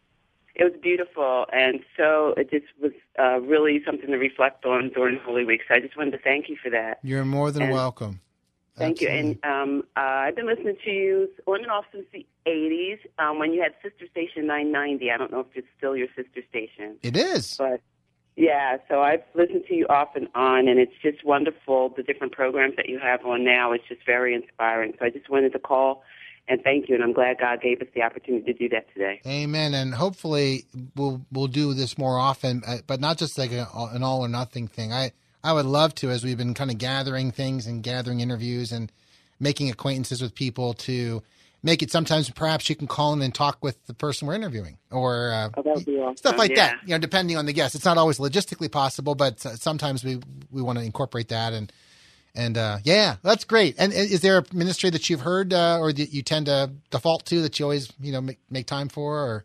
it 0.60 0.64
was 0.64 0.80
beautiful, 0.82 1.46
and 1.54 1.80
so 1.96 2.34
it 2.36 2.50
just 2.50 2.66
was 2.82 2.92
uh, 3.18 3.40
really 3.40 3.82
something 3.84 4.10
to 4.10 4.18
reflect 4.18 4.66
on 4.66 4.90
during 4.90 5.18
Holy 5.18 5.42
Week. 5.44 5.62
So 5.66 5.74
I 5.74 5.80
just 5.80 5.96
wanted 5.96 6.10
to 6.10 6.18
thank 6.18 6.50
you 6.50 6.56
for 6.62 6.68
that. 6.68 6.98
You're 7.02 7.24
more 7.24 7.50
than 7.50 7.62
and- 7.62 7.72
welcome. 7.72 8.20
Thank 8.76 9.02
you. 9.02 9.08
And 9.08 9.44
um, 9.44 9.82
uh, 9.96 10.00
I've 10.00 10.36
been 10.36 10.46
listening 10.46 10.76
to 10.84 10.90
you 10.90 11.28
on 11.46 11.62
and 11.62 11.70
off 11.70 11.84
since 11.92 12.06
the 12.12 12.24
80s 12.46 12.98
um, 13.18 13.38
when 13.38 13.52
you 13.52 13.60
had 13.60 13.74
Sister 13.82 14.06
Station 14.10 14.46
990. 14.46 15.10
I 15.10 15.18
don't 15.18 15.30
know 15.30 15.40
if 15.40 15.48
it's 15.54 15.66
still 15.76 15.94
your 15.94 16.06
sister 16.16 16.40
station. 16.48 16.96
It 17.02 17.14
is. 17.14 17.56
But 17.58 17.82
yeah, 18.36 18.78
so 18.88 19.02
I've 19.02 19.22
listened 19.34 19.64
to 19.68 19.74
you 19.74 19.86
off 19.88 20.16
and 20.16 20.28
on, 20.34 20.66
and 20.66 20.78
it's 20.78 20.94
just 21.02 21.24
wonderful 21.26 21.90
the 21.94 22.02
different 22.02 22.32
programs 22.32 22.76
that 22.76 22.88
you 22.88 22.98
have 22.98 23.26
on 23.26 23.44
now. 23.44 23.72
It's 23.72 23.86
just 23.86 24.06
very 24.06 24.34
inspiring. 24.34 24.94
So 24.98 25.04
I 25.04 25.10
just 25.10 25.28
wanted 25.28 25.52
to 25.52 25.58
call 25.58 26.02
and 26.50 26.62
thank 26.62 26.88
you, 26.88 26.96
and 26.96 27.04
I'm 27.04 27.12
glad 27.12 27.38
God 27.38 27.62
gave 27.62 27.80
us 27.80 27.86
the 27.94 28.02
opportunity 28.02 28.52
to 28.52 28.58
do 28.58 28.68
that 28.70 28.92
today. 28.92 29.20
Amen. 29.26 29.72
And 29.72 29.94
hopefully 29.94 30.64
we'll 30.96 31.22
we'll 31.30 31.46
do 31.46 31.72
this 31.74 31.96
more 31.96 32.18
often, 32.18 32.62
uh, 32.66 32.78
but 32.86 33.00
not 33.00 33.16
just 33.18 33.38
like 33.38 33.52
a, 33.52 33.68
an 33.92 34.02
all 34.02 34.20
or 34.20 34.28
nothing 34.28 34.66
thing. 34.66 34.92
I 34.92 35.12
I 35.42 35.52
would 35.52 35.66
love 35.66 35.94
to, 35.96 36.10
as 36.10 36.24
we've 36.24 36.36
been 36.36 36.54
kind 36.54 36.70
of 36.70 36.78
gathering 36.78 37.30
things 37.30 37.66
and 37.66 37.82
gathering 37.82 38.20
interviews 38.20 38.72
and 38.72 38.90
making 39.38 39.70
acquaintances 39.70 40.20
with 40.20 40.34
people, 40.34 40.74
to 40.74 41.22
make 41.62 41.82
it 41.82 41.90
sometimes 41.90 42.28
perhaps 42.30 42.68
you 42.68 42.76
can 42.76 42.86
call 42.86 43.12
in 43.12 43.22
and 43.22 43.34
talk 43.34 43.58
with 43.62 43.86
the 43.86 43.94
person 43.94 44.26
we're 44.26 44.34
interviewing 44.34 44.78
or 44.90 45.30
uh, 45.32 45.50
Oh, 45.56 45.62
that 45.62 45.76
would 45.76 45.84
be 45.86 45.98
awesome. 45.98 46.16
stuff 46.16 46.36
like 46.36 46.50
yeah. 46.50 46.56
that. 46.56 46.80
You 46.84 46.94
know, 46.94 46.98
depending 46.98 47.36
on 47.36 47.46
the 47.46 47.52
guest, 47.52 47.74
it's 47.74 47.84
not 47.84 47.96
always 47.96 48.18
logistically 48.18 48.70
possible, 48.70 49.14
but 49.14 49.38
sometimes 49.40 50.02
we 50.04 50.20
we 50.50 50.62
want 50.62 50.78
to 50.78 50.84
incorporate 50.84 51.28
that 51.28 51.52
and. 51.52 51.72
And 52.34 52.56
uh, 52.56 52.78
yeah, 52.84 53.16
that's 53.22 53.44
great. 53.44 53.74
And 53.78 53.92
is 53.92 54.20
there 54.20 54.38
a 54.38 54.44
ministry 54.52 54.90
that 54.90 55.10
you've 55.10 55.22
heard 55.22 55.52
uh, 55.52 55.78
or 55.78 55.92
that 55.92 56.12
you 56.12 56.22
tend 56.22 56.46
to 56.46 56.72
default 56.90 57.26
to 57.26 57.42
that 57.42 57.58
you 57.58 57.64
always 57.64 57.92
you 58.00 58.12
know 58.12 58.20
make, 58.20 58.38
make 58.50 58.66
time 58.66 58.88
for? 58.88 59.18
Or 59.18 59.44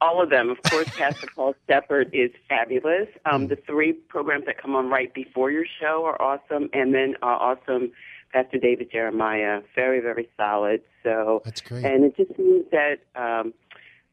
All 0.00 0.22
of 0.22 0.30
them. 0.30 0.50
Of 0.50 0.62
course, 0.70 0.88
Pastor 0.96 1.28
Paul 1.34 1.54
Sheppard 1.68 2.10
is 2.12 2.30
fabulous. 2.48 3.08
Um, 3.30 3.48
the 3.48 3.56
three 3.56 3.92
programs 3.92 4.46
that 4.46 4.60
come 4.60 4.74
on 4.74 4.88
right 4.88 5.12
before 5.14 5.50
your 5.50 5.66
show 5.80 6.04
are 6.04 6.20
awesome, 6.20 6.68
and 6.72 6.94
then 6.94 7.14
uh, 7.22 7.26
awesome 7.26 7.92
Pastor 8.32 8.58
David 8.58 8.90
Jeremiah, 8.90 9.60
very, 9.74 10.00
very 10.00 10.28
solid. 10.36 10.82
So 11.02 11.42
that's 11.44 11.60
great. 11.60 11.84
And 11.84 12.04
it 12.04 12.16
just 12.16 12.38
means 12.38 12.66
that 12.70 12.98
um, 13.16 13.52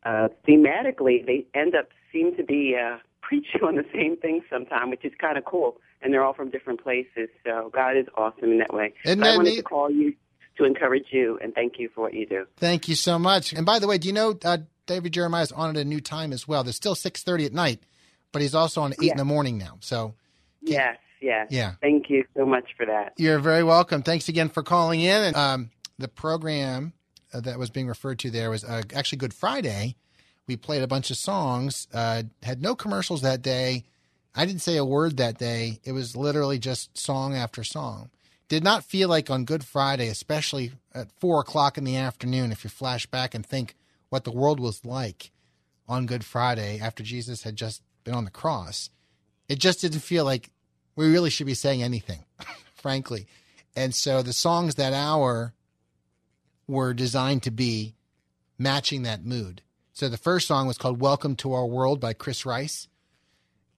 uh, 0.04 0.30
thematically, 0.48 1.26
they 1.26 1.46
end 1.54 1.76
up 1.76 1.90
seem 2.12 2.36
to 2.38 2.44
be 2.44 2.76
uh, 2.76 2.98
preaching 3.22 3.62
on 3.64 3.76
the 3.76 3.86
same 3.94 4.18
thing 4.18 4.42
sometime, 4.50 4.90
which 4.90 5.04
is 5.06 5.12
kind 5.20 5.38
of 5.38 5.46
cool. 5.46 5.78
And 6.02 6.14
they're 6.14 6.24
all 6.24 6.34
from 6.34 6.50
different 6.52 6.82
places. 6.84 7.30
So 7.46 7.72
God 7.74 7.98
is 7.98 8.06
awesome 8.16 8.52
in 8.52 8.60
that 8.60 8.74
way. 8.74 8.94
Isn't 9.04 9.20
But 9.20 9.28
I 9.30 9.36
wanted 9.38 9.50
neat? 9.52 9.56
to 9.58 9.64
call 9.64 9.90
you 9.90 10.14
to 10.58 10.64
encourage 10.64 11.08
you 11.12 11.38
and 11.42 11.54
thank 11.54 11.74
you 11.80 11.90
for 11.94 12.02
what 12.02 12.14
you 12.14 12.26
do. 12.26 12.46
Thank 12.58 12.88
you 12.88 12.96
so 12.96 13.18
much. 13.20 13.52
And 13.54 13.66
by 13.66 13.80
the 13.80 13.88
way, 13.88 13.98
do 13.98 14.08
you 14.08 14.14
know 14.14 14.38
uh, 14.46 14.60
David 14.86 15.14
Jeremiah 15.14 15.44
is 15.44 15.52
on 15.52 15.72
at 15.72 15.78
a 15.82 15.86
new 15.86 16.00
time 16.02 16.32
as 16.34 16.48
well? 16.48 16.64
There's 16.64 16.76
still 16.76 16.96
six 16.96 17.24
thirty 17.24 17.46
at 17.46 17.54
night, 17.54 17.82
but 18.32 18.42
he's 18.42 18.56
also 18.56 18.82
on 18.82 18.94
eight 18.94 18.98
Yeah. 19.02 19.12
in 19.14 19.18
the 19.18 19.26
morning 19.26 19.58
now. 19.58 19.78
So 19.82 20.14
Yes, 20.62 20.98
yes. 21.22 21.48
Yeah. 21.50 21.74
Thank 21.82 22.10
you 22.10 22.26
so 22.36 22.46
much 22.46 22.70
for 22.78 22.86
that. 22.86 23.14
you're 23.18 23.40
very 23.40 23.64
welcome. 23.64 24.04
Thanks 24.04 24.30
again 24.30 24.50
for 24.50 24.62
calling 24.64 25.00
in. 25.02 25.24
And 25.24 25.36
um, 25.36 25.70
the 25.98 26.08
program 26.08 26.94
uh, 27.34 27.40
that 27.42 27.58
was 27.58 27.70
being 27.70 27.88
referred 27.88 28.20
to 28.20 28.30
there 28.32 28.50
was 28.50 28.64
uh, 28.64 28.84
actually 28.96 29.18
Good 29.20 29.34
Friday. 29.34 29.96
We 30.48 30.56
played 30.56 30.82
a 30.82 30.88
bunch 30.88 31.12
of 31.12 31.18
songs. 31.18 31.88
Uh, 31.94 32.24
had 32.42 32.62
no 32.62 32.76
commercials 32.76 33.22
that 33.22 33.42
day. 33.42 33.84
I 34.34 34.46
didn't 34.46 34.62
say 34.62 34.78
a 34.78 34.86
word 34.86 35.18
that 35.18 35.38
day. 35.38 35.80
It 35.84 35.92
was 35.92 36.16
literally 36.16 36.60
just 36.60 36.98
song 36.98 37.36
after 37.36 37.64
song. 37.64 38.10
Did 38.48 38.64
not 38.64 38.86
feel 38.86 39.10
like 39.10 39.30
on 39.30 39.44
Good 39.44 39.64
Friday, 39.66 40.08
especially 40.08 40.72
at 40.94 41.12
four 41.20 41.42
o'clock 41.42 41.78
in 41.78 41.84
the 41.84 41.98
afternoon, 41.98 42.52
if 42.52 42.64
you 42.64 42.70
flash 42.70 43.06
back 43.06 43.36
and 43.36 43.46
think 43.46 43.76
what 44.10 44.24
the 44.24 44.32
world 44.32 44.60
was 44.60 44.86
like 44.86 45.32
on 45.88 46.06
Good 46.06 46.24
Friday 46.24 46.80
after 46.80 47.04
Jesus 47.04 47.44
had 47.44 47.56
just 47.56 47.82
been 48.04 48.14
on 48.14 48.26
the 48.26 48.32
cross. 48.32 48.90
It 49.50 49.60
just 49.60 49.82
didn't 49.82 50.00
feel 50.00 50.24
like 50.24 50.50
we 50.96 51.10
really 51.12 51.30
should 51.30 51.46
be 51.46 51.54
saying 51.54 51.84
anything, 51.84 52.24
frankly. 52.76 53.28
And 53.76 53.94
so 53.94 54.22
the 54.22 54.34
songs 54.34 54.76
that 54.76 54.94
hour 54.94 55.54
were 56.68 56.94
designed 56.94 57.44
to 57.44 57.52
be 57.52 57.96
matching 58.58 59.04
that 59.04 59.26
mood. 59.26 59.62
So 59.98 60.10
the 60.10 60.16
first 60.16 60.48
song 60.48 60.68
was 60.68 60.78
called 60.78 61.02
Welcome 61.02 61.36
to 61.38 61.54
Our 61.54 61.66
World 61.66 62.00
by 62.00 62.14
Chris 62.14 62.46
Rice. 62.46 62.88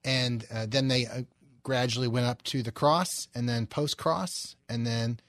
And 0.03 0.45
uh, 0.53 0.65
then 0.67 0.89
they 0.89 1.05
uh, 1.05 1.21
gradually 1.63 2.09
went 2.09 2.25
up 2.25 2.43
to 2.43 2.61
the 2.61 2.73
cross 2.73 3.29
and 3.33 3.47
then 3.47 3.65
post 3.65 3.97
cross. 3.97 4.57
And 4.67 4.85
then 4.85 5.21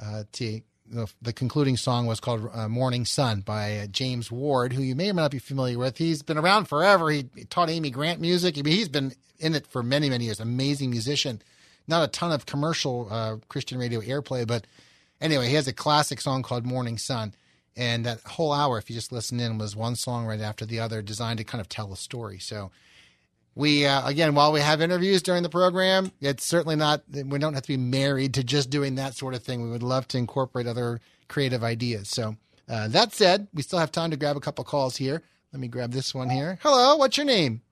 uh, 0.00 0.24
to 0.32 0.60
the, 0.90 1.06
the 1.22 1.32
concluding 1.32 1.76
song 1.76 2.06
was 2.06 2.18
called 2.18 2.50
uh, 2.52 2.68
Morning 2.68 3.04
Sun 3.04 3.42
by 3.42 3.78
uh, 3.78 3.86
James 3.86 4.32
Ward, 4.32 4.72
who 4.72 4.82
you 4.82 4.96
may 4.96 5.08
or 5.08 5.14
may 5.14 5.22
not 5.22 5.30
be 5.30 5.38
familiar 5.38 5.78
with. 5.78 5.98
He's 5.98 6.24
been 6.24 6.36
around 6.36 6.64
forever. 6.64 7.10
He 7.10 7.26
taught 7.48 7.70
Amy 7.70 7.90
Grant 7.90 8.20
music. 8.20 8.58
I 8.58 8.62
mean, 8.62 8.74
he's 8.74 8.88
been 8.88 9.12
in 9.38 9.54
it 9.54 9.68
for 9.68 9.84
many, 9.84 10.10
many 10.10 10.24
years. 10.24 10.40
Amazing 10.40 10.90
musician. 10.90 11.42
Not 11.86 12.02
a 12.02 12.08
ton 12.08 12.32
of 12.32 12.44
commercial 12.44 13.06
uh, 13.08 13.36
Christian 13.48 13.78
radio 13.78 14.00
airplay, 14.00 14.48
but 14.48 14.66
anyway, 15.20 15.46
he 15.46 15.54
has 15.54 15.68
a 15.68 15.72
classic 15.72 16.20
song 16.20 16.42
called 16.42 16.66
Morning 16.66 16.98
Sun. 16.98 17.34
And 17.76 18.06
that 18.06 18.20
whole 18.20 18.52
hour, 18.52 18.78
if 18.78 18.88
you 18.88 18.94
just 18.94 19.10
listen 19.12 19.40
in, 19.40 19.58
was 19.58 19.74
one 19.74 19.96
song 19.96 20.26
right 20.26 20.40
after 20.40 20.64
the 20.64 20.78
other, 20.78 21.02
designed 21.02 21.38
to 21.38 21.44
kind 21.44 21.60
of 21.60 21.68
tell 21.68 21.92
a 21.92 21.96
story. 21.96 22.38
So 22.38 22.70
we, 23.56 23.86
uh, 23.86 24.06
again, 24.06 24.34
while 24.34 24.52
we 24.52 24.60
have 24.60 24.80
interviews 24.80 25.22
during 25.22 25.42
the 25.42 25.48
program, 25.48 26.12
it's 26.20 26.44
certainly 26.44 26.76
not, 26.76 27.02
we 27.12 27.38
don't 27.38 27.54
have 27.54 27.62
to 27.62 27.68
be 27.68 27.76
married 27.76 28.34
to 28.34 28.44
just 28.44 28.70
doing 28.70 28.94
that 28.96 29.14
sort 29.14 29.34
of 29.34 29.42
thing. 29.42 29.62
We 29.62 29.70
would 29.70 29.82
love 29.82 30.06
to 30.08 30.18
incorporate 30.18 30.66
other 30.66 31.00
creative 31.28 31.64
ideas. 31.64 32.08
So 32.08 32.36
uh, 32.68 32.88
that 32.88 33.12
said, 33.12 33.48
we 33.52 33.62
still 33.62 33.78
have 33.78 33.92
time 33.92 34.10
to 34.10 34.16
grab 34.16 34.36
a 34.36 34.40
couple 34.40 34.64
calls 34.64 34.96
here. 34.96 35.22
Let 35.52 35.60
me 35.60 35.68
grab 35.68 35.92
this 35.92 36.14
one 36.14 36.30
here. 36.30 36.58
Hello, 36.62 36.96
what's 36.96 37.16
your 37.16 37.26
name? 37.26 37.62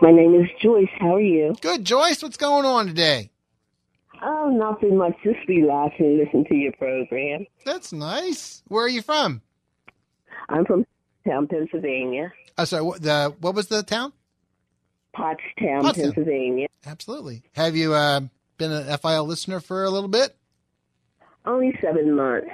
My 0.00 0.10
name 0.10 0.34
is 0.34 0.48
Joyce. 0.60 0.88
How 0.98 1.16
are 1.16 1.20
you? 1.20 1.54
Good, 1.60 1.84
Joyce. 1.84 2.22
What's 2.22 2.36
going 2.36 2.64
on 2.64 2.86
today? 2.86 3.30
Oh, 4.22 4.50
nothing 4.50 4.96
much. 4.98 5.14
Just 5.24 5.38
relaxing, 5.48 6.18
listen 6.18 6.44
to 6.44 6.54
your 6.54 6.72
program. 6.72 7.46
That's 7.64 7.92
nice. 7.92 8.62
Where 8.68 8.84
are 8.84 8.88
you 8.88 9.02
from? 9.02 9.40
I'm 10.48 10.64
from 10.64 10.84
town, 11.26 11.46
Pennsylvania. 11.46 12.32
Oh, 12.58 12.64
sorry. 12.64 12.82
What, 12.82 13.02
the, 13.02 13.34
what 13.40 13.54
was 13.54 13.68
the 13.68 13.82
town? 13.82 14.12
Pottstown, 15.16 15.82
Pottstown. 15.82 15.94
Pennsylvania. 15.94 16.66
Absolutely. 16.86 17.42
Have 17.52 17.76
you 17.76 17.94
uh, 17.94 18.20
been 18.58 18.72
an 18.72 18.98
FIL 18.98 19.24
listener 19.24 19.60
for 19.60 19.84
a 19.84 19.90
little 19.90 20.08
bit? 20.08 20.36
Only 21.46 21.72
seven 21.82 22.14
months. 22.14 22.48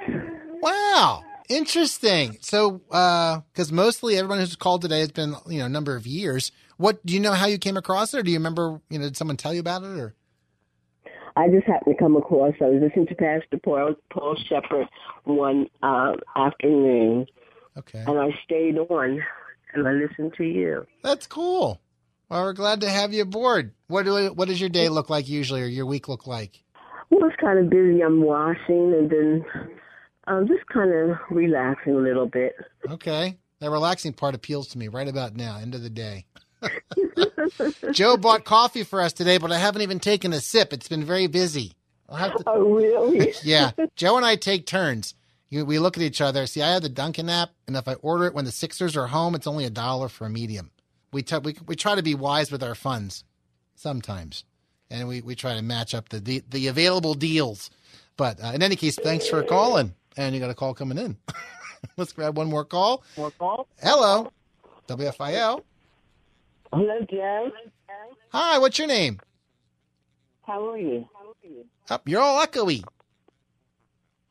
Wow. 0.61 1.23
Interesting. 1.49 2.37
So, 2.41 2.81
because 2.89 3.71
mostly 3.71 4.17
everyone 4.17 4.39
who's 4.39 4.55
called 4.55 4.81
today 4.81 4.99
has 4.99 5.11
been, 5.11 5.35
you 5.47 5.59
know, 5.59 5.65
a 5.65 5.69
number 5.69 5.95
of 5.95 6.07
years. 6.07 6.51
What 6.77 7.05
do 7.05 7.13
you 7.13 7.19
know 7.19 7.33
how 7.33 7.47
you 7.47 7.57
came 7.57 7.77
across 7.77 8.13
it, 8.13 8.19
or 8.19 8.23
do 8.23 8.31
you 8.31 8.37
remember? 8.37 8.81
You 8.89 8.99
know, 8.99 9.05
did 9.05 9.17
someone 9.17 9.37
tell 9.37 9.53
you 9.53 9.59
about 9.59 9.83
it, 9.83 9.97
or 9.97 10.13
I 11.37 11.49
just 11.49 11.67
happened 11.67 11.95
to 11.95 12.03
come 12.03 12.15
across. 12.17 12.53
I 12.59 12.65
was 12.65 12.81
listening 12.81 13.07
to 13.07 13.15
Pastor 13.15 13.59
Paul, 13.63 13.93
Paul 14.11 14.35
Sheppard 14.49 14.87
one 15.23 15.67
uh, 15.83 16.13
afternoon, 16.35 17.27
okay, 17.77 18.03
and 18.07 18.17
I 18.19 18.29
stayed 18.43 18.77
on 18.77 19.21
and 19.73 19.87
I 19.87 19.91
listened 19.91 20.33
to 20.37 20.43
you. 20.43 20.85
that's 21.03 21.27
cool. 21.27 21.79
Well, 22.29 22.43
we're 22.43 22.53
glad 22.53 22.81
to 22.81 22.89
have 22.89 23.13
you 23.13 23.21
aboard. 23.21 23.73
What 23.87 24.03
do 24.03 24.33
what 24.33 24.47
does 24.47 24.59
your 24.59 24.69
day 24.69 24.89
look 24.89 25.09
like 25.09 25.29
usually, 25.29 25.61
or 25.61 25.67
your 25.67 25.85
week 25.85 26.07
look 26.07 26.27
like? 26.27 26.63
Well, 27.09 27.25
it's 27.29 27.39
kind 27.39 27.59
of 27.59 27.69
busy. 27.69 28.01
I'm 28.01 28.21
washing 28.21 28.93
and 28.93 29.09
then 29.09 29.45
I'm 30.25 30.47
just 30.47 30.65
kind 30.67 30.91
of 30.91 31.17
relaxing 31.29 31.93
a 31.93 31.99
little 31.99 32.25
bit. 32.27 32.53
Okay, 32.89 33.37
That 33.59 33.69
relaxing 33.69 34.11
part 34.13 34.35
appeals 34.35 34.67
to 34.69 34.77
me 34.77 34.89
right 34.89 35.07
about 35.07 35.35
now. 35.35 35.57
End 35.57 35.73
of 35.73 35.83
the 35.83 35.89
day. 35.89 36.25
Joe 37.91 38.17
bought 38.17 38.45
coffee 38.45 38.83
for 38.83 39.01
us 39.01 39.13
today, 39.13 39.37
but 39.37 39.51
I 39.51 39.57
haven't 39.57 39.81
even 39.81 39.99
taken 39.99 40.33
a 40.33 40.41
sip. 40.41 40.73
It's 40.73 40.87
been 40.87 41.03
very 41.03 41.27
busy. 41.27 41.73
I'll 42.09 42.15
have 42.17 42.35
to... 42.35 42.43
Oh, 42.47 42.61
really? 42.61 43.33
yeah. 43.43 43.71
Joe 43.95 44.17
and 44.17 44.25
I 44.25 44.35
take 44.35 44.65
turns. 44.65 45.13
You, 45.49 45.65
we 45.65 45.79
look 45.79 45.97
at 45.97 46.03
each 46.03 46.21
other. 46.21 46.45
See, 46.45 46.61
I 46.61 46.73
have 46.73 46.81
the 46.81 46.89
Dunkin' 46.89 47.29
app, 47.29 47.51
and 47.67 47.75
if 47.75 47.87
I 47.87 47.93
order 47.95 48.25
it 48.25 48.33
when 48.33 48.45
the 48.45 48.51
Sixers 48.51 48.97
are 48.97 49.07
home, 49.07 49.35
it's 49.35 49.47
only 49.47 49.65
a 49.65 49.69
dollar 49.69 50.09
for 50.09 50.25
a 50.25 50.29
medium. 50.29 50.71
We, 51.13 51.23
t- 51.23 51.37
we 51.37 51.55
we 51.65 51.75
try 51.77 51.95
to 51.95 52.03
be 52.03 52.15
wise 52.15 52.51
with 52.51 52.61
our 52.61 52.75
funds 52.75 53.23
sometimes, 53.75 54.43
and 54.89 55.07
we, 55.07 55.21
we 55.21 55.35
try 55.35 55.55
to 55.55 55.61
match 55.61 55.95
up 55.95 56.09
the 56.09 56.19
the, 56.19 56.43
the 56.49 56.67
available 56.67 57.13
deals. 57.13 57.69
But 58.17 58.43
uh, 58.43 58.51
in 58.53 58.61
any 58.61 58.75
case, 58.75 58.97
thanks 59.01 59.25
for 59.27 59.41
calling. 59.41 59.93
And 60.17 60.35
you 60.35 60.41
got 60.41 60.49
a 60.49 60.55
call 60.55 60.73
coming 60.73 60.97
in. 60.97 61.15
Let's 61.97 62.11
grab 62.11 62.35
one 62.35 62.49
more 62.49 62.65
call. 62.65 63.03
More 63.15 63.31
call. 63.31 63.67
Hello, 63.81 64.31
WFIL. 64.89 65.61
Hello, 66.73 66.99
Joe. 67.09 67.51
Hi, 68.31 68.57
what's 68.59 68.77
your 68.77 68.87
name? 68.87 69.19
How 70.43 70.69
are 70.69 70.77
you? 70.77 71.07
Up, 71.89 72.07
you're 72.07 72.21
all 72.21 72.45
echoey. 72.45 72.83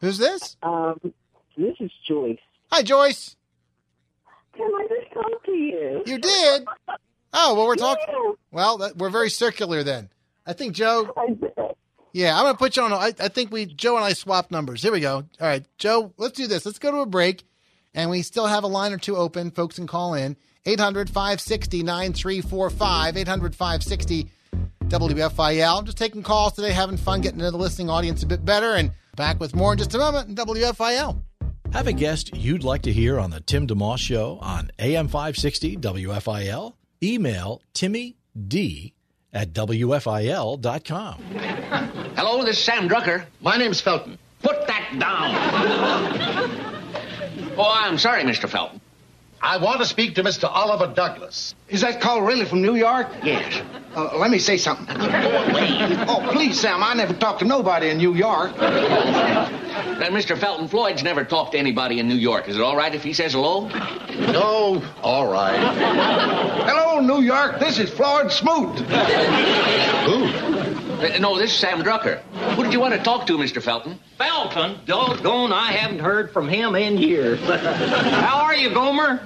Who's 0.00 0.18
this? 0.18 0.56
Um, 0.62 1.00
this 1.56 1.74
is 1.80 1.90
Joyce. 2.06 2.38
Hi, 2.70 2.82
Joyce. 2.82 3.36
Can 4.54 4.66
I 4.66 4.86
just 4.88 5.12
talk 5.14 5.44
to 5.44 5.52
you? 5.52 6.02
You 6.06 6.18
did. 6.18 6.66
Oh 7.32 7.54
well, 7.54 7.66
we're 7.66 7.76
talking. 7.76 8.34
Well, 8.50 8.78
that, 8.78 8.96
we're 8.96 9.10
very 9.10 9.30
circular 9.30 9.82
then. 9.82 10.10
I 10.46 10.52
think 10.52 10.74
Joe. 10.74 11.12
Yeah, 12.12 12.36
I'm 12.36 12.44
gonna 12.44 12.56
put 12.58 12.76
you 12.76 12.82
on. 12.82 12.92
I, 12.92 13.12
I 13.18 13.28
think 13.28 13.50
we 13.50 13.66
Joe 13.66 13.96
and 13.96 14.04
I 14.04 14.12
swapped 14.12 14.50
numbers. 14.50 14.82
Here 14.82 14.92
we 14.92 15.00
go. 15.00 15.16
All 15.16 15.24
right, 15.40 15.64
Joe. 15.78 16.12
Let's 16.16 16.36
do 16.36 16.46
this. 16.46 16.64
Let's 16.64 16.78
go 16.78 16.90
to 16.90 16.98
a 16.98 17.06
break, 17.06 17.44
and 17.94 18.10
we 18.10 18.22
still 18.22 18.46
have 18.46 18.64
a 18.64 18.68
line 18.68 18.92
or 18.92 18.98
two 18.98 19.16
open. 19.16 19.50
Folks 19.50 19.76
can 19.76 19.86
call 19.86 20.14
in 20.14 20.36
800-560-9345, 20.66 23.24
800-560 23.24 24.28
WFIL. 24.88 25.78
I'm 25.78 25.84
just 25.84 25.98
taking 25.98 26.22
calls 26.22 26.54
today, 26.54 26.72
having 26.72 26.96
fun, 26.96 27.20
getting 27.20 27.40
to 27.40 27.50
the 27.50 27.56
listening 27.56 27.90
audience 27.90 28.22
a 28.22 28.26
bit 28.26 28.44
better, 28.44 28.74
and 28.74 28.92
back 29.16 29.40
with 29.40 29.54
more 29.54 29.72
in 29.72 29.78
just 29.78 29.94
a 29.94 29.98
moment. 29.98 30.28
in 30.28 30.36
WFIL. 30.36 31.20
Have 31.72 31.86
a 31.88 31.92
guest 31.92 32.36
you'd 32.36 32.64
like 32.64 32.82
to 32.82 32.92
hear 32.92 33.18
on 33.18 33.30
the 33.30 33.40
Tim 33.40 33.66
DeMoss 33.66 33.98
Show 33.98 34.38
on 34.40 34.70
AM 34.78 35.08
560 35.08 35.76
WFIL? 35.78 36.74
Email 37.02 37.60
Timmy 37.74 38.16
D 38.48 38.94
at 39.32 39.52
WFIL.com. 39.52 41.18
Hello, 42.16 42.44
this 42.44 42.58
is 42.58 42.64
Sam 42.64 42.88
Drucker. 42.88 43.24
My 43.40 43.56
name's 43.56 43.80
Felton. 43.80 44.18
Put 44.42 44.66
that 44.66 44.96
down. 44.98 45.34
oh, 47.58 47.72
I'm 47.74 47.98
sorry, 47.98 48.22
Mr. 48.22 48.48
Felton. 48.48 48.80
I 49.40 49.58
want 49.58 49.80
to 49.80 49.86
speak 49.86 50.14
to 50.16 50.22
Mr. 50.24 50.48
Oliver 50.50 50.92
Douglas. 50.92 51.54
Is 51.68 51.82
that 51.82 52.00
call 52.00 52.22
really 52.22 52.44
from 52.44 52.62
New 52.62 52.74
York? 52.74 53.08
Yes. 53.22 53.62
Uh, 53.94 54.16
let 54.18 54.30
me 54.30 54.38
say 54.38 54.56
something. 54.56 54.96
oh, 54.98 56.26
please, 56.32 56.60
Sam. 56.60 56.82
I 56.82 56.94
never 56.94 57.12
talked 57.14 57.40
to 57.40 57.44
nobody 57.44 57.90
in 57.90 57.98
New 57.98 58.14
York. 58.14 58.56
Then 58.56 60.12
Mr. 60.12 60.36
Felton 60.38 60.68
Floyd's 60.68 61.02
never 61.02 61.24
talked 61.24 61.52
to 61.52 61.58
anybody 61.58 61.98
in 62.00 62.08
New 62.08 62.14
York. 62.16 62.48
Is 62.48 62.56
it 62.56 62.62
all 62.62 62.76
right 62.76 62.94
if 62.94 63.02
he 63.02 63.12
says 63.12 63.32
hello? 63.32 63.68
No, 64.32 64.82
all 65.02 65.26
right. 65.30 65.58
Hello, 66.66 67.00
New 67.00 67.22
York. 67.22 67.58
This 67.60 67.78
is 67.78 67.90
Floyd 67.90 68.30
Smoot. 68.32 68.78
Who? 68.78 70.55
Uh, 70.96 71.18
no, 71.18 71.38
this 71.38 71.52
is 71.52 71.58
Sam 71.58 71.82
Drucker. 71.82 72.20
Who 72.54 72.62
did 72.62 72.72
you 72.72 72.80
want 72.80 72.94
to 72.94 73.00
talk 73.02 73.26
to, 73.26 73.36
Mr. 73.36 73.62
Felton? 73.62 73.98
Felton, 74.16 74.78
doggone, 74.86 75.52
I 75.52 75.72
haven't 75.72 75.98
heard 75.98 76.32
from 76.32 76.48
him 76.48 76.74
in 76.74 76.96
years. 76.96 77.38
How 77.44 78.38
are 78.38 78.54
you, 78.54 78.70
Gomer? 78.70 79.20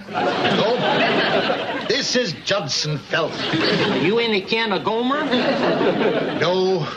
This 1.86 2.16
is 2.16 2.32
Judson 2.44 2.98
Felton. 2.98 4.04
You 4.04 4.18
any 4.18 4.40
kin 4.40 4.72
of 4.72 4.82
Gomer? 4.82 5.24
No. 6.40 6.88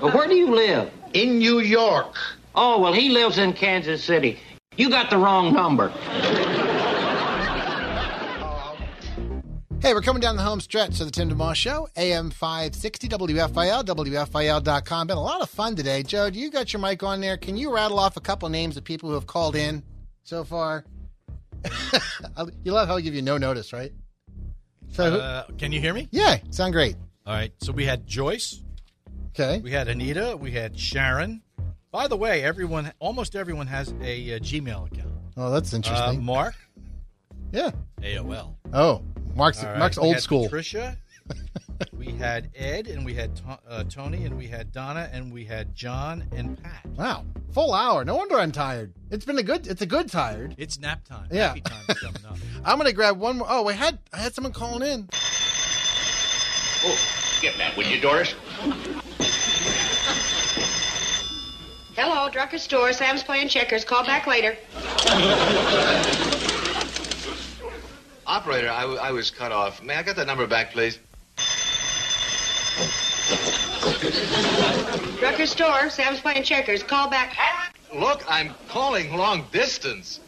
Well, 0.00 0.12
where 0.12 0.28
do 0.28 0.36
you 0.36 0.54
live? 0.54 0.92
In 1.12 1.38
New 1.38 1.58
York. 1.58 2.14
Oh, 2.54 2.80
well, 2.80 2.92
he 2.92 3.08
lives 3.08 3.38
in 3.38 3.52
Kansas 3.52 4.04
City. 4.04 4.38
You 4.76 4.90
got 4.90 5.10
the 5.10 5.18
wrong 5.18 5.52
number. 5.52 5.92
Hey, 9.82 9.94
we're 9.94 10.02
coming 10.02 10.20
down 10.20 10.36
the 10.36 10.42
home 10.42 10.60
stretch 10.60 11.00
of 11.00 11.06
the 11.06 11.10
Tim 11.10 11.30
DeMoss 11.30 11.54
Show, 11.54 11.88
AM 11.96 12.28
560 12.30 13.08
WFIL, 13.08 13.82
WFIL.com. 13.84 15.06
Been 15.06 15.16
a 15.16 15.22
lot 15.22 15.40
of 15.40 15.48
fun 15.48 15.74
today. 15.74 16.02
Joe, 16.02 16.28
do 16.28 16.38
you 16.38 16.50
got 16.50 16.70
your 16.74 16.82
mic 16.82 17.02
on 17.02 17.22
there? 17.22 17.38
Can 17.38 17.56
you 17.56 17.72
rattle 17.74 17.98
off 17.98 18.18
a 18.18 18.20
couple 18.20 18.46
names 18.50 18.76
of 18.76 18.84
people 18.84 19.08
who 19.08 19.14
have 19.14 19.26
called 19.26 19.56
in 19.56 19.82
so 20.22 20.44
far? 20.44 20.84
you 22.62 22.72
love 22.72 22.88
how 22.88 22.96
I 22.96 23.00
give 23.00 23.14
you 23.14 23.22
no 23.22 23.38
notice, 23.38 23.72
right? 23.72 23.90
So, 24.90 25.14
Uh, 25.14 25.44
can 25.56 25.72
you 25.72 25.80
hear 25.80 25.94
me? 25.94 26.08
yeah, 26.10 26.36
sound 26.50 26.74
great. 26.74 26.96
All 27.26 27.32
right. 27.32 27.52
So 27.62 27.72
we 27.72 27.86
had 27.86 28.06
Joyce. 28.06 28.60
Okay. 29.30 29.60
We 29.60 29.70
had 29.70 29.88
Anita. 29.88 30.36
We 30.38 30.50
had 30.50 30.78
Sharon. 30.78 31.40
By 31.90 32.06
the 32.06 32.16
way, 32.18 32.42
everyone, 32.42 32.92
almost 32.98 33.34
everyone 33.34 33.66
has 33.68 33.88
a 34.02 34.34
uh, 34.34 34.38
Gmail 34.40 34.92
account. 34.92 35.08
Oh, 35.38 35.50
that's 35.50 35.72
Uh, 35.72 35.76
interesting. 35.76 36.22
Mark. 36.22 36.54
Yeah. 37.52 37.70
AOL. 38.02 38.54
Oh, 38.72 39.02
Mark's 39.34 39.62
All 39.62 39.70
right, 39.70 39.78
Mark's 39.78 39.96
we 39.98 40.04
old 40.04 40.14
had 40.14 40.22
school. 40.22 40.44
Patricia. 40.44 40.96
we 41.92 42.06
had 42.12 42.50
Ed, 42.56 42.88
and 42.88 43.04
we 43.04 43.14
had 43.14 43.36
To- 43.36 43.58
uh, 43.68 43.84
Tony, 43.84 44.24
and 44.24 44.36
we 44.36 44.46
had 44.46 44.72
Donna, 44.72 45.08
and 45.12 45.32
we 45.32 45.44
had 45.44 45.74
John 45.74 46.24
and 46.34 46.60
Pat. 46.62 46.84
Wow, 46.96 47.24
full 47.52 47.72
hour. 47.72 48.04
No 48.04 48.16
wonder 48.16 48.38
I'm 48.38 48.52
tired. 48.52 48.92
It's 49.10 49.24
been 49.24 49.38
a 49.38 49.42
good. 49.42 49.66
It's 49.66 49.82
a 49.82 49.86
good 49.86 50.08
tired. 50.10 50.54
It's 50.58 50.78
nap 50.78 51.04
time. 51.04 51.28
Yeah. 51.30 51.54
Time 51.64 52.14
up. 52.28 52.36
I'm 52.64 52.78
gonna 52.78 52.92
grab 52.92 53.18
one 53.18 53.38
more. 53.38 53.46
Oh, 53.50 53.62
we 53.62 53.74
had 53.74 53.98
I 54.12 54.18
had 54.18 54.34
someone 54.34 54.52
calling 54.52 54.82
in. 54.88 55.08
Oh, 56.82 56.98
get 57.42 57.56
that, 57.58 57.76
would 57.76 57.86
you, 57.86 58.00
Doris? 58.00 58.34
Hello, 61.96 62.30
Drucker 62.30 62.58
Store. 62.58 62.92
Sam's 62.92 63.22
playing 63.22 63.48
checkers. 63.48 63.84
Call 63.84 64.04
back 64.04 64.26
later. 64.26 64.56
Operator, 68.30 68.70
I, 68.70 68.82
w- 68.82 69.00
I 69.00 69.10
was 69.10 69.28
cut 69.28 69.50
off. 69.50 69.82
May 69.82 69.96
I 69.96 70.04
get 70.04 70.14
that 70.14 70.28
number 70.28 70.46
back, 70.46 70.70
please? 70.70 71.00
Drucker 75.18 75.48
Store. 75.48 75.90
Sam's 75.90 76.20
playing 76.20 76.44
checkers. 76.44 76.84
Call 76.84 77.10
back. 77.10 77.36
Look, 77.92 78.22
I'm 78.28 78.54
calling 78.68 79.16
long 79.16 79.46
distance. 79.50 80.20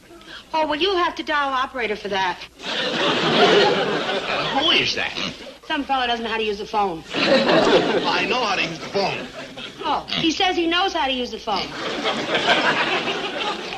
Oh, 0.52 0.66
well, 0.66 0.80
you'll 0.80 0.96
have 0.96 1.14
to 1.14 1.22
dial 1.22 1.50
operator 1.50 1.94
for 1.94 2.08
that. 2.08 2.42
who 4.58 4.70
is 4.72 4.96
that? 4.96 5.16
Some 5.68 5.84
fellow 5.84 6.08
doesn't 6.08 6.24
know 6.24 6.30
how 6.30 6.38
to 6.38 6.42
use 6.42 6.58
the 6.58 6.66
phone. 6.66 7.04
I 7.14 8.26
know 8.28 8.44
how 8.44 8.56
to 8.56 8.62
use 8.64 8.80
the 8.80 8.88
phone. 8.88 9.28
Oh, 9.84 10.06
he 10.08 10.32
says 10.32 10.56
he 10.56 10.66
knows 10.66 10.92
how 10.92 11.06
to 11.06 11.12
use 11.12 11.30
the 11.30 11.38
phone. 11.38 11.68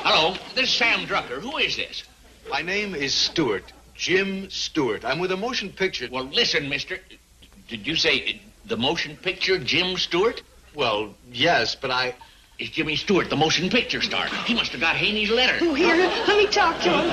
Hello, 0.02 0.34
this 0.54 0.70
is 0.70 0.74
Sam 0.74 1.00
Drucker. 1.00 1.42
Who 1.42 1.58
is 1.58 1.76
this? 1.76 2.04
My 2.50 2.62
name 2.62 2.94
is 2.94 3.12
Stewart. 3.12 3.70
Jim 3.94 4.50
Stewart. 4.50 5.04
I'm 5.04 5.18
with 5.18 5.32
a 5.32 5.36
motion 5.36 5.70
picture. 5.70 6.08
Well, 6.10 6.24
listen, 6.24 6.68
mister. 6.68 6.98
Did 7.68 7.86
you 7.86 7.96
say 7.96 8.40
the 8.66 8.76
motion 8.76 9.16
picture 9.16 9.58
Jim 9.58 9.96
Stewart? 9.96 10.42
Well, 10.74 11.14
yes, 11.32 11.74
but 11.74 11.90
I. 11.90 12.14
It's 12.56 12.70
Jimmy 12.70 12.94
Stewart, 12.94 13.30
the 13.30 13.36
motion 13.36 13.68
picture 13.68 14.00
star. 14.00 14.26
He 14.46 14.54
must 14.54 14.70
have 14.72 14.80
got 14.80 14.94
Haney's 14.94 15.30
letter. 15.30 15.58
Oh, 15.60 15.74
here, 15.74 15.96
let 15.96 16.38
me 16.38 16.46
talk 16.46 16.80
to 16.82 16.88
him. 16.88 17.10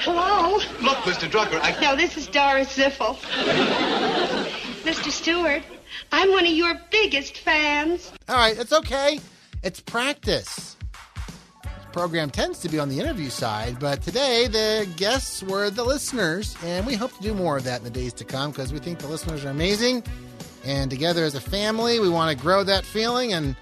Hello? 0.00 0.54
Look, 0.80 0.98
Mr. 1.04 1.30
Drucker, 1.30 1.60
I. 1.62 1.80
No, 1.80 1.94
this 1.94 2.16
is 2.16 2.26
Doris 2.26 2.76
Ziffel. 2.76 3.16
Mr. 4.82 5.10
Stewart, 5.12 5.62
I'm 6.10 6.30
one 6.32 6.44
of 6.44 6.52
your 6.52 6.74
biggest 6.90 7.38
fans. 7.38 8.10
All 8.28 8.34
right, 8.34 8.58
it's 8.58 8.72
okay. 8.72 9.20
It's 9.62 9.78
practice. 9.80 10.76
Program 11.92 12.30
tends 12.30 12.58
to 12.60 12.68
be 12.68 12.78
on 12.78 12.88
the 12.88 12.98
interview 12.98 13.28
side, 13.28 13.78
but 13.78 14.00
today 14.02 14.46
the 14.48 14.88
guests 14.96 15.42
were 15.42 15.68
the 15.68 15.84
listeners, 15.84 16.56
and 16.64 16.86
we 16.86 16.94
hope 16.94 17.14
to 17.16 17.22
do 17.22 17.34
more 17.34 17.58
of 17.58 17.64
that 17.64 17.78
in 17.78 17.84
the 17.84 17.90
days 17.90 18.12
to 18.14 18.24
come 18.24 18.50
because 18.50 18.72
we 18.72 18.78
think 18.78 18.98
the 18.98 19.06
listeners 19.06 19.44
are 19.44 19.50
amazing. 19.50 20.02
And 20.64 20.90
together 20.90 21.24
as 21.24 21.34
a 21.34 21.40
family, 21.40 22.00
we 22.00 22.08
want 22.08 22.36
to 22.36 22.42
grow 22.42 22.64
that 22.64 22.84
feeling 22.84 23.32
and 23.34 23.54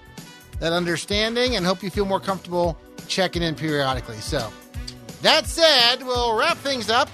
that 0.59 0.71
understanding 0.71 1.55
and 1.55 1.65
hope 1.65 1.83
you 1.83 1.89
feel 1.89 2.05
more 2.05 2.19
comfortable 2.19 2.77
checking 3.07 3.41
in 3.41 3.55
periodically. 3.55 4.17
So, 4.17 4.51
that 5.21 5.45
said, 5.45 5.97
we'll 6.03 6.37
wrap 6.37 6.57
things 6.57 6.89
up. 6.89 7.09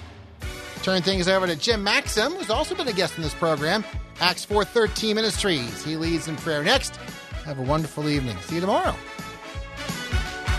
Turn 0.82 1.02
things 1.02 1.26
over 1.26 1.46
to 1.46 1.56
Jim 1.56 1.82
Maxim, 1.82 2.32
who's 2.32 2.50
also 2.50 2.74
been 2.74 2.88
a 2.88 2.92
guest 2.92 3.16
in 3.16 3.22
this 3.22 3.34
program, 3.34 3.84
Acts 4.20 4.44
413 4.44 5.16
Ministries. 5.16 5.84
He 5.84 5.96
leads 5.96 6.28
in 6.28 6.36
prayer 6.36 6.62
next. 6.62 6.96
Have 7.44 7.58
a 7.58 7.62
wonderful 7.62 8.08
evening. 8.08 8.36
See 8.42 8.56
you 8.56 8.60
tomorrow. 8.60 8.94